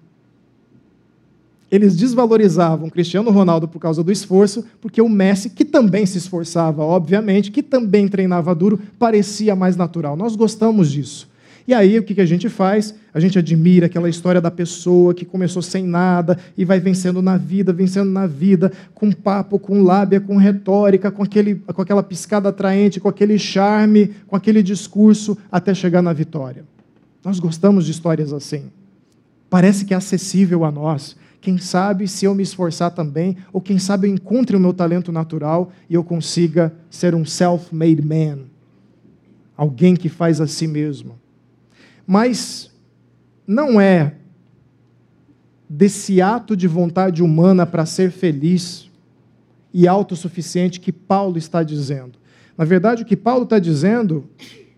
Eles 1.70 1.96
desvalorizavam 1.96 2.90
Cristiano 2.90 3.30
Ronaldo 3.30 3.68
por 3.68 3.78
causa 3.78 4.02
do 4.02 4.10
esforço, 4.10 4.64
porque 4.80 5.00
o 5.00 5.08
Messi, 5.08 5.50
que 5.50 5.64
também 5.64 6.04
se 6.04 6.18
esforçava, 6.18 6.82
obviamente, 6.82 7.52
que 7.52 7.62
também 7.62 8.08
treinava 8.08 8.52
duro, 8.54 8.80
parecia 8.98 9.54
mais 9.54 9.76
natural. 9.76 10.16
Nós 10.16 10.34
gostamos 10.34 10.90
disso. 10.90 11.29
E 11.66 11.74
aí 11.74 11.98
o 11.98 12.02
que 12.02 12.20
a 12.20 12.26
gente 12.26 12.48
faz? 12.48 12.94
A 13.12 13.20
gente 13.20 13.38
admira 13.38 13.86
aquela 13.86 14.08
história 14.08 14.40
da 14.40 14.50
pessoa 14.50 15.14
que 15.14 15.24
começou 15.24 15.62
sem 15.62 15.84
nada 15.84 16.38
e 16.56 16.64
vai 16.64 16.80
vencendo 16.80 17.20
na 17.20 17.36
vida, 17.36 17.72
vencendo 17.72 18.10
na 18.10 18.26
vida, 18.26 18.72
com 18.94 19.12
papo, 19.12 19.58
com 19.58 19.82
lábia, 19.82 20.20
com 20.20 20.36
retórica, 20.36 21.10
com, 21.10 21.22
aquele, 21.22 21.56
com 21.56 21.82
aquela 21.82 22.02
piscada 22.02 22.48
atraente, 22.48 23.00
com 23.00 23.08
aquele 23.08 23.38
charme, 23.38 24.14
com 24.26 24.36
aquele 24.36 24.62
discurso, 24.62 25.36
até 25.50 25.74
chegar 25.74 26.02
na 26.02 26.12
vitória. 26.12 26.64
Nós 27.24 27.38
gostamos 27.38 27.84
de 27.84 27.90
histórias 27.90 28.32
assim. 28.32 28.70
Parece 29.48 29.84
que 29.84 29.92
é 29.92 29.96
acessível 29.96 30.64
a 30.64 30.70
nós. 30.70 31.16
Quem 31.40 31.58
sabe 31.58 32.06
se 32.06 32.24
eu 32.24 32.34
me 32.34 32.42
esforçar 32.42 32.90
também, 32.90 33.36
ou 33.52 33.60
quem 33.60 33.78
sabe 33.78 34.06
eu 34.06 34.12
encontre 34.12 34.56
o 34.56 34.60
meu 34.60 34.72
talento 34.72 35.10
natural 35.10 35.72
e 35.88 35.94
eu 35.94 36.04
consiga 36.04 36.72
ser 36.90 37.14
um 37.14 37.24
self-made 37.24 38.02
man. 38.02 38.40
Alguém 39.56 39.96
que 39.96 40.08
faz 40.08 40.40
a 40.40 40.46
si 40.46 40.66
mesmo. 40.66 41.19
Mas 42.12 42.68
não 43.46 43.80
é 43.80 44.16
desse 45.68 46.20
ato 46.20 46.56
de 46.56 46.66
vontade 46.66 47.22
humana 47.22 47.64
para 47.64 47.86
ser 47.86 48.10
feliz 48.10 48.90
e 49.72 49.86
autossuficiente 49.86 50.80
que 50.80 50.90
Paulo 50.90 51.38
está 51.38 51.62
dizendo. 51.62 52.18
Na 52.58 52.64
verdade, 52.64 53.04
o 53.04 53.06
que 53.06 53.16
Paulo 53.16 53.44
está 53.44 53.60
dizendo 53.60 54.28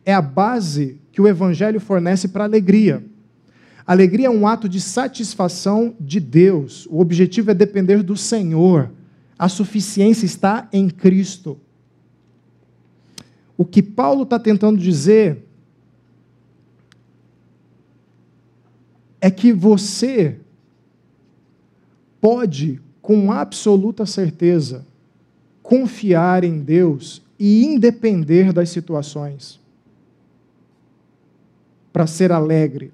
é 0.05 0.13
a 0.13 0.21
base 0.21 1.01
que 1.11 1.23
o 1.23 1.27
Evangelho 1.27 1.81
fornece 1.81 2.29
para 2.29 2.45
a 2.45 2.47
alegria. 2.47 3.03
Alegria 3.87 4.27
é 4.27 4.31
um 4.31 4.47
ato 4.47 4.69
de 4.69 4.79
satisfação 4.79 5.97
de 5.99 6.21
Deus. 6.21 6.87
O 6.91 7.01
objetivo 7.01 7.51
é 7.51 7.55
depender 7.55 8.03
do 8.03 8.15
Senhor. 8.15 8.91
A 9.39 9.49
suficiência 9.49 10.27
está 10.27 10.69
em 10.71 10.91
Cristo. 10.91 11.59
O 13.57 13.65
que 13.65 13.83
Paulo 13.83 14.25
está 14.25 14.39
tentando 14.39 14.79
dizer 14.79 15.47
é 19.25 19.31
que 19.31 19.53
você 19.53 20.37
pode, 22.21 22.83
com 23.01 23.31
absoluta 23.31 24.05
certeza, 24.05 24.85
confiar 25.63 26.43
em 26.43 26.59
Deus 26.59 27.23
e 27.39 27.65
independer 27.65 28.53
das 28.53 28.71
situações 28.71 29.61
para 31.93 32.05
ser 32.09 32.33
alegre, 32.33 32.93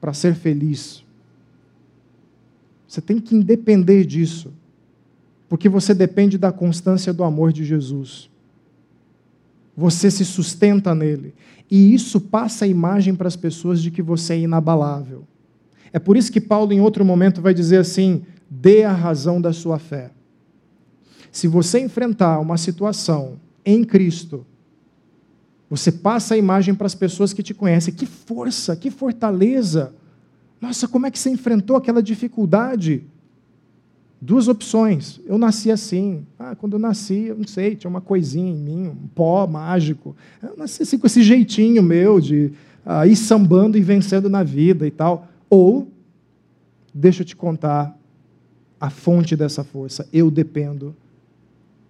para 0.00 0.12
ser 0.12 0.36
feliz. 0.36 1.04
Você 2.86 3.00
tem 3.00 3.18
que 3.18 3.34
independer 3.34 4.06
disso, 4.06 4.52
porque 5.48 5.68
você 5.68 5.92
depende 5.92 6.38
da 6.38 6.52
constância 6.52 7.12
do 7.12 7.24
amor 7.24 7.52
de 7.52 7.64
Jesus. 7.64 8.29
Você 9.80 10.10
se 10.10 10.26
sustenta 10.26 10.94
nele. 10.94 11.32
E 11.70 11.94
isso 11.94 12.20
passa 12.20 12.66
a 12.66 12.68
imagem 12.68 13.14
para 13.14 13.26
as 13.26 13.34
pessoas 13.34 13.80
de 13.80 13.90
que 13.90 14.02
você 14.02 14.34
é 14.34 14.40
inabalável. 14.40 15.26
É 15.90 15.98
por 15.98 16.18
isso 16.18 16.30
que 16.30 16.38
Paulo, 16.38 16.70
em 16.70 16.82
outro 16.82 17.02
momento, 17.02 17.40
vai 17.40 17.54
dizer 17.54 17.78
assim: 17.78 18.22
dê 18.50 18.84
a 18.84 18.92
razão 18.92 19.40
da 19.40 19.54
sua 19.54 19.78
fé. 19.78 20.10
Se 21.32 21.48
você 21.48 21.80
enfrentar 21.80 22.40
uma 22.40 22.58
situação 22.58 23.40
em 23.64 23.82
Cristo, 23.82 24.44
você 25.70 25.90
passa 25.90 26.34
a 26.34 26.36
imagem 26.36 26.74
para 26.74 26.86
as 26.86 26.94
pessoas 26.94 27.32
que 27.32 27.42
te 27.42 27.54
conhecem. 27.54 27.94
Que 27.94 28.04
força, 28.04 28.76
que 28.76 28.90
fortaleza. 28.90 29.94
Nossa, 30.60 30.86
como 30.86 31.06
é 31.06 31.10
que 31.10 31.18
você 31.18 31.30
enfrentou 31.30 31.74
aquela 31.74 32.02
dificuldade? 32.02 33.02
Duas 34.20 34.48
opções. 34.48 35.18
Eu 35.24 35.38
nasci 35.38 35.70
assim. 35.70 36.26
Ah, 36.38 36.54
quando 36.54 36.74
eu 36.74 36.78
nasci, 36.78 37.26
eu 37.26 37.36
não 37.36 37.46
sei, 37.46 37.74
tinha 37.74 37.88
uma 37.88 38.02
coisinha 38.02 38.52
em 38.52 38.56
mim, 38.56 38.88
um 38.88 39.08
pó 39.14 39.46
mágico. 39.46 40.14
Eu 40.42 40.56
nasci 40.56 40.82
assim 40.82 40.98
com 40.98 41.06
esse 41.06 41.22
jeitinho 41.22 41.82
meu 41.82 42.20
de 42.20 42.52
ah, 42.84 43.06
ir 43.06 43.16
sambando 43.16 43.78
e 43.78 43.80
vencendo 43.80 44.28
na 44.28 44.42
vida 44.42 44.86
e 44.86 44.90
tal. 44.90 45.26
Ou, 45.48 45.88
deixa 46.92 47.22
eu 47.22 47.26
te 47.26 47.34
contar 47.34 47.96
a 48.78 48.90
fonte 48.90 49.34
dessa 49.34 49.64
força. 49.64 50.06
Eu 50.12 50.30
dependo 50.30 50.94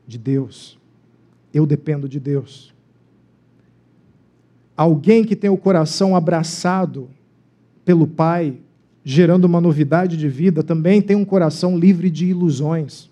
de 0.07 0.16
Deus. 0.16 0.78
Eu 1.53 1.66
dependo 1.66 2.09
de 2.09 2.20
Deus. 2.20 2.72
Alguém 4.76 5.24
que 5.24 5.35
tem 5.35 5.51
o 5.51 5.57
coração 5.57 6.14
abraçado 6.14 7.11
pelo 7.85 8.07
Pai, 8.07 8.57
gerando 9.11 9.45
uma 9.45 9.61
novidade 9.61 10.17
de 10.17 10.29
vida, 10.29 10.63
também 10.63 11.03
tem 11.03 11.17
um 11.17 11.25
coração 11.25 11.77
livre 11.77 12.09
de 12.09 12.27
ilusões, 12.27 13.11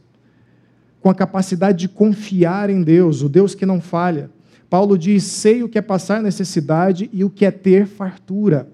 com 1.00 1.10
a 1.10 1.14
capacidade 1.14 1.78
de 1.78 1.88
confiar 1.88 2.70
em 2.70 2.84
Deus, 2.84 3.20
o 3.20 3.28
Deus 3.28 3.52
que 3.52 3.66
não 3.66 3.80
falha. 3.80 4.30
Paulo 4.70 4.96
diz: 4.96 5.24
sei 5.24 5.64
o 5.64 5.68
que 5.68 5.76
é 5.76 5.82
passar 5.82 6.22
necessidade 6.22 7.10
e 7.12 7.24
o 7.24 7.30
que 7.30 7.44
é 7.44 7.50
ter 7.50 7.84
fartura. 7.84 8.68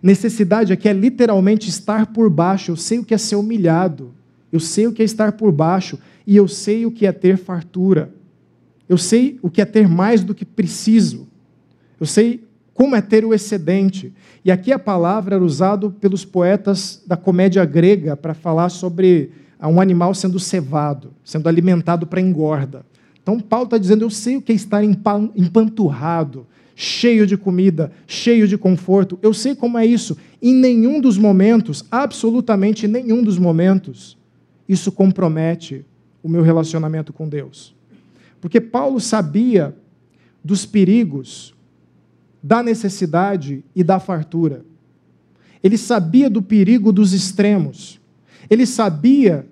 Necessidade 0.00 0.72
aqui 0.72 0.88
é 0.88 0.92
literalmente 0.92 1.68
estar 1.68 2.06
por 2.06 2.30
baixo. 2.30 2.70
Eu 2.70 2.76
sei 2.76 3.00
o 3.00 3.04
que 3.04 3.12
é 3.12 3.18
ser 3.18 3.34
humilhado. 3.34 4.14
Eu 4.52 4.60
sei 4.60 4.86
o 4.86 4.92
que 4.92 5.02
é 5.02 5.04
estar 5.04 5.32
por 5.32 5.50
baixo. 5.50 5.98
E 6.24 6.36
eu 6.36 6.46
sei 6.46 6.86
o 6.86 6.92
que 6.92 7.06
é 7.06 7.12
ter 7.12 7.38
fartura. 7.38 8.14
Eu 8.88 8.96
sei 8.96 9.38
o 9.42 9.50
que 9.50 9.60
é 9.60 9.64
ter 9.64 9.88
mais 9.88 10.22
do 10.22 10.34
que 10.34 10.44
preciso. 10.44 11.28
Eu 11.98 12.06
sei 12.06 12.44
como 12.80 12.96
é 12.96 13.02
ter 13.02 13.26
o 13.26 13.34
excedente. 13.34 14.10
E 14.42 14.50
aqui 14.50 14.72
a 14.72 14.78
palavra 14.78 15.34
era 15.34 15.44
usada 15.44 15.90
pelos 15.90 16.24
poetas 16.24 17.02
da 17.06 17.14
comédia 17.14 17.62
grega 17.66 18.16
para 18.16 18.32
falar 18.32 18.70
sobre 18.70 19.32
um 19.62 19.82
animal 19.82 20.14
sendo 20.14 20.40
cevado, 20.40 21.12
sendo 21.22 21.46
alimentado 21.46 22.06
para 22.06 22.22
engorda. 22.22 22.82
Então 23.22 23.38
Paulo 23.38 23.66
está 23.66 23.76
dizendo: 23.76 24.02
eu 24.02 24.08
sei 24.08 24.38
o 24.38 24.40
que 24.40 24.52
é 24.52 24.54
estar 24.54 24.82
empanturrado, 24.82 26.46
cheio 26.74 27.26
de 27.26 27.36
comida, 27.36 27.92
cheio 28.06 28.48
de 28.48 28.56
conforto. 28.56 29.18
Eu 29.20 29.34
sei 29.34 29.54
como 29.54 29.76
é 29.76 29.84
isso. 29.84 30.16
Em 30.40 30.54
nenhum 30.54 31.02
dos 31.02 31.18
momentos, 31.18 31.84
absolutamente 31.90 32.88
nenhum 32.88 33.22
dos 33.22 33.36
momentos, 33.36 34.16
isso 34.66 34.90
compromete 34.90 35.84
o 36.22 36.30
meu 36.30 36.40
relacionamento 36.40 37.12
com 37.12 37.28
Deus. 37.28 37.74
Porque 38.40 38.58
Paulo 38.58 38.98
sabia 39.00 39.76
dos 40.42 40.64
perigos, 40.64 41.54
da 42.42 42.62
necessidade 42.62 43.64
e 43.74 43.84
da 43.84 43.98
fartura. 43.98 44.64
Ele 45.62 45.76
sabia 45.76 46.30
do 46.30 46.42
perigo 46.42 46.92
dos 46.92 47.12
extremos. 47.12 48.00
Ele 48.48 48.66
sabia 48.66 49.46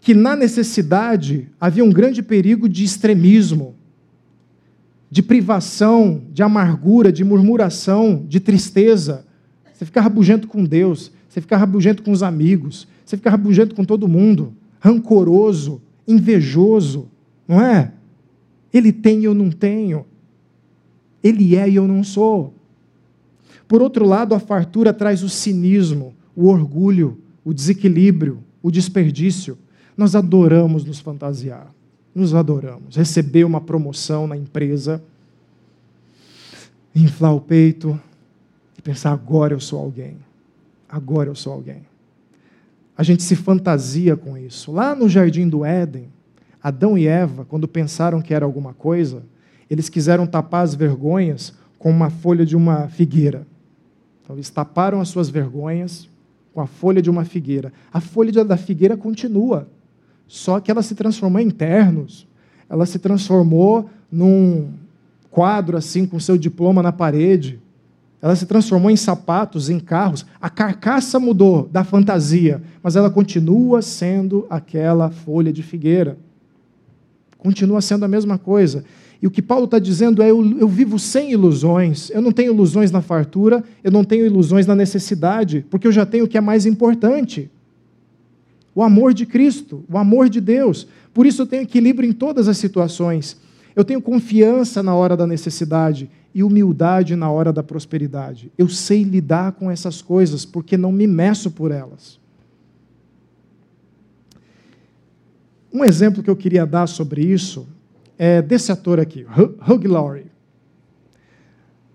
que 0.00 0.14
na 0.14 0.36
necessidade 0.36 1.48
havia 1.60 1.84
um 1.84 1.90
grande 1.90 2.22
perigo 2.22 2.68
de 2.68 2.84
extremismo, 2.84 3.74
de 5.10 5.22
privação, 5.22 6.22
de 6.32 6.42
amargura, 6.42 7.10
de 7.10 7.24
murmuração, 7.24 8.24
de 8.28 8.38
tristeza. 8.38 9.26
Você 9.72 9.84
fica 9.84 10.00
rabugento 10.00 10.46
com 10.46 10.64
Deus, 10.64 11.10
você 11.28 11.40
fica 11.40 11.56
rabugento 11.56 12.02
com 12.02 12.12
os 12.12 12.22
amigos, 12.22 12.86
você 13.04 13.16
fica 13.16 13.30
rabugento 13.30 13.74
com 13.74 13.84
todo 13.84 14.08
mundo, 14.08 14.54
rancoroso, 14.78 15.80
invejoso, 16.06 17.08
não 17.48 17.60
é? 17.60 17.92
Ele 18.72 18.92
tem 18.92 19.20
e 19.20 19.24
eu 19.24 19.34
não 19.34 19.50
tenho. 19.50 20.04
Ele 21.22 21.56
é 21.56 21.68
e 21.68 21.76
eu 21.76 21.86
não 21.86 22.04
sou. 22.04 22.54
Por 23.66 23.82
outro 23.82 24.06
lado, 24.06 24.34
a 24.34 24.38
fartura 24.38 24.92
traz 24.92 25.22
o 25.22 25.28
cinismo, 25.28 26.14
o 26.34 26.46
orgulho, 26.46 27.18
o 27.44 27.52
desequilíbrio, 27.52 28.38
o 28.62 28.70
desperdício. 28.70 29.58
Nós 29.96 30.14
adoramos 30.14 30.84
nos 30.84 31.00
fantasiar 31.00 31.74
nos 32.16 32.34
adoramos. 32.34 32.96
Receber 32.96 33.44
uma 33.44 33.60
promoção 33.60 34.26
na 34.26 34.38
empresa, 34.38 35.02
inflar 36.94 37.34
o 37.34 37.40
peito 37.40 38.00
e 38.78 38.80
pensar: 38.80 39.12
agora 39.12 39.52
eu 39.52 39.60
sou 39.60 39.78
alguém. 39.78 40.16
Agora 40.88 41.28
eu 41.28 41.34
sou 41.34 41.52
alguém. 41.52 41.82
A 42.96 43.02
gente 43.02 43.22
se 43.22 43.36
fantasia 43.36 44.16
com 44.16 44.38
isso. 44.38 44.72
Lá 44.72 44.94
no 44.94 45.10
jardim 45.10 45.46
do 45.46 45.62
Éden, 45.62 46.08
Adão 46.62 46.96
e 46.96 47.06
Eva, 47.06 47.44
quando 47.44 47.68
pensaram 47.68 48.22
que 48.22 48.32
era 48.32 48.46
alguma 48.46 48.72
coisa, 48.72 49.22
eles 49.68 49.88
quiseram 49.88 50.26
tapar 50.26 50.64
as 50.64 50.74
vergonhas 50.74 51.52
com 51.78 51.90
uma 51.90 52.10
folha 52.10 52.44
de 52.44 52.56
uma 52.56 52.88
figueira. 52.88 53.46
Então, 54.22 54.36
eles 54.36 54.50
taparam 54.50 55.00
as 55.00 55.08
suas 55.08 55.28
vergonhas 55.28 56.08
com 56.52 56.60
a 56.60 56.66
folha 56.66 57.02
de 57.02 57.10
uma 57.10 57.24
figueira. 57.24 57.72
A 57.92 58.00
folha 58.00 58.44
da 58.44 58.56
figueira 58.56 58.96
continua. 58.96 59.68
Só 60.26 60.58
que 60.58 60.70
ela 60.70 60.82
se 60.82 60.94
transformou 60.94 61.40
em 61.40 61.50
ternos, 61.50 62.26
ela 62.68 62.86
se 62.86 62.98
transformou 62.98 63.88
num 64.10 64.70
quadro 65.30 65.76
assim 65.76 66.06
com 66.06 66.18
seu 66.18 66.36
diploma 66.36 66.82
na 66.82 66.90
parede, 66.92 67.60
ela 68.20 68.34
se 68.34 68.46
transformou 68.46 68.90
em 68.90 68.96
sapatos, 68.96 69.68
em 69.68 69.78
carros. 69.78 70.26
A 70.40 70.48
carcaça 70.48 71.20
mudou 71.20 71.68
da 71.70 71.84
fantasia, 71.84 72.62
mas 72.82 72.96
ela 72.96 73.10
continua 73.10 73.82
sendo 73.82 74.46
aquela 74.48 75.10
folha 75.10 75.52
de 75.52 75.62
figueira. 75.62 76.18
Continua 77.38 77.80
sendo 77.80 78.04
a 78.04 78.08
mesma 78.08 78.38
coisa. 78.38 78.84
E 79.20 79.26
o 79.26 79.30
que 79.30 79.40
Paulo 79.42 79.64
está 79.64 79.78
dizendo 79.78 80.22
é: 80.22 80.30
eu, 80.30 80.58
eu, 80.58 80.68
vivo 80.68 80.98
sem 80.98 81.32
ilusões, 81.32 82.10
eu 82.10 82.20
não 82.20 82.32
tenho 82.32 82.52
ilusões 82.52 82.90
na 82.90 83.00
fartura, 83.00 83.64
eu 83.82 83.90
não 83.90 84.04
tenho 84.04 84.26
ilusões 84.26 84.66
na 84.66 84.74
necessidade, 84.74 85.64
porque 85.70 85.86
eu 85.86 85.92
já 85.92 86.04
tenho 86.04 86.24
o 86.24 86.28
que 86.28 86.38
é 86.38 86.40
mais 86.40 86.66
importante 86.66 87.50
o 88.76 88.82
amor 88.82 89.14
de 89.14 89.24
Cristo, 89.24 89.82
o 89.90 89.96
amor 89.96 90.28
de 90.28 90.38
Deus. 90.38 90.86
Por 91.14 91.24
isso 91.24 91.40
eu 91.40 91.46
tenho 91.46 91.62
equilíbrio 91.62 92.06
em 92.06 92.12
todas 92.12 92.46
as 92.46 92.58
situações. 92.58 93.40
Eu 93.74 93.82
tenho 93.82 94.02
confiança 94.02 94.82
na 94.82 94.94
hora 94.94 95.16
da 95.16 95.26
necessidade 95.26 96.10
e 96.34 96.42
humildade 96.42 97.16
na 97.16 97.30
hora 97.30 97.50
da 97.50 97.62
prosperidade. 97.62 98.52
Eu 98.58 98.68
sei 98.68 99.02
lidar 99.02 99.52
com 99.52 99.70
essas 99.70 100.02
coisas 100.02 100.44
porque 100.44 100.76
não 100.76 100.92
me 100.92 101.06
meço 101.06 101.50
por 101.50 101.70
elas. 101.70 102.20
Um 105.72 105.82
exemplo 105.82 106.22
que 106.22 106.28
eu 106.28 106.36
queria 106.36 106.66
dar 106.66 106.86
sobre 106.86 107.22
isso 107.22 107.66
é 108.18 108.40
desse 108.42 108.72
ator 108.72 109.00
aqui, 109.00 109.26
Hugh 109.68 109.86
Laurie. 109.86 110.26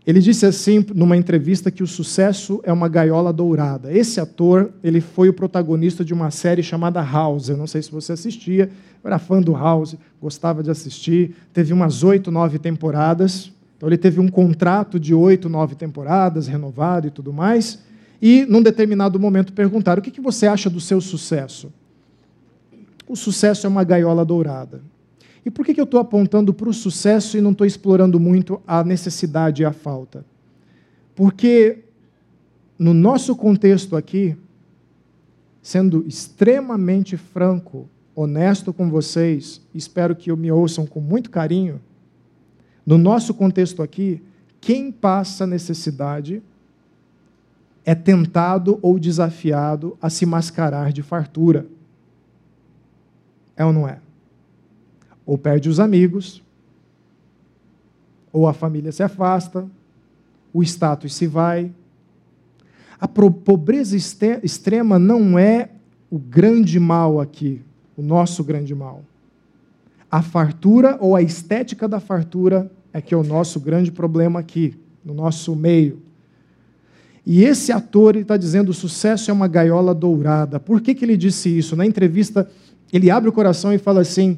Ele 0.06 0.20
disse 0.20 0.46
assim 0.46 0.84
numa 0.96 1.16
entrevista 1.16 1.70
que 1.70 1.84
o 1.84 1.88
sucesso 1.88 2.60
é 2.64 2.74
uma 2.74 2.90
gaiola 2.90 3.32
dourada. 3.32 3.94
Esse 3.94 4.20
ator, 4.20 4.72
ele 4.84 5.00
foi 5.00 5.30
o 5.30 5.34
protagonista 5.34 6.04
de 6.04 6.12
uma 6.12 6.32
série 6.32 6.64
chamada 6.64 7.02
House. 7.04 7.50
Eu 7.50 7.58
não 7.58 7.68
sei 7.68 7.84
se 7.84 7.92
você 7.92 8.14
assistia, 8.14 8.70
eu 9.04 9.08
era 9.08 9.20
fã 9.20 9.40
do 9.40 9.54
House, 9.54 9.96
gostava 10.20 10.64
de 10.64 10.72
assistir. 10.72 11.36
Teve 11.54 11.72
umas 11.72 12.04
oito, 12.04 12.32
nove 12.32 12.58
temporadas. 12.58 13.52
Então 13.78 13.88
ele 13.88 13.98
teve 13.98 14.20
um 14.20 14.28
contrato 14.28 15.00
de 15.00 15.14
oito, 15.14 15.48
nove 15.48 15.76
temporadas, 15.76 16.48
renovado 16.48 17.08
e 17.08 17.12
tudo 17.12 17.32
mais. 17.32 17.80
E 18.20 18.44
num 18.50 18.62
determinado 18.62 19.20
momento 19.20 19.54
perguntaram: 19.54 20.00
o 20.00 20.04
que 20.04 20.20
você 20.20 20.48
acha 20.48 20.70
do 20.70 20.80
seu 20.80 21.00
sucesso? 21.00 21.72
o 23.12 23.16
sucesso 23.16 23.68
é 23.68 23.70
uma 23.70 23.84
gaiola 23.84 24.24
dourada. 24.24 24.82
E 25.46 25.50
por 25.50 25.66
que, 25.66 25.80
eu 25.80 25.86
estou 25.86 26.00
apontando 26.00 26.54
para 26.54 26.70
o 26.70 26.74
sucesso 26.74 27.38
e 27.38 27.42
não 27.42 27.52
estou 27.52 27.66
explorando 27.66 28.20
muito 28.20 28.62
a 28.66 28.84
necessidade 28.84 29.64
e 29.64 29.66
a 29.66 29.74
falta? 29.74 30.24
Porque 31.16 31.80
no 32.78 32.94
nosso 32.94 33.36
contexto 33.36 33.96
aqui, 33.96 34.38
sendo 35.62 36.06
extremamente 36.08 37.18
franco, 37.18 37.90
honesto 38.16 38.72
com 38.72 38.90
vocês, 38.90 39.62
espero 39.74 40.16
que 40.16 40.32
me 40.36 40.52
ouçam 40.52 40.86
com 40.86 41.00
muito 41.00 41.30
carinho. 41.30 41.82
No 42.86 42.98
nosso 42.98 43.34
contexto 43.34 43.82
aqui, 43.82 44.22
quem 44.60 44.92
passa 44.92 45.48
necessidade 45.48 46.42
é 47.84 47.96
tentado 47.96 48.78
ou 48.82 49.00
desafiado 49.00 49.98
a 50.02 50.10
se 50.10 50.26
mascarar 50.26 50.92
de 50.92 51.02
fartura. 51.02 51.66
É 53.56 53.66
ou 53.66 53.74
não 53.74 53.88
é? 53.88 54.00
Ou 55.32 55.38
perde 55.38 55.70
os 55.70 55.80
amigos, 55.80 56.44
ou 58.34 58.50
a 58.50 58.54
família 58.54 58.92
se 58.92 59.02
afasta, 59.02 59.66
o 60.54 60.62
status 60.62 61.16
se 61.16 61.26
vai. 61.26 61.72
A 63.00 63.08
pobreza 63.08 63.96
extrema 63.96 65.00
não 65.00 65.40
é 65.40 65.70
o 66.10 66.20
grande 66.20 66.78
mal 66.82 67.22
aqui, 67.22 67.62
o 67.96 68.02
nosso 68.02 68.44
grande 68.44 68.76
mal. 68.76 69.06
A 70.12 70.22
fartura 70.22 70.98
ou 71.00 71.16
a 71.16 71.22
estética 71.22 71.88
da 71.88 72.02
fartura 72.02 72.70
é 72.92 73.00
que 73.00 73.14
é 73.14 73.18
o 73.18 73.24
nosso 73.24 73.58
grande 73.58 73.90
problema 73.90 74.38
aqui, 74.38 74.78
no 75.02 75.14
nosso 75.14 75.56
meio. 75.56 76.02
E 77.26 77.46
esse 77.46 77.72
ator 77.72 78.18
está 78.18 78.36
dizendo 78.36 78.68
o 78.68 78.74
sucesso 78.74 79.32
é 79.32 79.34
uma 79.34 79.48
gaiola 79.48 79.96
dourada. 79.96 80.60
Por 80.60 80.82
que, 80.82 80.94
que 80.94 81.06
ele 81.06 81.16
disse 81.16 81.58
isso? 81.58 81.74
Na 81.74 81.86
entrevista, 81.86 82.52
ele 82.92 83.10
abre 83.10 83.30
o 83.30 83.34
coração 83.34 83.72
e 83.72 83.78
fala 83.78 84.02
assim: 84.02 84.38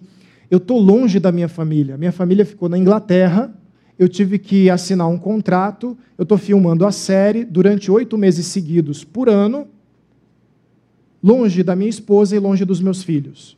Eu 0.54 0.58
estou 0.58 0.78
longe 0.78 1.20
da 1.20 1.32
minha 1.32 1.50
família. 1.50 1.98
Minha 1.98 2.12
família 2.12 2.46
ficou 2.46 2.70
na 2.70 2.78
Inglaterra 2.78 3.54
eu 3.98 4.10
tive 4.10 4.40
que 4.40 4.70
assinar 4.70 5.08
um 5.08 5.18
contrato, 5.18 5.98
eu 6.18 6.24
estou 6.24 6.38
filmando 6.38 6.86
a 6.86 6.92
série 6.92 7.46
durante 7.46 7.92
oito 7.92 8.18
meses 8.18 8.48
seguidos 8.48 9.04
por 9.04 9.30
ano, 9.30 9.68
longe 11.22 11.64
da 11.64 11.76
minha 11.76 11.90
esposa 11.90 12.36
e 12.36 12.40
longe 12.40 12.66
dos 12.66 12.82
meus 12.82 13.04
filhos. 13.04 13.58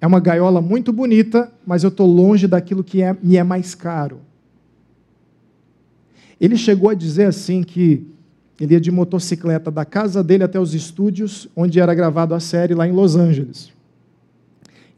É 0.00 0.06
uma 0.06 0.18
gaiola 0.18 0.60
muito 0.60 0.92
bonita, 0.92 1.52
mas 1.66 1.84
eu 1.84 1.88
estou 1.88 2.06
longe 2.06 2.48
daquilo 2.48 2.82
que 2.82 3.02
é, 3.02 3.16
me 3.22 3.36
é 3.36 3.44
mais 3.44 3.74
caro. 3.74 4.20
Ele 6.40 6.56
chegou 6.56 6.90
a 6.90 6.94
dizer 6.94 7.26
assim 7.26 7.62
que 7.62 8.04
ele 8.58 8.74
ia 8.74 8.80
de 8.80 8.90
motocicleta 8.90 9.70
da 9.70 9.84
casa 9.84 10.24
dele 10.24 10.42
até 10.42 10.58
os 10.58 10.74
estúdios 10.74 11.48
onde 11.54 11.78
era 11.78 11.94
gravado 11.94 12.34
a 12.34 12.40
série 12.40 12.74
lá 12.74 12.88
em 12.88 12.92
Los 12.92 13.14
Angeles. 13.14 13.70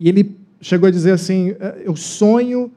E 0.00 0.08
ele 0.08 0.43
chegou 0.64 0.88
a 0.88 0.90
dizer 0.90 1.12
assim: 1.12 1.50
é, 1.60 1.82
eu 1.84 1.94
sonho 1.94 2.72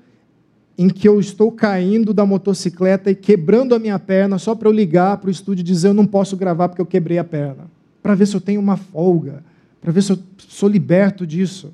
em 0.77 0.89
que 0.89 1.07
eu 1.07 1.19
estou 1.19 1.51
caindo 1.51 2.13
da 2.13 2.25
motocicleta 2.25 3.09
e 3.09 3.15
quebrando 3.15 3.73
a 3.73 3.79
minha 3.79 3.97
perna 3.97 4.37
só 4.37 4.53
para 4.53 4.67
eu 4.67 4.71
ligar 4.71 5.17
para 5.17 5.29
o 5.29 5.31
estúdio 5.31 5.61
e 5.61 5.65
dizer 5.65 5.87
eu 5.87 5.93
não 5.93 6.05
posso 6.05 6.37
gravar 6.37 6.69
porque 6.69 6.81
eu 6.81 6.85
quebrei 6.85 7.17
a 7.17 7.23
perna. 7.23 7.65
Para 8.03 8.13
ver 8.13 8.27
se 8.27 8.35
eu 8.35 8.41
tenho 8.41 8.59
uma 8.59 8.77
folga, 8.77 9.43
para 9.81 9.91
ver 9.91 10.03
se 10.03 10.11
eu 10.11 10.19
sou 10.37 10.69
liberto 10.69 11.25
disso. 11.25 11.73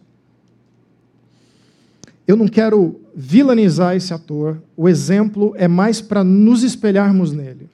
Eu 2.26 2.38
não 2.38 2.48
quero 2.48 3.02
vilanizar 3.14 3.96
esse 3.96 4.14
ator, 4.14 4.62
o 4.78 4.88
exemplo 4.88 5.54
é 5.58 5.68
mais 5.68 6.00
para 6.00 6.24
nos 6.24 6.64
espelharmos 6.64 7.34
nele. 7.34 7.70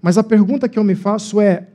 Mas 0.00 0.16
a 0.16 0.22
pergunta 0.22 0.68
que 0.68 0.78
eu 0.78 0.84
me 0.84 0.94
faço 0.94 1.40
é: 1.40 1.66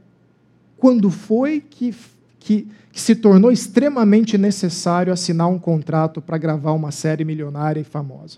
quando 0.78 1.12
foi 1.12 1.62
que, 1.62 1.94
que, 2.40 2.68
que 2.92 3.02
se 3.02 3.16
tornou 3.16 3.52
extremamente 3.52 4.38
necessário 4.38 5.12
assinar 5.12 5.48
um 5.50 5.60
contrato 5.60 6.22
para 6.22 6.38
gravar 6.38 6.72
uma 6.72 6.92
série 6.92 7.26
milionária 7.26 7.82
e 7.82 7.84
famosa? 7.84 8.38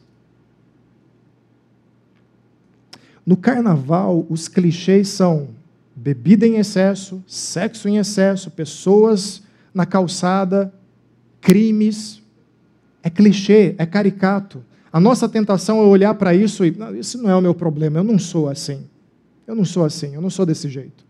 No 3.26 3.38
carnaval, 3.38 4.26
os 4.30 4.48
clichês 4.48 5.08
são 5.10 5.50
bebida 5.96 6.48
em 6.48 6.56
excesso, 6.56 7.24
sexo 7.28 7.88
em 7.88 7.98
excesso, 7.98 8.50
pessoas 8.50 9.44
na 9.74 9.86
calçada, 9.86 10.74
crimes. 11.40 12.22
É 13.04 13.10
clichê, 13.10 13.76
é 13.78 13.86
caricato. 13.86 14.64
A 14.94 15.00
nossa 15.00 15.28
tentação 15.28 15.80
é 15.80 15.84
olhar 15.84 16.14
para 16.16 16.36
isso 16.36 16.66
e, 16.66 16.72
não, 16.72 16.96
isso 16.96 17.22
não 17.22 17.30
é 17.30 17.36
o 17.36 17.42
meu 17.42 17.56
problema, 17.56 18.00
eu 18.00 18.04
não 18.04 18.20
sou 18.20 18.50
assim. 18.50 18.86
Eu 19.48 19.56
não 19.56 19.66
sou 19.66 19.84
assim, 19.84 20.14
eu 20.14 20.22
não 20.22 20.30
sou 20.30 20.46
desse 20.46 20.70
jeito. 20.70 21.04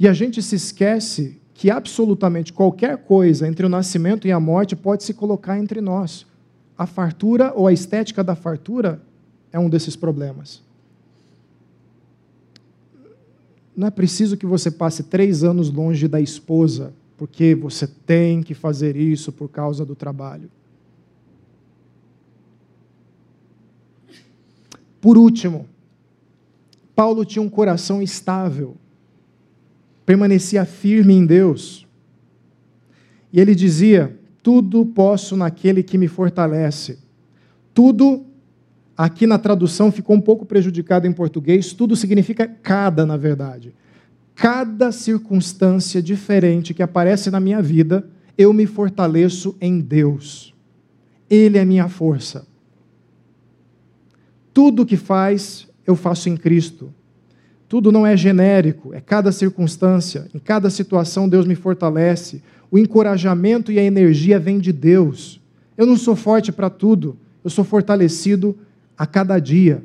E 0.00 0.08
a 0.08 0.14
gente 0.14 0.40
se 0.42 0.56
esquece 0.56 1.38
que 1.52 1.70
absolutamente 1.70 2.54
qualquer 2.54 2.96
coisa 3.04 3.46
entre 3.46 3.66
o 3.66 3.68
nascimento 3.68 4.26
e 4.26 4.32
a 4.32 4.40
morte 4.40 4.74
pode 4.74 5.04
se 5.04 5.12
colocar 5.12 5.58
entre 5.58 5.82
nós. 5.82 6.24
A 6.78 6.86
fartura 6.86 7.52
ou 7.54 7.66
a 7.66 7.72
estética 7.72 8.24
da 8.24 8.34
fartura 8.34 9.02
é 9.52 9.58
um 9.58 9.68
desses 9.68 9.94
problemas. 9.94 10.62
Não 13.76 13.86
é 13.86 13.90
preciso 13.90 14.38
que 14.38 14.46
você 14.46 14.70
passe 14.70 15.02
três 15.02 15.44
anos 15.44 15.70
longe 15.70 16.08
da 16.08 16.18
esposa, 16.18 16.94
porque 17.18 17.54
você 17.54 17.86
tem 17.86 18.42
que 18.42 18.54
fazer 18.54 18.96
isso 18.96 19.30
por 19.30 19.50
causa 19.50 19.84
do 19.84 19.94
trabalho. 19.94 20.50
Por 24.98 25.18
último, 25.18 25.66
Paulo 26.96 27.22
tinha 27.22 27.42
um 27.42 27.50
coração 27.50 28.00
estável, 28.00 28.78
permanecia 30.10 30.64
firme 30.64 31.14
em 31.14 31.24
Deus. 31.24 31.86
E 33.32 33.40
ele 33.40 33.54
dizia: 33.54 34.18
Tudo 34.42 34.84
posso 34.84 35.36
naquele 35.36 35.84
que 35.84 35.96
me 35.96 36.08
fortalece. 36.08 36.98
Tudo 37.72 38.26
Aqui 38.96 39.26
na 39.26 39.38
tradução 39.38 39.90
ficou 39.90 40.14
um 40.14 40.20
pouco 40.20 40.44
prejudicado 40.44 41.06
em 41.06 41.12
português, 41.12 41.72
tudo 41.72 41.96
significa 41.96 42.46
cada, 42.46 43.06
na 43.06 43.16
verdade. 43.16 43.72
Cada 44.34 44.92
circunstância 44.92 46.02
diferente 46.02 46.74
que 46.74 46.82
aparece 46.82 47.30
na 47.30 47.40
minha 47.40 47.62
vida, 47.62 48.06
eu 48.36 48.52
me 48.52 48.66
fortaleço 48.66 49.56
em 49.58 49.80
Deus. 49.80 50.52
Ele 51.30 51.56
é 51.56 51.64
minha 51.64 51.88
força. 51.88 52.46
Tudo 54.52 54.84
que 54.84 54.98
faz, 54.98 55.66
eu 55.86 55.96
faço 55.96 56.28
em 56.28 56.36
Cristo. 56.36 56.92
Tudo 57.70 57.92
não 57.92 58.04
é 58.04 58.16
genérico, 58.16 58.92
é 58.92 59.00
cada 59.00 59.30
circunstância, 59.30 60.26
em 60.34 60.40
cada 60.40 60.68
situação 60.68 61.28
Deus 61.28 61.46
me 61.46 61.54
fortalece. 61.54 62.42
O 62.68 62.76
encorajamento 62.76 63.70
e 63.70 63.78
a 63.78 63.84
energia 63.84 64.40
vêm 64.40 64.58
de 64.58 64.72
Deus. 64.72 65.40
Eu 65.78 65.86
não 65.86 65.96
sou 65.96 66.16
forte 66.16 66.50
para 66.50 66.68
tudo, 66.68 67.16
eu 67.44 67.48
sou 67.48 67.64
fortalecido 67.64 68.58
a 68.98 69.06
cada 69.06 69.38
dia. 69.38 69.84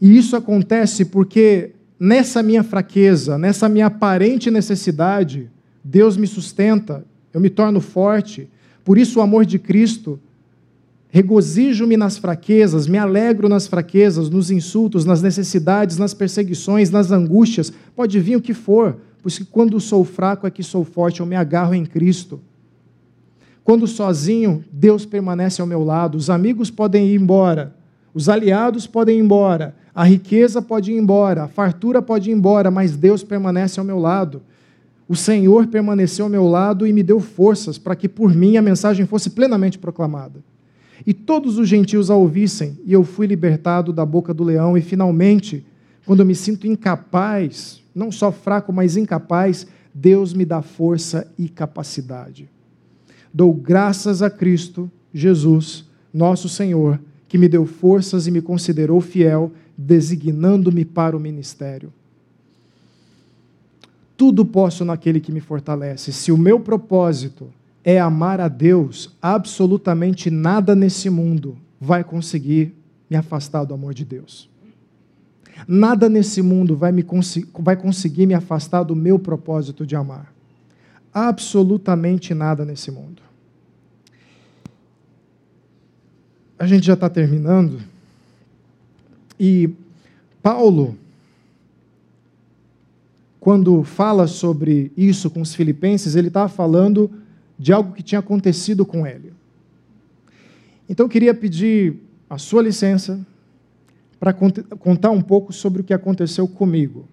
E 0.00 0.16
isso 0.16 0.36
acontece 0.36 1.04
porque 1.04 1.72
nessa 1.98 2.42
minha 2.42 2.64
fraqueza, 2.64 3.36
nessa 3.36 3.68
minha 3.68 3.88
aparente 3.88 4.50
necessidade, 4.50 5.50
Deus 5.84 6.16
me 6.16 6.26
sustenta, 6.26 7.04
eu 7.30 7.38
me 7.42 7.50
torno 7.50 7.82
forte. 7.82 8.48
Por 8.82 8.96
isso, 8.96 9.18
o 9.18 9.22
amor 9.22 9.44
de 9.44 9.58
Cristo, 9.58 10.18
regozijo-me 11.10 11.96
nas 11.96 12.16
fraquezas, 12.16 12.86
me 12.86 12.96
alegro 12.96 13.48
nas 13.48 13.66
fraquezas, 13.66 14.30
nos 14.30 14.50
insultos, 14.50 15.04
nas 15.04 15.20
necessidades, 15.20 15.98
nas 15.98 16.14
perseguições, 16.14 16.90
nas 16.90 17.10
angústias, 17.10 17.72
pode 17.96 18.18
vir 18.20 18.36
o 18.36 18.40
que 18.40 18.54
for, 18.54 18.96
pois 19.20 19.36
que 19.36 19.44
quando 19.44 19.80
sou 19.80 20.04
fraco 20.04 20.46
é 20.46 20.50
que 20.50 20.62
sou 20.62 20.84
forte, 20.84 21.20
eu 21.20 21.26
me 21.26 21.34
agarro 21.34 21.74
em 21.74 21.84
Cristo. 21.84 22.40
Quando 23.64 23.86
sozinho, 23.86 24.64
Deus 24.72 25.04
permanece 25.04 25.60
ao 25.60 25.66
meu 25.66 25.84
lado. 25.84 26.16
Os 26.16 26.30
amigos 26.30 26.70
podem 26.70 27.08
ir 27.08 27.20
embora, 27.20 27.74
os 28.14 28.28
aliados 28.28 28.86
podem 28.86 29.18
ir 29.18 29.22
embora, 29.22 29.74
a 29.94 30.04
riqueza 30.04 30.62
pode 30.62 30.92
ir 30.92 30.96
embora, 30.96 31.44
a 31.44 31.48
fartura 31.48 32.00
pode 32.00 32.30
ir 32.30 32.32
embora, 32.32 32.70
mas 32.70 32.96
Deus 32.96 33.24
permanece 33.24 33.80
ao 33.80 33.86
meu 33.86 33.98
lado. 33.98 34.42
O 35.08 35.16
Senhor 35.16 35.66
permaneceu 35.66 36.26
ao 36.26 36.30
meu 36.30 36.46
lado 36.46 36.86
e 36.86 36.92
me 36.92 37.02
deu 37.02 37.18
forças 37.18 37.78
para 37.78 37.96
que 37.96 38.08
por 38.08 38.32
mim 38.32 38.56
a 38.56 38.62
mensagem 38.62 39.06
fosse 39.06 39.30
plenamente 39.30 39.76
proclamada. 39.76 40.40
E 41.06 41.14
todos 41.14 41.58
os 41.58 41.68
gentios 41.68 42.10
a 42.10 42.14
ouvissem, 42.14 42.78
e 42.84 42.92
eu 42.92 43.04
fui 43.04 43.26
libertado 43.26 43.92
da 43.92 44.04
boca 44.04 44.34
do 44.34 44.44
leão, 44.44 44.76
e 44.76 44.80
finalmente, 44.80 45.64
quando 46.04 46.20
eu 46.20 46.26
me 46.26 46.34
sinto 46.34 46.66
incapaz, 46.66 47.82
não 47.94 48.12
só 48.12 48.30
fraco, 48.30 48.72
mas 48.72 48.96
incapaz, 48.96 49.66
Deus 49.94 50.32
me 50.32 50.44
dá 50.44 50.62
força 50.62 51.30
e 51.38 51.48
capacidade. 51.48 52.48
Dou 53.32 53.52
graças 53.52 54.22
a 54.22 54.30
Cristo 54.30 54.90
Jesus, 55.12 55.84
nosso 56.12 56.48
Senhor, 56.48 57.00
que 57.28 57.38
me 57.38 57.48
deu 57.48 57.64
forças 57.64 58.26
e 58.26 58.30
me 58.30 58.40
considerou 58.40 59.00
fiel, 59.00 59.52
designando-me 59.76 60.84
para 60.84 61.16
o 61.16 61.20
ministério. 61.20 61.92
Tudo 64.16 64.44
posso 64.44 64.84
naquele 64.84 65.20
que 65.20 65.32
me 65.32 65.40
fortalece. 65.40 66.12
Se 66.12 66.30
o 66.30 66.36
meu 66.36 66.60
propósito 66.60 67.48
é 67.84 67.98
amar 67.98 68.40
a 68.40 68.48
Deus, 68.48 69.16
absolutamente 69.20 70.30
nada 70.30 70.74
nesse 70.74 71.08
mundo 71.08 71.58
vai 71.80 72.04
conseguir 72.04 72.74
me 73.08 73.16
afastar 73.16 73.64
do 73.64 73.74
amor 73.74 73.94
de 73.94 74.04
Deus. 74.04 74.48
Nada 75.66 76.08
nesse 76.08 76.42
mundo 76.42 76.76
vai, 76.76 76.92
me 76.92 77.04
vai 77.58 77.76
conseguir 77.76 78.26
me 78.26 78.34
afastar 78.34 78.82
do 78.82 78.94
meu 78.94 79.18
propósito 79.18 79.86
de 79.86 79.96
amar. 79.96 80.32
Absolutamente 81.12 82.34
nada 82.34 82.64
nesse 82.64 82.90
mundo. 82.90 83.22
A 86.58 86.66
gente 86.66 86.86
já 86.86 86.94
está 86.94 87.08
terminando. 87.08 87.80
E 89.38 89.70
Paulo, 90.42 90.96
quando 93.40 93.82
fala 93.82 94.26
sobre 94.26 94.92
isso 94.96 95.30
com 95.30 95.40
os 95.40 95.54
filipenses, 95.54 96.14
ele 96.14 96.28
está 96.28 96.48
falando 96.48 97.10
de 97.60 97.74
algo 97.74 97.92
que 97.92 98.02
tinha 98.02 98.20
acontecido 98.20 98.86
com 98.86 99.06
ele. 99.06 99.34
Então 100.88 101.04
eu 101.04 101.10
queria 101.10 101.34
pedir 101.34 101.96
a 102.28 102.38
sua 102.38 102.62
licença 102.62 103.20
para 104.18 104.32
contar 104.32 105.10
um 105.10 105.20
pouco 105.20 105.52
sobre 105.52 105.82
o 105.82 105.84
que 105.84 105.92
aconteceu 105.92 106.48
comigo, 106.48 107.06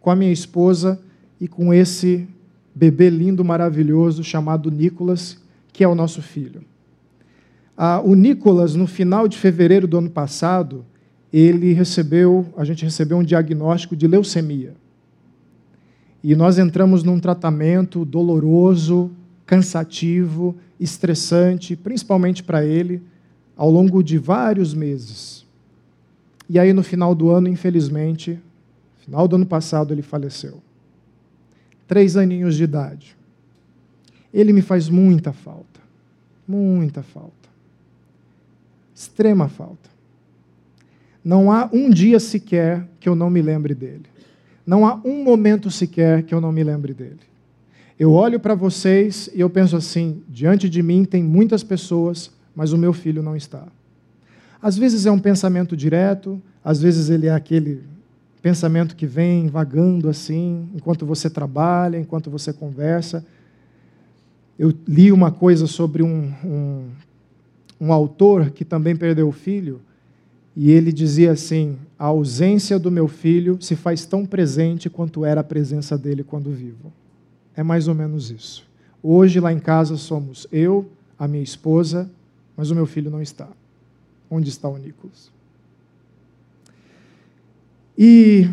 com 0.00 0.10
a 0.10 0.16
minha 0.16 0.32
esposa 0.32 0.98
e 1.38 1.46
com 1.46 1.74
esse 1.74 2.26
bebê 2.74 3.10
lindo, 3.10 3.44
maravilhoso 3.44 4.24
chamado 4.24 4.70
Nicolas, 4.70 5.36
que 5.74 5.84
é 5.84 5.88
o 5.88 5.94
nosso 5.94 6.22
filho. 6.22 6.62
Ah, 7.76 8.00
o 8.02 8.14
Nicolas, 8.14 8.74
no 8.74 8.86
final 8.86 9.28
de 9.28 9.36
fevereiro 9.36 9.86
do 9.86 9.98
ano 9.98 10.08
passado, 10.08 10.86
ele 11.30 11.74
recebeu, 11.74 12.46
a 12.56 12.64
gente 12.64 12.82
recebeu 12.82 13.18
um 13.18 13.22
diagnóstico 13.22 13.94
de 13.94 14.06
leucemia. 14.06 14.72
E 16.24 16.34
nós 16.34 16.58
entramos 16.58 17.02
num 17.02 17.20
tratamento 17.20 18.06
doloroso, 18.06 19.10
cansativo, 19.52 20.56
estressante, 20.80 21.76
principalmente 21.76 22.42
para 22.42 22.64
ele, 22.64 23.02
ao 23.54 23.70
longo 23.70 24.02
de 24.02 24.16
vários 24.16 24.72
meses. 24.72 25.44
E 26.48 26.58
aí, 26.58 26.72
no 26.72 26.82
final 26.82 27.14
do 27.14 27.28
ano, 27.28 27.48
infelizmente, 27.48 28.40
final 29.00 29.28
do 29.28 29.36
ano 29.36 29.44
passado, 29.44 29.92
ele 29.92 30.00
faleceu. 30.00 30.62
Três 31.86 32.16
aninhos 32.16 32.56
de 32.56 32.64
idade. 32.64 33.14
Ele 34.32 34.54
me 34.54 34.62
faz 34.62 34.88
muita 34.88 35.34
falta. 35.34 35.82
Muita 36.48 37.02
falta. 37.02 37.50
Extrema 38.94 39.50
falta. 39.50 39.90
Não 41.22 41.52
há 41.52 41.68
um 41.70 41.90
dia 41.90 42.18
sequer 42.18 42.88
que 42.98 43.06
eu 43.06 43.14
não 43.14 43.28
me 43.28 43.42
lembre 43.42 43.74
dele. 43.74 44.06
Não 44.66 44.86
há 44.86 44.98
um 45.04 45.22
momento 45.22 45.70
sequer 45.70 46.22
que 46.22 46.34
eu 46.34 46.40
não 46.40 46.52
me 46.52 46.64
lembre 46.64 46.94
dele. 46.94 47.31
Eu 47.98 48.12
olho 48.12 48.40
para 48.40 48.54
vocês 48.54 49.28
e 49.34 49.40
eu 49.40 49.50
penso 49.50 49.76
assim: 49.76 50.22
diante 50.28 50.68
de 50.68 50.82
mim 50.82 51.04
tem 51.04 51.22
muitas 51.22 51.62
pessoas, 51.62 52.30
mas 52.54 52.72
o 52.72 52.78
meu 52.78 52.92
filho 52.92 53.22
não 53.22 53.36
está. 53.36 53.66
Às 54.60 54.78
vezes 54.78 55.06
é 55.06 55.10
um 55.10 55.18
pensamento 55.18 55.76
direto, 55.76 56.40
às 56.64 56.80
vezes 56.80 57.10
ele 57.10 57.26
é 57.26 57.34
aquele 57.34 57.82
pensamento 58.40 58.96
que 58.96 59.06
vem 59.06 59.48
vagando 59.48 60.08
assim, 60.08 60.68
enquanto 60.74 61.06
você 61.06 61.28
trabalha, 61.30 61.98
enquanto 61.98 62.30
você 62.30 62.52
conversa. 62.52 63.24
Eu 64.58 64.72
li 64.86 65.10
uma 65.10 65.30
coisa 65.30 65.66
sobre 65.66 66.02
um, 66.02 66.32
um, 66.44 66.84
um 67.80 67.92
autor 67.92 68.50
que 68.50 68.64
também 68.64 68.96
perdeu 68.96 69.28
o 69.28 69.32
filho, 69.32 69.80
e 70.54 70.70
ele 70.70 70.92
dizia 70.92 71.32
assim: 71.32 71.76
a 71.98 72.06
ausência 72.06 72.78
do 72.78 72.90
meu 72.90 73.08
filho 73.08 73.58
se 73.60 73.76
faz 73.76 74.04
tão 74.04 74.24
presente 74.24 74.90
quanto 74.90 75.24
era 75.24 75.40
a 75.40 75.44
presença 75.44 75.96
dele 75.96 76.22
quando 76.22 76.50
vivo. 76.50 76.92
É 77.56 77.62
mais 77.62 77.88
ou 77.88 77.94
menos 77.94 78.30
isso. 78.30 78.66
Hoje 79.02 79.40
lá 79.40 79.52
em 79.52 79.58
casa 79.58 79.96
somos 79.96 80.46
eu, 80.52 80.90
a 81.18 81.26
minha 81.26 81.42
esposa, 81.42 82.10
mas 82.56 82.70
o 82.70 82.74
meu 82.74 82.86
filho 82.86 83.10
não 83.10 83.20
está. 83.20 83.48
Onde 84.30 84.48
está 84.48 84.68
o 84.68 84.78
Nicolas? 84.78 85.30
E 87.96 88.48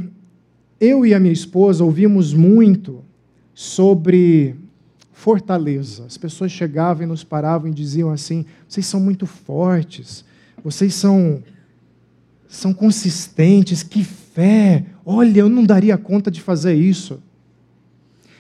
eu 0.80 1.06
e 1.06 1.14
a 1.14 1.20
minha 1.20 1.34
esposa 1.34 1.84
ouvimos 1.84 2.34
muito 2.34 3.04
sobre 3.54 4.56
fortaleza. 5.14 6.06
As 6.06 6.18
pessoas 6.18 6.52
chegavam 6.52 7.04
e 7.04 7.06
nos 7.06 7.24
paravam 7.24 7.70
e 7.70 7.74
diziam 7.74 8.10
assim: 8.10 8.46
vocês 8.68 8.86
são 8.86 9.00
muito 9.00 9.26
fortes, 9.26 10.24
vocês 10.64 10.94
são 10.94 11.44
são 12.48 12.74
consistentes, 12.74 13.84
que 13.84 14.04
fé! 14.04 14.84
Olha, 15.06 15.42
eu 15.42 15.50
não 15.50 15.64
daria 15.64 15.98
conta 15.98 16.32
de 16.32 16.42
fazer 16.42 16.74
isso. 16.74 17.22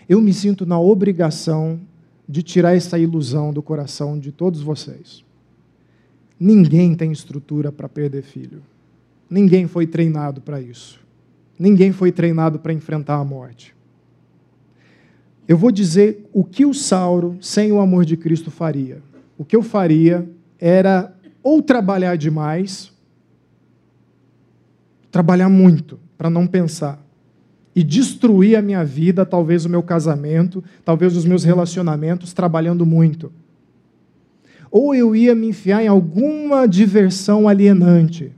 Eu 0.10 0.20
me 0.20 0.34
sinto 0.34 0.66
na 0.66 0.80
obrigação 0.80 1.80
de 2.28 2.41
tirar 2.41 2.76
essa 2.76 2.97
ilusão 2.97 3.53
do 3.53 3.62
coração 3.62 4.18
de 4.18 4.32
todos 4.32 4.60
vocês. 4.60 5.24
Ninguém 6.39 6.95
tem 6.95 7.12
estrutura 7.12 7.72
para 7.72 7.88
perder 7.88 8.24
filho. 8.24 8.64
Ninguém 9.30 9.68
foi 9.68 9.86
treinado 9.86 10.41
para 10.41 10.60
isso. 10.60 10.99
Ninguém 11.60 11.91
foi 11.91 12.12
treinado 12.12 12.57
para 12.57 12.74
enfrentar 12.74 13.18
a 13.18 13.24
morte. 13.24 13.76
Eu 15.47 15.57
vou 15.57 15.72
dizer 15.72 16.28
o 16.34 16.43
que 16.43 16.66
o 16.66 16.74
Sauro, 16.74 17.38
sem 17.39 17.72
o 17.72 17.80
amor 17.80 18.03
de 18.03 18.18
Cristo, 18.18 18.49
faria. 18.49 19.03
O 19.38 19.45
que 19.45 19.55
eu 19.55 19.62
faria 19.62 20.28
era 20.57 21.16
ou 21.43 21.62
trabalhar 21.62 22.16
demais, 22.16 22.91
trabalhar 25.12 25.49
muito 25.49 25.99
para 26.18 26.32
não 26.32 26.47
pensar 26.47 26.99
e 27.80 27.84
destruir 27.84 28.58
a 28.58 28.62
minha 28.62 28.84
vida, 28.84 29.26
talvez 29.26 29.64
o 29.64 29.70
meu 29.70 29.82
casamento, 29.82 30.62
talvez 30.84 31.16
os 31.16 31.24
meus 31.24 31.46
relacionamentos, 31.46 32.34
trabalhando 32.34 32.86
muito. 32.86 33.32
Ou 34.70 34.94
eu 34.94 35.16
ia 35.16 35.34
me 35.34 35.48
enfiar 35.48 35.82
em 35.82 35.88
alguma 35.88 36.68
diversão 36.68 37.48
alienante. 37.48 38.34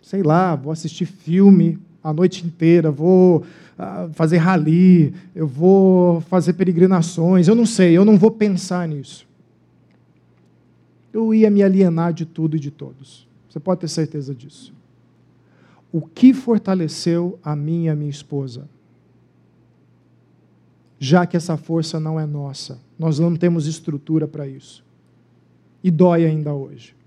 Sei 0.00 0.22
lá, 0.22 0.54
vou 0.54 0.70
assistir 0.70 1.04
filme 1.04 1.80
a 2.00 2.12
noite 2.12 2.46
inteira, 2.46 2.92
vou 2.92 3.38
uh, 3.76 4.08
fazer 4.12 4.36
rali, 4.36 5.12
eu 5.34 5.48
vou 5.48 6.20
fazer 6.20 6.52
peregrinações, 6.52 7.48
eu 7.48 7.56
não 7.56 7.66
sei, 7.66 7.96
eu 7.96 8.04
não 8.04 8.16
vou 8.16 8.30
pensar 8.30 8.86
nisso. 8.86 9.26
Eu 11.12 11.34
ia 11.34 11.50
me 11.50 11.60
alienar 11.60 12.12
de 12.12 12.24
tudo 12.24 12.56
e 12.56 12.60
de 12.60 12.70
todos. 12.70 13.26
Você 13.48 13.58
pode 13.58 13.80
ter 13.80 13.88
certeza 13.88 14.32
disso 14.32 14.77
o 15.92 16.02
que 16.02 16.34
fortaleceu 16.34 17.38
a 17.42 17.56
mim 17.56 17.84
e 17.84 17.88
a 17.88 17.96
minha 17.96 18.10
esposa? 18.10 18.68
Já 20.98 21.26
que 21.26 21.36
essa 21.36 21.56
força 21.56 21.98
não 22.00 22.18
é 22.18 22.26
nossa, 22.26 22.78
nós 22.98 23.18
não 23.18 23.34
temos 23.36 23.66
estrutura 23.66 24.26
para 24.26 24.46
isso. 24.46 24.84
E 25.82 25.90
dói 25.90 26.24
ainda 26.24 26.52
hoje. 26.52 26.98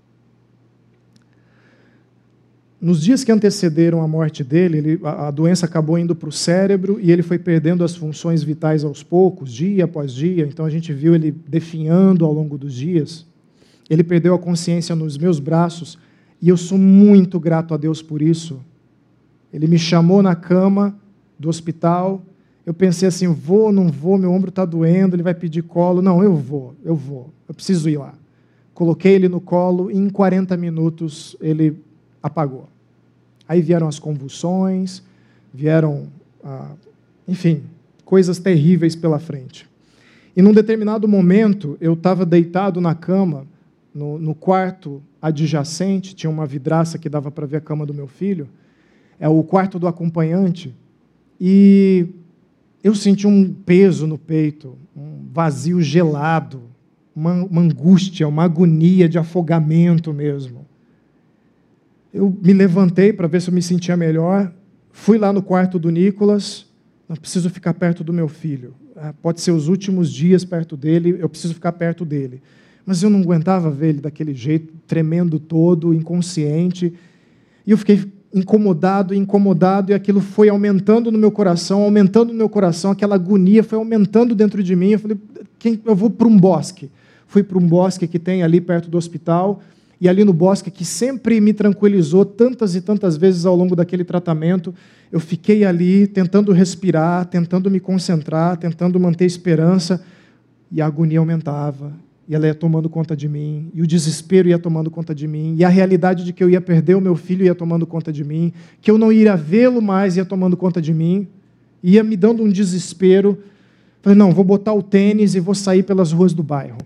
Nos 2.80 3.00
dias 3.00 3.22
que 3.22 3.30
antecederam 3.30 4.02
a 4.02 4.08
morte 4.08 4.42
dele, 4.42 4.78
ele, 4.78 5.00
a, 5.04 5.28
a 5.28 5.30
doença 5.30 5.66
acabou 5.66 5.96
indo 5.96 6.16
para 6.16 6.28
o 6.28 6.32
cérebro 6.32 6.98
e 7.00 7.12
ele 7.12 7.22
foi 7.22 7.38
perdendo 7.38 7.84
as 7.84 7.94
funções 7.94 8.42
vitais 8.42 8.82
aos 8.82 9.04
poucos, 9.04 9.52
dia 9.52 9.84
após 9.84 10.12
dia. 10.12 10.44
Então 10.44 10.66
a 10.66 10.70
gente 10.70 10.92
viu 10.92 11.14
ele 11.14 11.30
definhando 11.30 12.24
ao 12.24 12.32
longo 12.32 12.58
dos 12.58 12.74
dias. 12.74 13.24
Ele 13.88 14.02
perdeu 14.02 14.34
a 14.34 14.38
consciência 14.38 14.96
nos 14.96 15.16
meus 15.16 15.38
braços 15.38 15.96
e 16.40 16.48
eu 16.48 16.56
sou 16.56 16.76
muito 16.76 17.38
grato 17.38 17.72
a 17.72 17.76
Deus 17.76 18.02
por 18.02 18.20
isso, 18.20 18.60
ele 19.52 19.66
me 19.66 19.78
chamou 19.78 20.22
na 20.22 20.34
cama 20.34 20.96
do 21.38 21.48
hospital. 21.48 22.22
Eu 22.64 22.72
pensei 22.72 23.08
assim: 23.08 23.26
vou, 23.26 23.70
não 23.70 23.88
vou, 23.88 24.16
meu 24.16 24.32
ombro 24.32 24.48
está 24.48 24.64
doendo, 24.64 25.14
ele 25.14 25.22
vai 25.22 25.34
pedir 25.34 25.62
colo. 25.62 26.00
Não, 26.00 26.22
eu 26.22 26.34
vou, 26.34 26.74
eu 26.84 26.96
vou, 26.96 27.30
eu 27.46 27.54
preciso 27.54 27.88
ir 27.88 27.98
lá. 27.98 28.14
Coloquei 28.72 29.12
ele 29.12 29.28
no 29.28 29.40
colo 29.40 29.90
e 29.90 29.96
em 29.96 30.08
40 30.08 30.56
minutos 30.56 31.36
ele 31.40 31.76
apagou. 32.22 32.68
Aí 33.46 33.60
vieram 33.60 33.86
as 33.86 33.98
convulsões, 33.98 35.02
vieram, 35.52 36.06
ah, 36.42 36.70
enfim, 37.28 37.62
coisas 38.04 38.38
terríveis 38.38 38.96
pela 38.96 39.18
frente. 39.18 39.68
E 40.34 40.40
num 40.40 40.54
determinado 40.54 41.06
momento, 41.06 41.76
eu 41.78 41.92
estava 41.92 42.24
deitado 42.24 42.80
na 42.80 42.94
cama, 42.94 43.46
no, 43.94 44.18
no 44.18 44.34
quarto 44.34 45.02
adjacente, 45.20 46.14
tinha 46.14 46.30
uma 46.30 46.46
vidraça 46.46 46.98
que 46.98 47.10
dava 47.10 47.30
para 47.30 47.44
ver 47.44 47.58
a 47.58 47.60
cama 47.60 47.84
do 47.84 47.92
meu 47.92 48.06
filho 48.06 48.48
é 49.22 49.28
o 49.28 49.40
quarto 49.44 49.78
do 49.78 49.86
acompanhante, 49.86 50.74
e 51.40 52.08
eu 52.82 52.92
senti 52.92 53.24
um 53.24 53.52
peso 53.52 54.04
no 54.04 54.18
peito, 54.18 54.76
um 54.96 55.28
vazio 55.32 55.80
gelado, 55.80 56.62
uma, 57.14 57.34
uma 57.44 57.60
angústia, 57.60 58.26
uma 58.26 58.42
agonia 58.42 59.08
de 59.08 59.18
afogamento 59.18 60.12
mesmo. 60.12 60.66
Eu 62.12 62.36
me 62.42 62.52
levantei 62.52 63.12
para 63.12 63.28
ver 63.28 63.40
se 63.40 63.48
eu 63.48 63.54
me 63.54 63.62
sentia 63.62 63.96
melhor, 63.96 64.52
fui 64.90 65.18
lá 65.18 65.32
no 65.32 65.40
quarto 65.40 65.78
do 65.78 65.88
Nicolas, 65.88 66.66
não 67.08 67.14
preciso 67.14 67.48
ficar 67.48 67.74
perto 67.74 68.02
do 68.02 68.12
meu 68.12 68.26
filho. 68.26 68.74
Ah, 68.96 69.14
pode 69.22 69.40
ser 69.40 69.52
os 69.52 69.68
últimos 69.68 70.12
dias 70.12 70.44
perto 70.44 70.76
dele, 70.76 71.16
eu 71.20 71.28
preciso 71.28 71.54
ficar 71.54 71.70
perto 71.70 72.04
dele. 72.04 72.42
Mas 72.84 73.04
eu 73.04 73.08
não 73.08 73.20
aguentava 73.20 73.70
ver 73.70 73.90
ele 73.90 74.00
daquele 74.00 74.34
jeito, 74.34 74.74
tremendo 74.84 75.38
todo, 75.38 75.94
inconsciente. 75.94 76.92
E 77.64 77.70
eu 77.70 77.78
fiquei 77.78 78.10
incomodado, 78.34 79.14
incomodado, 79.14 79.92
e 79.92 79.94
aquilo 79.94 80.20
foi 80.20 80.48
aumentando 80.48 81.10
no 81.10 81.18
meu 81.18 81.30
coração, 81.30 81.82
aumentando 81.82 82.32
no 82.32 82.38
meu 82.38 82.48
coração, 82.48 82.90
aquela 82.90 83.14
agonia 83.14 83.62
foi 83.62 83.78
aumentando 83.78 84.34
dentro 84.34 84.62
de 84.62 84.74
mim. 84.74 84.92
Eu 84.92 84.98
falei, 84.98 85.16
quem, 85.58 85.80
eu 85.84 85.94
vou 85.94 86.10
para 86.10 86.26
um 86.26 86.36
bosque. 86.36 86.90
Fui 87.26 87.42
para 87.42 87.58
um 87.58 87.66
bosque 87.66 88.06
que 88.06 88.18
tem 88.18 88.42
ali 88.42 88.60
perto 88.60 88.90
do 88.90 88.98
hospital, 88.98 89.60
e 90.00 90.08
ali 90.08 90.24
no 90.24 90.32
bosque, 90.32 90.70
que 90.70 90.84
sempre 90.84 91.40
me 91.40 91.52
tranquilizou 91.52 92.24
tantas 92.24 92.74
e 92.74 92.80
tantas 92.80 93.16
vezes 93.16 93.46
ao 93.46 93.54
longo 93.54 93.76
daquele 93.76 94.02
tratamento, 94.02 94.74
eu 95.12 95.20
fiquei 95.20 95.64
ali 95.64 96.06
tentando 96.06 96.52
respirar, 96.52 97.26
tentando 97.26 97.70
me 97.70 97.78
concentrar, 97.78 98.56
tentando 98.56 98.98
manter 98.98 99.26
esperança, 99.26 100.02
e 100.70 100.80
a 100.80 100.86
agonia 100.86 101.18
aumentava, 101.18 101.92
e 102.32 102.34
ela 102.34 102.46
ia 102.46 102.54
tomando 102.54 102.88
conta 102.88 103.14
de 103.14 103.28
mim, 103.28 103.70
e 103.74 103.82
o 103.82 103.86
desespero 103.86 104.48
ia 104.48 104.58
tomando 104.58 104.90
conta 104.90 105.14
de 105.14 105.28
mim, 105.28 105.54
e 105.58 105.62
a 105.62 105.68
realidade 105.68 106.24
de 106.24 106.32
que 106.32 106.42
eu 106.42 106.48
ia 106.48 106.62
perder 106.62 106.94
o 106.94 107.00
meu 107.00 107.14
filho 107.14 107.44
ia 107.44 107.54
tomando 107.54 107.86
conta 107.86 108.10
de 108.10 108.24
mim, 108.24 108.54
que 108.80 108.90
eu 108.90 108.96
não 108.96 109.12
iria 109.12 109.36
vê-lo 109.36 109.82
mais 109.82 110.16
ia 110.16 110.24
tomando 110.24 110.56
conta 110.56 110.80
de 110.80 110.94
mim, 110.94 111.28
ia 111.82 112.02
me 112.02 112.16
dando 112.16 112.42
um 112.42 112.48
desespero. 112.48 113.38
Falei, 114.00 114.18
não, 114.18 114.32
vou 114.32 114.44
botar 114.44 114.72
o 114.72 114.82
tênis 114.82 115.34
e 115.34 115.40
vou 115.40 115.54
sair 115.54 115.82
pelas 115.82 116.10
ruas 116.10 116.32
do 116.32 116.42
bairro. 116.42 116.78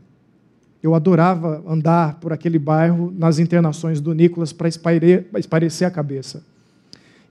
Eu 0.83 0.97
adorava 0.97 1.63
andar 1.65 2.19
por 2.19 2.33
aquele 2.33 2.59
bairro 2.59 3.15
nas 3.17 3.39
internações 3.39 4.01
do 4.01 4.13
Nicolas 4.13 4.53
para 4.53 4.69
esparecer 4.69 5.87
a 5.87 5.91
cabeça. 5.93 6.43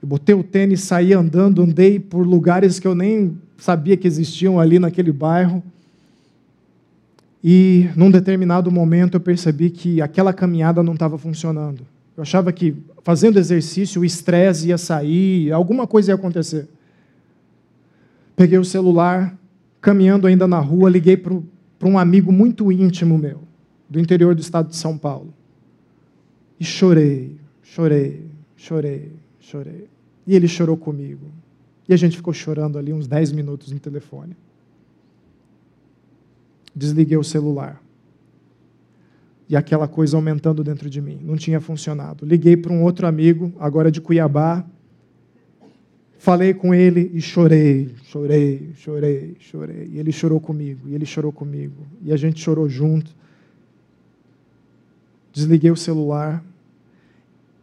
Eu 0.02 0.08
botei 0.08 0.34
o 0.34 0.42
tênis, 0.42 0.80
saí 0.80 1.12
andando, 1.12 1.62
andei 1.62 2.00
por 2.00 2.26
lugares 2.26 2.78
que 2.78 2.88
eu 2.88 2.94
nem 2.94 3.36
sabia 3.58 3.94
que 3.94 4.06
existiam 4.06 4.58
ali 4.58 4.78
naquele 4.78 5.12
bairro. 5.12 5.62
E 7.48 7.88
num 7.94 8.10
determinado 8.10 8.72
momento 8.72 9.14
eu 9.14 9.20
percebi 9.20 9.70
que 9.70 10.02
aquela 10.02 10.32
caminhada 10.32 10.82
não 10.82 10.94
estava 10.94 11.16
funcionando. 11.16 11.86
Eu 12.16 12.22
achava 12.22 12.52
que 12.52 12.74
fazendo 13.04 13.38
exercício 13.38 14.02
o 14.02 14.04
estresse 14.04 14.66
ia 14.66 14.76
sair, 14.76 15.52
alguma 15.52 15.86
coisa 15.86 16.10
ia 16.10 16.16
acontecer. 16.16 16.68
Peguei 18.34 18.58
o 18.58 18.64
celular, 18.64 19.38
caminhando 19.80 20.26
ainda 20.26 20.48
na 20.48 20.58
rua, 20.58 20.90
liguei 20.90 21.16
para 21.16 21.88
um 21.88 21.96
amigo 21.96 22.32
muito 22.32 22.72
íntimo 22.72 23.16
meu, 23.16 23.42
do 23.88 24.00
interior 24.00 24.34
do 24.34 24.40
estado 24.40 24.70
de 24.70 24.76
São 24.76 24.98
Paulo. 24.98 25.32
E 26.58 26.64
chorei, 26.64 27.36
chorei, 27.62 28.24
chorei, 28.56 29.12
chorei. 29.38 29.86
E 30.26 30.34
ele 30.34 30.48
chorou 30.48 30.76
comigo. 30.76 31.28
E 31.88 31.94
a 31.94 31.96
gente 31.96 32.16
ficou 32.16 32.34
chorando 32.34 32.76
ali 32.76 32.92
uns 32.92 33.06
10 33.06 33.30
minutos 33.30 33.70
no 33.70 33.78
telefone 33.78 34.36
desliguei 36.76 37.16
o 37.16 37.24
celular. 37.24 37.82
E 39.48 39.56
aquela 39.56 39.88
coisa 39.88 40.16
aumentando 40.16 40.62
dentro 40.62 40.90
de 40.90 41.00
mim, 41.00 41.18
não 41.22 41.36
tinha 41.36 41.60
funcionado. 41.60 42.26
Liguei 42.26 42.56
para 42.56 42.72
um 42.72 42.82
outro 42.82 43.06
amigo, 43.06 43.52
agora 43.58 43.90
de 43.90 44.00
Cuiabá, 44.00 44.66
falei 46.18 46.52
com 46.52 46.74
ele 46.74 47.10
e 47.14 47.20
chorei, 47.20 47.94
chorei, 48.04 48.72
chorei, 48.74 49.36
chorei. 49.40 49.88
E 49.92 49.98
ele 49.98 50.12
chorou 50.12 50.40
comigo, 50.40 50.86
e 50.88 50.94
ele 50.94 51.06
chorou 51.06 51.32
comigo, 51.32 51.86
e 52.02 52.12
a 52.12 52.16
gente 52.16 52.40
chorou 52.40 52.68
junto. 52.68 53.14
Desliguei 55.32 55.70
o 55.70 55.76
celular 55.76 56.44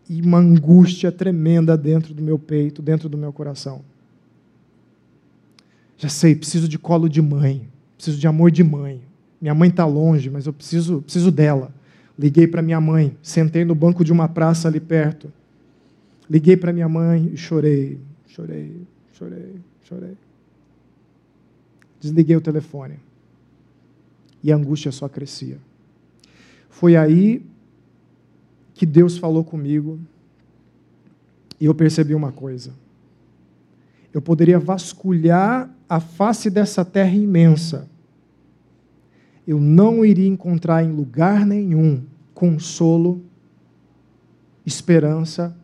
e 0.10 0.22
uma 0.22 0.38
angústia 0.38 1.12
tremenda 1.12 1.78
dentro 1.78 2.14
do 2.14 2.24
meu 2.24 2.40
peito, 2.40 2.82
dentro 2.82 3.10
do 3.10 3.18
meu 3.18 3.34
coração. 3.34 3.82
Já 5.98 6.10
sei, 6.10 6.36
preciso 6.36 6.68
de 6.68 6.80
colo 6.80 7.08
de 7.08 7.22
mãe. 7.22 7.73
Preciso 7.96 8.20
de 8.20 8.28
amor 8.28 8.52
de 8.52 8.64
mãe. 8.64 9.02
Minha 9.42 9.54
mãe 9.54 9.70
está 9.70 9.86
longe, 9.86 10.30
mas 10.30 10.46
eu 10.46 10.54
preciso, 10.54 11.02
preciso 11.02 11.32
dela. 11.32 11.74
Liguei 12.18 12.48
para 12.48 12.62
minha 12.62 12.80
mãe, 12.80 13.18
sentei 13.22 13.66
no 13.66 13.76
banco 13.76 14.04
de 14.04 14.12
uma 14.12 14.28
praça 14.28 14.68
ali 14.68 14.80
perto. 14.80 15.32
Liguei 16.30 16.56
para 16.56 16.72
minha 16.72 16.88
mãe 16.88 17.32
e 17.34 17.38
chorei, 17.38 18.00
chorei, 18.28 18.82
chorei, 19.14 19.56
chorei. 19.84 20.18
Desliguei 22.00 22.36
o 22.36 22.42
telefone. 22.42 23.00
E 24.42 24.52
a 24.52 24.56
angústia 24.56 24.92
só 24.92 25.08
crescia. 25.08 25.58
Foi 26.70 26.96
aí 26.96 27.46
que 28.74 28.86
Deus 28.86 29.18
falou 29.18 29.44
comigo 29.44 30.00
e 31.60 31.66
eu 31.66 31.74
percebi 31.74 32.14
uma 32.14 32.32
coisa. 32.32 32.74
Eu 34.14 34.22
poderia 34.22 34.60
vasculhar 34.60 35.70
a 35.90 36.00
face 36.00 36.50
dessa 36.50 36.86
terra 36.86 37.16
imensa 37.16 37.90
eu 39.46 39.60
não 39.60 40.06
iria 40.06 40.28
encontrar 40.28 40.84
em 40.84 40.92
lugar 40.92 41.46
nenhum 41.46 42.04
consolo, 42.34 43.22
esperança 44.66 45.56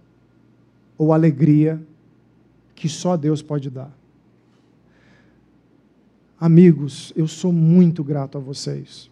ou 0.97 1.13
alegria 1.13 1.81
que 2.75 2.89
só 2.89 3.15
Deus 3.15 3.41
pode 3.41 3.69
dar. 3.69 3.91
Amigos, 6.39 7.13
eu 7.15 7.27
sou 7.27 7.51
muito 7.51 8.03
grato 8.03 8.37
a 8.37 8.41
vocês. 8.41 9.09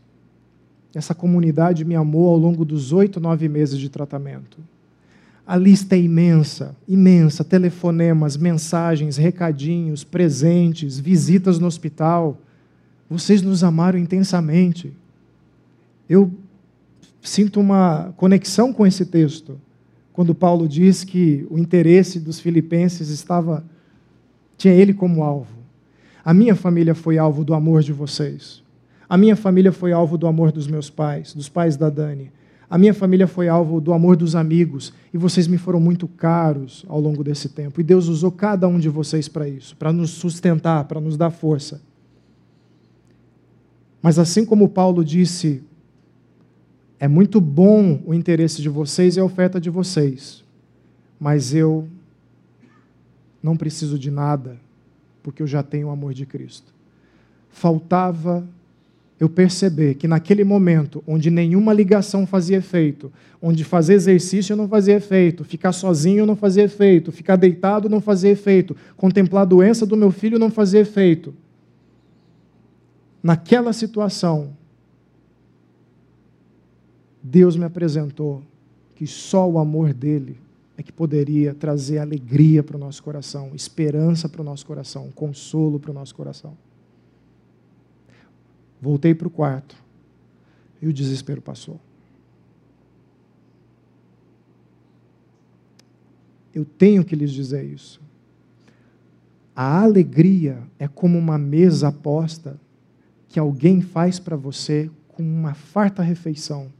Essa 0.93 1.13
comunidade 1.13 1.85
me 1.85 1.95
amou 1.95 2.29
ao 2.29 2.37
longo 2.37 2.65
dos 2.65 2.91
oito, 2.91 3.19
nove 3.19 3.47
meses 3.47 3.77
de 3.77 3.89
tratamento. 3.89 4.57
A 5.47 5.55
lista 5.55 5.95
é 5.95 5.99
imensa, 5.99 6.75
imensa: 6.87 7.43
telefonemas, 7.43 8.35
mensagens, 8.35 9.15
recadinhos, 9.15 10.03
presentes, 10.03 10.99
visitas 10.99 11.57
no 11.57 11.65
hospital 11.65 12.37
vocês 13.09 13.41
nos 13.41 13.63
amaram 13.63 13.97
intensamente. 13.97 14.93
Eu 16.09 16.31
sinto 17.21 17.59
uma 17.59 18.13
conexão 18.17 18.73
com 18.73 18.85
esse 18.85 19.05
texto, 19.05 19.59
quando 20.11 20.35
Paulo 20.35 20.67
diz 20.67 21.03
que 21.03 21.45
o 21.49 21.57
interesse 21.57 22.19
dos 22.19 22.39
filipenses 22.39 23.09
estava 23.09 23.63
tinha 24.57 24.73
ele 24.73 24.93
como 24.93 25.23
alvo. 25.23 25.55
A 26.25 26.33
minha 26.33 26.55
família 26.55 26.95
foi 26.95 27.17
alvo 27.17 27.45
do 27.45 27.53
amor 27.53 27.81
de 27.83 27.93
vocês. 27.93 28.63
A 29.07 29.15
minha 29.17 29.35
família 29.35 29.71
foi 29.71 29.93
alvo 29.93 30.17
do 30.17 30.27
amor 30.27 30.51
dos 30.51 30.67
meus 30.67 30.89
pais, 30.89 31.33
dos 31.33 31.47
pais 31.47 31.77
da 31.77 31.89
Dani. 31.89 32.31
A 32.69 32.77
minha 32.77 32.93
família 32.93 33.27
foi 33.27 33.47
alvo 33.47 33.79
do 33.79 33.93
amor 33.93 34.17
dos 34.17 34.35
amigos 34.35 34.93
e 35.13 35.17
vocês 35.17 35.47
me 35.47 35.57
foram 35.57 35.79
muito 35.79 36.07
caros 36.07 36.85
ao 36.89 36.99
longo 36.99 37.23
desse 37.23 37.47
tempo. 37.49 37.79
E 37.79 37.83
Deus 37.83 38.07
usou 38.07 38.31
cada 38.31 38.67
um 38.67 38.77
de 38.77 38.89
vocês 38.89 39.29
para 39.29 39.47
isso, 39.47 39.75
para 39.77 39.93
nos 39.93 40.09
sustentar, 40.09 40.83
para 40.83 40.99
nos 40.99 41.15
dar 41.15 41.29
força. 41.29 41.81
Mas 44.01 44.19
assim 44.19 44.45
como 44.45 44.67
Paulo 44.67 45.03
disse, 45.03 45.63
é 46.99 47.07
muito 47.07 47.39
bom 47.39 48.01
o 48.05 48.13
interesse 48.13 48.61
de 48.61 48.69
vocês 48.69 49.15
e 49.15 49.19
a 49.19 49.23
oferta 49.23 49.61
de 49.61 49.69
vocês, 49.69 50.43
mas 51.19 51.53
eu 51.53 51.87
não 53.41 53.55
preciso 53.55 53.97
de 53.97 54.11
nada, 54.11 54.59
porque 55.23 55.41
eu 55.41 55.47
já 55.47 55.63
tenho 55.63 55.87
o 55.87 55.91
amor 55.91 56.13
de 56.13 56.25
Cristo. 56.25 56.73
Faltava 57.49 58.47
eu 59.19 59.27
perceber 59.27 59.95
que 59.95 60.07
naquele 60.07 60.43
momento, 60.43 61.03
onde 61.07 61.31
nenhuma 61.31 61.73
ligação 61.73 62.27
fazia 62.27 62.57
efeito, 62.57 63.11
onde 63.41 63.63
fazer 63.63 63.95
exercício 63.95 64.55
não 64.55 64.67
fazia 64.67 64.95
efeito, 64.95 65.43
ficar 65.43 65.71
sozinho 65.71 66.25
não 66.25 66.35
fazia 66.35 66.63
efeito, 66.63 67.11
ficar 67.11 67.35
deitado 67.35 67.89
não 67.89 67.99
fazia 67.99 68.29
efeito, 68.29 68.75
contemplar 68.95 69.41
a 69.41 69.45
doença 69.45 69.85
do 69.85 69.97
meu 69.97 70.11
filho 70.11 70.37
não 70.37 70.51
fazia 70.51 70.81
efeito, 70.81 71.33
naquela 73.23 73.73
situação, 73.73 74.55
Deus 77.21 77.55
me 77.55 77.65
apresentou 77.65 78.43
que 78.95 79.07
só 79.07 79.49
o 79.49 79.57
amor 79.57 79.93
dele 79.93 80.37
é 80.77 80.83
que 80.83 80.91
poderia 80.91 81.55
trazer 81.55 81.97
alegria 81.97 82.61
para 82.63 82.77
o 82.77 82.79
nosso 82.79 83.01
coração, 83.01 83.51
esperança 83.55 84.29
para 84.29 84.41
o 84.41 84.45
nosso 84.45 84.65
coração, 84.65 85.09
consolo 85.13 85.79
para 85.79 85.89
o 85.89 85.93
nosso 85.93 86.13
coração. 86.13 86.55
Voltei 88.81 89.15
para 89.15 89.27
o 89.27 89.31
quarto 89.31 89.75
e 90.81 90.87
o 90.87 90.93
desespero 90.93 91.41
passou. 91.41 91.79
Eu 96.53 96.65
tenho 96.65 97.03
que 97.03 97.15
lhes 97.15 97.31
dizer 97.31 97.63
isso. 97.63 98.01
A 99.55 99.81
alegria 99.81 100.61
é 100.77 100.87
como 100.87 101.17
uma 101.17 101.37
mesa 101.37 101.91
posta 101.91 102.59
que 103.27 103.39
alguém 103.39 103.81
faz 103.81 104.19
para 104.19 104.35
você 104.35 104.89
com 105.07 105.23
uma 105.23 105.53
farta 105.53 106.01
refeição 106.01 106.71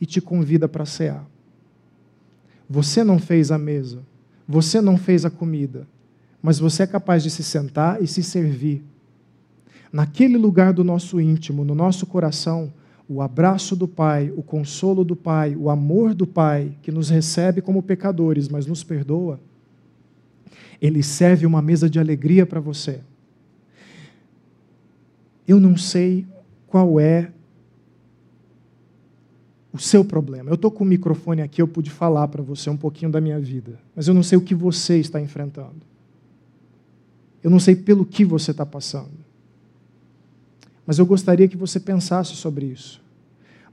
e 0.00 0.06
te 0.06 0.20
convida 0.20 0.68
para 0.68 0.84
cear. 0.84 1.24
Você 2.68 3.02
não 3.02 3.18
fez 3.18 3.50
a 3.50 3.58
mesa, 3.58 4.02
você 4.46 4.80
não 4.80 4.98
fez 4.98 5.24
a 5.24 5.30
comida, 5.30 5.86
mas 6.42 6.58
você 6.58 6.82
é 6.82 6.86
capaz 6.86 7.22
de 7.22 7.30
se 7.30 7.42
sentar 7.42 8.02
e 8.02 8.06
se 8.06 8.22
servir. 8.22 8.84
Naquele 9.92 10.36
lugar 10.36 10.72
do 10.72 10.84
nosso 10.84 11.20
íntimo, 11.20 11.64
no 11.64 11.74
nosso 11.74 12.06
coração, 12.06 12.72
o 13.08 13.22
abraço 13.22 13.74
do 13.74 13.88
Pai, 13.88 14.32
o 14.36 14.42
consolo 14.42 15.02
do 15.02 15.16
Pai, 15.16 15.56
o 15.56 15.70
amor 15.70 16.12
do 16.12 16.26
Pai, 16.26 16.76
que 16.82 16.92
nos 16.92 17.08
recebe 17.08 17.62
como 17.62 17.82
pecadores, 17.82 18.48
mas 18.48 18.66
nos 18.66 18.84
perdoa, 18.84 19.40
ele 20.80 21.02
serve 21.02 21.46
uma 21.46 21.62
mesa 21.62 21.88
de 21.88 21.98
alegria 21.98 22.44
para 22.44 22.60
você. 22.60 23.00
Eu 25.46 25.58
não 25.58 25.76
sei 25.76 26.26
qual 26.66 27.00
é 27.00 27.32
o 29.72 29.78
seu 29.78 30.04
problema. 30.04 30.50
Eu 30.50 30.54
estou 30.54 30.70
com 30.70 30.84
o 30.84 30.86
microfone 30.86 31.40
aqui, 31.40 31.62
eu 31.62 31.68
pude 31.68 31.90
falar 31.90 32.28
para 32.28 32.42
você 32.42 32.68
um 32.68 32.76
pouquinho 32.76 33.10
da 33.10 33.20
minha 33.20 33.38
vida, 33.40 33.78
mas 33.96 34.06
eu 34.06 34.14
não 34.14 34.22
sei 34.22 34.36
o 34.36 34.42
que 34.42 34.54
você 34.54 34.98
está 34.98 35.20
enfrentando. 35.20 35.80
Eu 37.42 37.50
não 37.50 37.58
sei 37.58 37.74
pelo 37.74 38.04
que 38.04 38.24
você 38.24 38.50
está 38.50 38.66
passando. 38.66 39.17
Mas 40.88 40.98
eu 40.98 41.04
gostaria 41.04 41.46
que 41.46 41.56
você 41.56 41.78
pensasse 41.78 42.34
sobre 42.34 42.64
isso. 42.64 43.06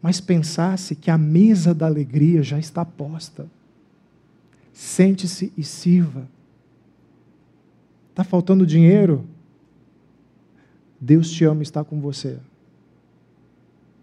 mas 0.02 0.20
pensasse 0.20 0.96
que 0.96 1.10
a 1.10 1.18
mesa 1.18 1.74
da 1.74 1.86
alegria 1.86 2.44
já 2.44 2.60
está 2.60 2.84
posta. 2.84 3.48
Sente-se 4.74 5.52
e 5.58 5.64
sirva. 5.64 6.28
Está 8.10 8.24
faltando 8.24 8.68
dinheiro? 8.68 9.26
Deus 11.00 11.32
te 11.32 11.46
ama 11.46 11.62
e 11.62 11.64
está 11.64 11.86
com 11.86 12.02
você. 12.02 12.38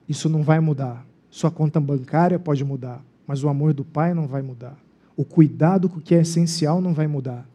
Isso 0.08 0.28
não 0.28 0.42
vai 0.42 0.58
mudar. 0.58 1.06
Sua 1.30 1.50
conta 1.50 1.78
bancária 1.78 2.38
pode 2.38 2.64
mudar, 2.64 3.04
mas 3.26 3.44
o 3.44 3.48
amor 3.48 3.74
do 3.74 3.84
Pai 3.84 4.12
não 4.12 4.26
vai 4.26 4.40
mudar. 4.42 4.76
O 5.14 5.24
cuidado 5.24 5.88
com 5.88 5.98
o 5.98 6.02
que 6.02 6.14
é 6.14 6.22
essencial 6.22 6.80
não 6.80 6.94
vai 6.94 7.06
mudar. 7.06 7.46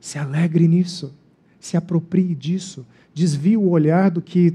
Se 0.00 0.18
alegre 0.18 0.66
nisso, 0.66 1.14
se 1.60 1.76
aproprie 1.76 2.34
disso, 2.34 2.84
desvie 3.16 3.56
o 3.56 3.70
olhar 3.70 4.10
do 4.10 4.20
que, 4.20 4.54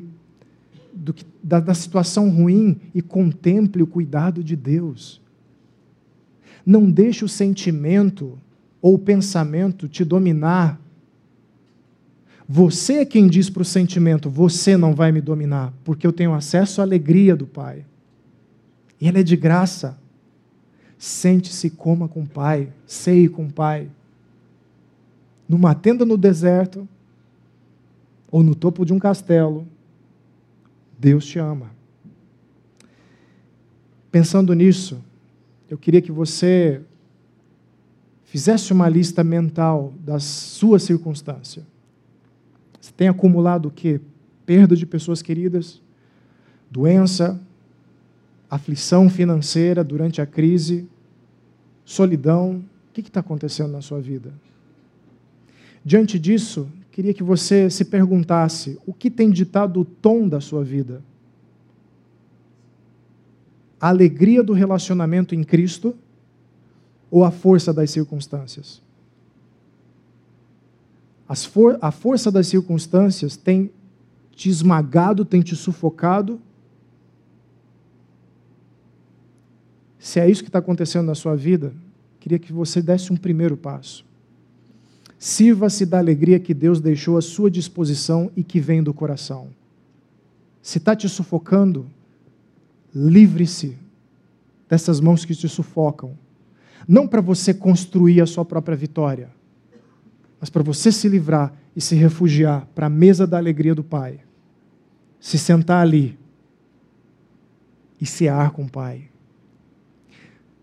do 0.93 1.13
que 1.13 1.25
da, 1.43 1.59
da 1.59 1.73
situação 1.73 2.29
ruim 2.29 2.79
e 2.93 3.01
contemple 3.01 3.81
o 3.81 3.87
cuidado 3.87 4.43
de 4.43 4.55
Deus. 4.55 5.19
Não 6.63 6.89
deixe 6.89 7.25
o 7.25 7.29
sentimento 7.29 8.37
ou 8.79 8.93
o 8.93 8.99
pensamento 8.99 9.87
te 9.87 10.05
dominar 10.05 10.79
você 12.53 12.95
é 12.95 13.05
quem 13.05 13.29
diz 13.29 13.49
para 13.49 13.61
o 13.61 13.65
sentimento: 13.65 14.29
você 14.29 14.75
não 14.75 14.93
vai 14.93 15.09
me 15.09 15.21
dominar, 15.21 15.73
porque 15.85 16.05
eu 16.05 16.11
tenho 16.11 16.33
acesso 16.33 16.81
à 16.81 16.83
alegria 16.83 17.33
do 17.33 17.47
Pai. 17.47 17.85
E 18.99 19.07
ela 19.07 19.19
é 19.19 19.23
de 19.23 19.37
graça. 19.37 19.97
Sente-se 20.97 21.67
e 21.67 21.69
coma 21.69 22.09
com 22.09 22.23
o 22.23 22.27
Pai, 22.27 22.67
ceie 22.85 23.29
com 23.29 23.45
o 23.45 23.51
Pai. 23.51 23.89
Numa 25.47 25.73
tenda 25.73 26.03
no 26.03 26.17
deserto, 26.17 26.85
ou 28.31 28.41
no 28.41 28.55
topo 28.55 28.85
de 28.85 28.93
um 28.93 28.99
castelo, 28.99 29.67
Deus 30.97 31.25
te 31.25 31.37
ama. 31.37 31.69
Pensando 34.09 34.53
nisso, 34.53 35.03
eu 35.69 35.77
queria 35.77 36.01
que 36.01 36.11
você 36.11 36.81
fizesse 38.23 38.71
uma 38.71 38.87
lista 38.87 39.23
mental 39.23 39.93
das 39.99 40.23
suas 40.23 40.83
circunstâncias. 40.83 41.65
Você 42.79 42.91
tem 42.91 43.09
acumulado 43.09 43.67
o 43.67 43.71
quê? 43.71 43.99
Perda 44.45 44.75
de 44.75 44.85
pessoas 44.85 45.21
queridas, 45.21 45.81
doença, 46.69 47.39
aflição 48.49 49.09
financeira 49.09 49.83
durante 49.83 50.21
a 50.21 50.25
crise, 50.25 50.87
solidão. 51.85 52.63
O 52.89 52.93
que 52.93 53.01
está 53.01 53.19
acontecendo 53.19 53.71
na 53.71 53.81
sua 53.81 54.01
vida? 54.01 54.33
Diante 55.83 56.19
disso, 56.19 56.69
queria 56.91 57.13
que 57.13 57.23
você 57.23 57.69
se 57.69 57.85
perguntasse: 57.85 58.79
o 58.85 58.93
que 58.93 59.09
tem 59.09 59.31
ditado 59.31 59.81
o 59.81 59.85
tom 59.85 60.27
da 60.27 60.41
sua 60.41 60.63
vida? 60.63 61.01
A 63.79 63.87
alegria 63.87 64.43
do 64.43 64.53
relacionamento 64.53 65.33
em 65.33 65.43
Cristo 65.43 65.95
ou 67.09 67.23
a 67.23 67.31
força 67.31 67.73
das 67.73 67.89
circunstâncias? 67.89 68.81
For 71.49 71.77
a 71.81 71.91
força 71.91 72.29
das 72.29 72.47
circunstâncias 72.47 73.37
tem 73.37 73.71
te 74.31 74.49
esmagado, 74.49 75.23
tem 75.23 75.41
te 75.41 75.55
sufocado. 75.55 76.41
Se 79.97 80.19
é 80.19 80.29
isso 80.29 80.43
que 80.43 80.49
está 80.49 80.59
acontecendo 80.59 81.05
na 81.05 81.15
sua 81.15 81.35
vida, 81.35 81.73
queria 82.19 82.37
que 82.37 82.51
você 82.51 82.81
desse 82.81 83.13
um 83.13 83.17
primeiro 83.17 83.55
passo. 83.55 84.03
Sirva-se 85.23 85.85
da 85.85 85.99
alegria 85.99 86.39
que 86.39 86.51
Deus 86.51 86.81
deixou 86.81 87.15
à 87.15 87.21
sua 87.21 87.51
disposição 87.51 88.31
e 88.35 88.43
que 88.43 88.59
vem 88.59 88.81
do 88.81 88.91
coração. 88.91 89.49
Se 90.63 90.79
está 90.79 90.95
te 90.95 91.07
sufocando, 91.07 91.85
livre-se 92.93 93.77
dessas 94.67 94.99
mãos 94.99 95.23
que 95.23 95.35
te 95.35 95.47
sufocam. 95.47 96.17
Não 96.87 97.07
para 97.07 97.21
você 97.21 97.53
construir 97.53 98.19
a 98.21 98.25
sua 98.25 98.43
própria 98.43 98.75
vitória 98.75 99.29
mas 100.41 100.49
para 100.49 100.63
você 100.63 100.91
se 100.91 101.07
livrar 101.07 101.53
e 101.75 101.79
se 101.79 101.93
refugiar 101.93 102.67
para 102.73 102.87
a 102.87 102.89
mesa 102.89 103.27
da 103.27 103.37
alegria 103.37 103.75
do 103.75 103.83
Pai, 103.83 104.19
se 105.19 105.37
sentar 105.37 105.83
ali 105.83 106.17
e 108.01 108.07
cear 108.07 108.49
com 108.49 108.63
o 108.63 108.69
Pai, 108.69 109.03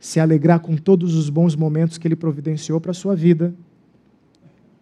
se 0.01 0.19
alegrar 0.19 0.59
com 0.59 0.77
todos 0.77 1.15
os 1.15 1.31
bons 1.31 1.55
momentos 1.55 1.97
que 1.97 2.09
Ele 2.09 2.17
providenciou 2.17 2.81
para 2.81 2.91
a 2.91 2.95
sua 2.95 3.15
vida, 3.15 3.55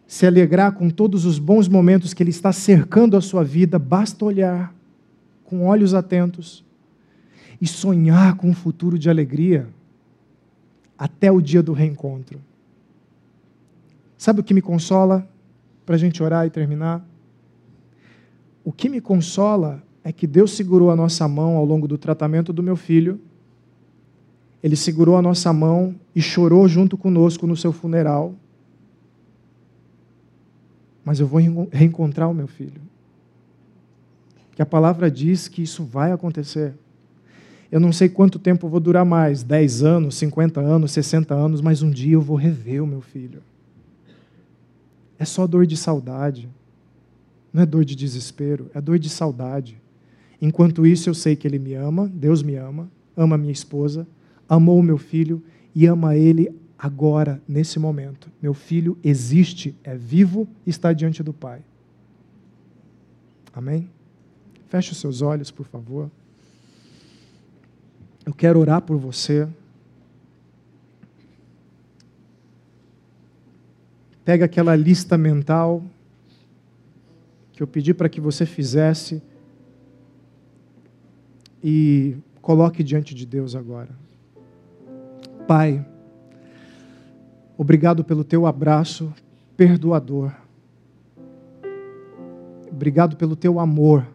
se 0.06 0.26
alegrar 0.26 0.72
com 0.72 0.88
todos 0.88 1.24
os 1.24 1.38
bons 1.38 1.68
momentos 1.68 2.14
que 2.14 2.22
Ele 2.22 2.30
está 2.30 2.52
cercando 2.52 3.16
a 3.16 3.20
sua 3.20 3.42
vida, 3.42 3.78
basta 3.78 4.24
olhar 4.24 4.74
com 5.44 5.66
olhos 5.66 5.94
atentos 5.94 6.64
e 7.60 7.66
sonhar 7.66 8.36
com 8.36 8.50
um 8.50 8.54
futuro 8.54 8.98
de 8.98 9.10
alegria 9.10 9.68
até 10.98 11.30
o 11.30 11.40
dia 11.40 11.62
do 11.62 11.72
reencontro. 11.72 12.40
Sabe 14.16 14.40
o 14.40 14.44
que 14.44 14.54
me 14.54 14.62
consola? 14.62 15.28
Para 15.84 15.96
a 15.96 15.98
gente 15.98 16.22
orar 16.22 16.46
e 16.46 16.50
terminar. 16.50 17.06
O 18.64 18.72
que 18.72 18.88
me 18.88 19.00
consola 19.00 19.82
é 20.02 20.12
que 20.12 20.26
Deus 20.26 20.52
segurou 20.52 20.90
a 20.90 20.96
nossa 20.96 21.26
mão 21.28 21.56
ao 21.56 21.64
longo 21.64 21.86
do 21.86 21.98
tratamento 21.98 22.52
do 22.52 22.62
meu 22.62 22.76
filho. 22.76 23.20
Ele 24.62 24.74
segurou 24.74 25.16
a 25.16 25.22
nossa 25.22 25.52
mão 25.52 25.94
e 26.14 26.22
chorou 26.22 26.66
junto 26.66 26.96
conosco 26.96 27.46
no 27.46 27.56
seu 27.56 27.72
funeral. 27.72 28.34
Mas 31.06 31.20
eu 31.20 31.26
vou 31.28 31.40
reencontrar 31.70 32.28
o 32.28 32.34
meu 32.34 32.48
filho. 32.48 32.80
Que 34.56 34.60
a 34.60 34.66
palavra 34.66 35.08
diz 35.08 35.46
que 35.46 35.62
isso 35.62 35.84
vai 35.84 36.10
acontecer. 36.10 36.74
Eu 37.70 37.78
não 37.78 37.92
sei 37.92 38.08
quanto 38.08 38.40
tempo 38.40 38.68
vou 38.68 38.80
durar 38.80 39.04
mais 39.04 39.44
10 39.44 39.84
anos, 39.84 40.16
50 40.16 40.60
anos, 40.60 40.90
60 40.90 41.32
anos 41.32 41.60
mas 41.60 41.80
um 41.80 41.90
dia 41.90 42.14
eu 42.14 42.20
vou 42.20 42.36
rever 42.36 42.82
o 42.82 42.86
meu 42.88 43.00
filho. 43.00 43.40
É 45.16 45.24
só 45.24 45.46
dor 45.46 45.64
de 45.64 45.76
saudade. 45.76 46.48
Não 47.52 47.62
é 47.62 47.66
dor 47.66 47.84
de 47.84 47.94
desespero, 47.94 48.68
é 48.74 48.80
dor 48.80 48.98
de 48.98 49.08
saudade. 49.08 49.80
Enquanto 50.42 50.84
isso, 50.84 51.08
eu 51.08 51.14
sei 51.14 51.36
que 51.36 51.46
Ele 51.46 51.60
me 51.60 51.74
ama, 51.74 52.10
Deus 52.12 52.42
me 52.42 52.56
ama, 52.56 52.90
ama 53.16 53.38
minha 53.38 53.52
esposa, 53.52 54.08
amou 54.48 54.82
meu 54.82 54.98
filho 54.98 55.40
e 55.72 55.86
ama 55.86 56.16
ele 56.16 56.52
agora, 56.78 57.40
nesse 57.48 57.78
momento. 57.78 58.30
Meu 58.40 58.52
filho 58.52 58.98
existe, 59.02 59.74
é 59.82 59.94
vivo 59.96 60.46
e 60.66 60.70
está 60.70 60.92
diante 60.92 61.22
do 61.22 61.32
Pai. 61.32 61.62
Amém? 63.52 63.88
Feche 64.68 64.92
os 64.92 64.98
seus 64.98 65.22
olhos, 65.22 65.50
por 65.50 65.66
favor. 65.66 66.10
Eu 68.24 68.34
quero 68.34 68.58
orar 68.58 68.82
por 68.82 68.96
você. 68.98 69.48
Pega 74.24 74.44
aquela 74.44 74.74
lista 74.74 75.16
mental 75.16 75.82
que 77.52 77.62
eu 77.62 77.66
pedi 77.66 77.94
para 77.94 78.08
que 78.08 78.20
você 78.20 78.44
fizesse 78.44 79.22
e 81.64 82.16
coloque 82.42 82.82
diante 82.82 83.14
de 83.14 83.24
Deus 83.24 83.54
agora. 83.54 83.88
Pai, 85.46 85.86
obrigado 87.56 88.04
pelo 88.04 88.24
teu 88.24 88.46
abraço 88.46 89.12
perdoador. 89.56 90.32
Obrigado 92.70 93.16
pelo 93.16 93.34
teu 93.34 93.58
amor. 93.58 94.06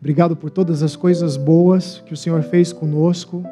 Obrigado 0.00 0.36
por 0.36 0.50
todas 0.50 0.82
as 0.82 0.94
coisas 0.94 1.36
boas 1.36 2.02
que 2.06 2.14
o 2.14 2.16
Senhor 2.16 2.42
fez 2.42 2.72
conosco, 2.72 3.44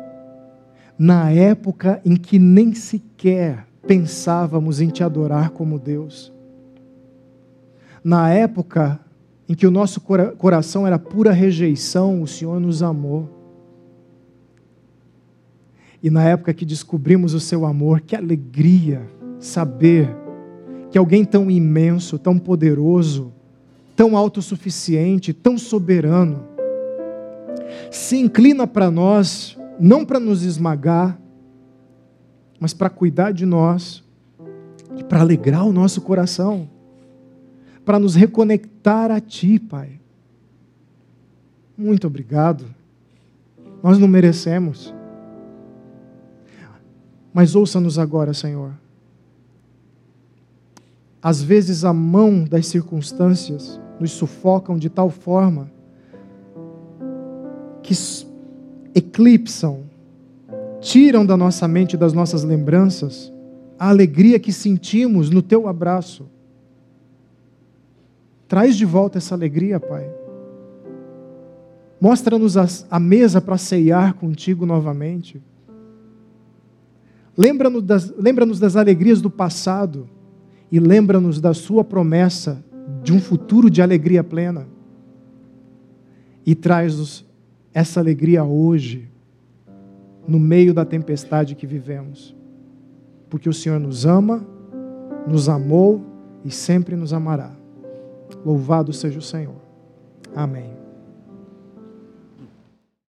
na 0.98 1.30
época 1.30 2.00
em 2.04 2.16
que 2.16 2.38
nem 2.38 2.74
sequer 2.74 3.66
pensávamos 3.86 4.80
em 4.80 4.88
te 4.88 5.02
adorar 5.02 5.50
como 5.50 5.78
Deus. 5.78 6.32
Na 8.02 8.30
época 8.30 9.00
em 9.48 9.54
que 9.54 9.66
o 9.66 9.70
nosso 9.70 10.00
coração 10.00 10.86
era 10.86 10.98
pura 10.98 11.32
rejeição, 11.32 12.22
o 12.22 12.26
Senhor 12.26 12.60
nos 12.60 12.82
amou. 12.82 13.43
E 16.04 16.10
na 16.10 16.22
época 16.22 16.52
que 16.52 16.66
descobrimos 16.66 17.32
o 17.32 17.40
seu 17.40 17.64
amor, 17.64 18.02
que 18.02 18.14
alegria 18.14 19.00
saber 19.38 20.14
que 20.90 20.98
alguém 20.98 21.24
tão 21.24 21.50
imenso, 21.50 22.18
tão 22.18 22.38
poderoso, 22.38 23.32
tão 23.96 24.14
autossuficiente, 24.14 25.32
tão 25.32 25.56
soberano, 25.56 26.44
se 27.90 28.18
inclina 28.18 28.66
para 28.66 28.90
nós, 28.90 29.58
não 29.80 30.04
para 30.04 30.20
nos 30.20 30.42
esmagar, 30.42 31.18
mas 32.60 32.74
para 32.74 32.90
cuidar 32.90 33.32
de 33.32 33.46
nós 33.46 34.04
e 34.98 35.02
para 35.02 35.22
alegrar 35.22 35.66
o 35.66 35.72
nosso 35.72 36.02
coração, 36.02 36.68
para 37.82 37.98
nos 37.98 38.14
reconectar 38.14 39.10
a 39.10 39.22
Ti, 39.22 39.58
Pai. 39.58 39.98
Muito 41.78 42.06
obrigado. 42.06 42.66
Nós 43.82 43.98
não 43.98 44.06
merecemos. 44.06 44.92
Mas 47.34 47.56
ouça-nos 47.56 47.98
agora, 47.98 48.32
Senhor. 48.32 48.70
Às 51.20 51.42
vezes 51.42 51.84
a 51.84 51.92
mão 51.92 52.44
das 52.44 52.68
circunstâncias 52.68 53.80
nos 53.98 54.12
sufocam 54.12 54.78
de 54.78 54.88
tal 54.88 55.10
forma 55.10 55.68
que 57.82 57.94
eclipsam, 58.94 59.80
tiram 60.80 61.26
da 61.26 61.36
nossa 61.36 61.66
mente, 61.66 61.96
das 61.96 62.12
nossas 62.12 62.44
lembranças, 62.44 63.32
a 63.78 63.88
alegria 63.88 64.38
que 64.38 64.52
sentimos 64.52 65.28
no 65.28 65.42
teu 65.42 65.66
abraço. 65.66 66.26
Traz 68.46 68.76
de 68.76 68.84
volta 68.84 69.18
essa 69.18 69.34
alegria, 69.34 69.80
Pai. 69.80 70.08
Mostra-nos 72.00 72.56
a, 72.90 73.00
mesa 73.00 73.40
para 73.40 73.58
ceiar 73.58 74.14
contigo 74.14 74.64
novamente. 74.64 75.42
Lembra-nos 77.36 77.82
das, 77.82 78.14
lembra 78.16 78.46
das 78.46 78.76
alegrias 78.76 79.20
do 79.20 79.30
passado 79.30 80.08
e 80.70 80.78
lembra-nos 80.78 81.40
da 81.40 81.52
Sua 81.52 81.84
promessa 81.84 82.64
de 83.02 83.12
um 83.12 83.20
futuro 83.20 83.68
de 83.68 83.82
alegria 83.82 84.22
plena. 84.22 84.66
E 86.46 86.54
traz-nos 86.54 87.24
essa 87.72 88.00
alegria 88.00 88.44
hoje, 88.44 89.08
no 90.26 90.38
meio 90.38 90.72
da 90.72 90.84
tempestade 90.84 91.54
que 91.54 91.66
vivemos. 91.66 92.34
Porque 93.28 93.48
o 93.48 93.52
Senhor 93.52 93.80
nos 93.80 94.06
ama, 94.06 94.46
nos 95.26 95.48
amou 95.48 96.04
e 96.44 96.50
sempre 96.50 96.94
nos 96.94 97.12
amará. 97.12 97.52
Louvado 98.44 98.92
seja 98.92 99.18
o 99.18 99.22
Senhor. 99.22 99.56
Amém. 100.34 100.73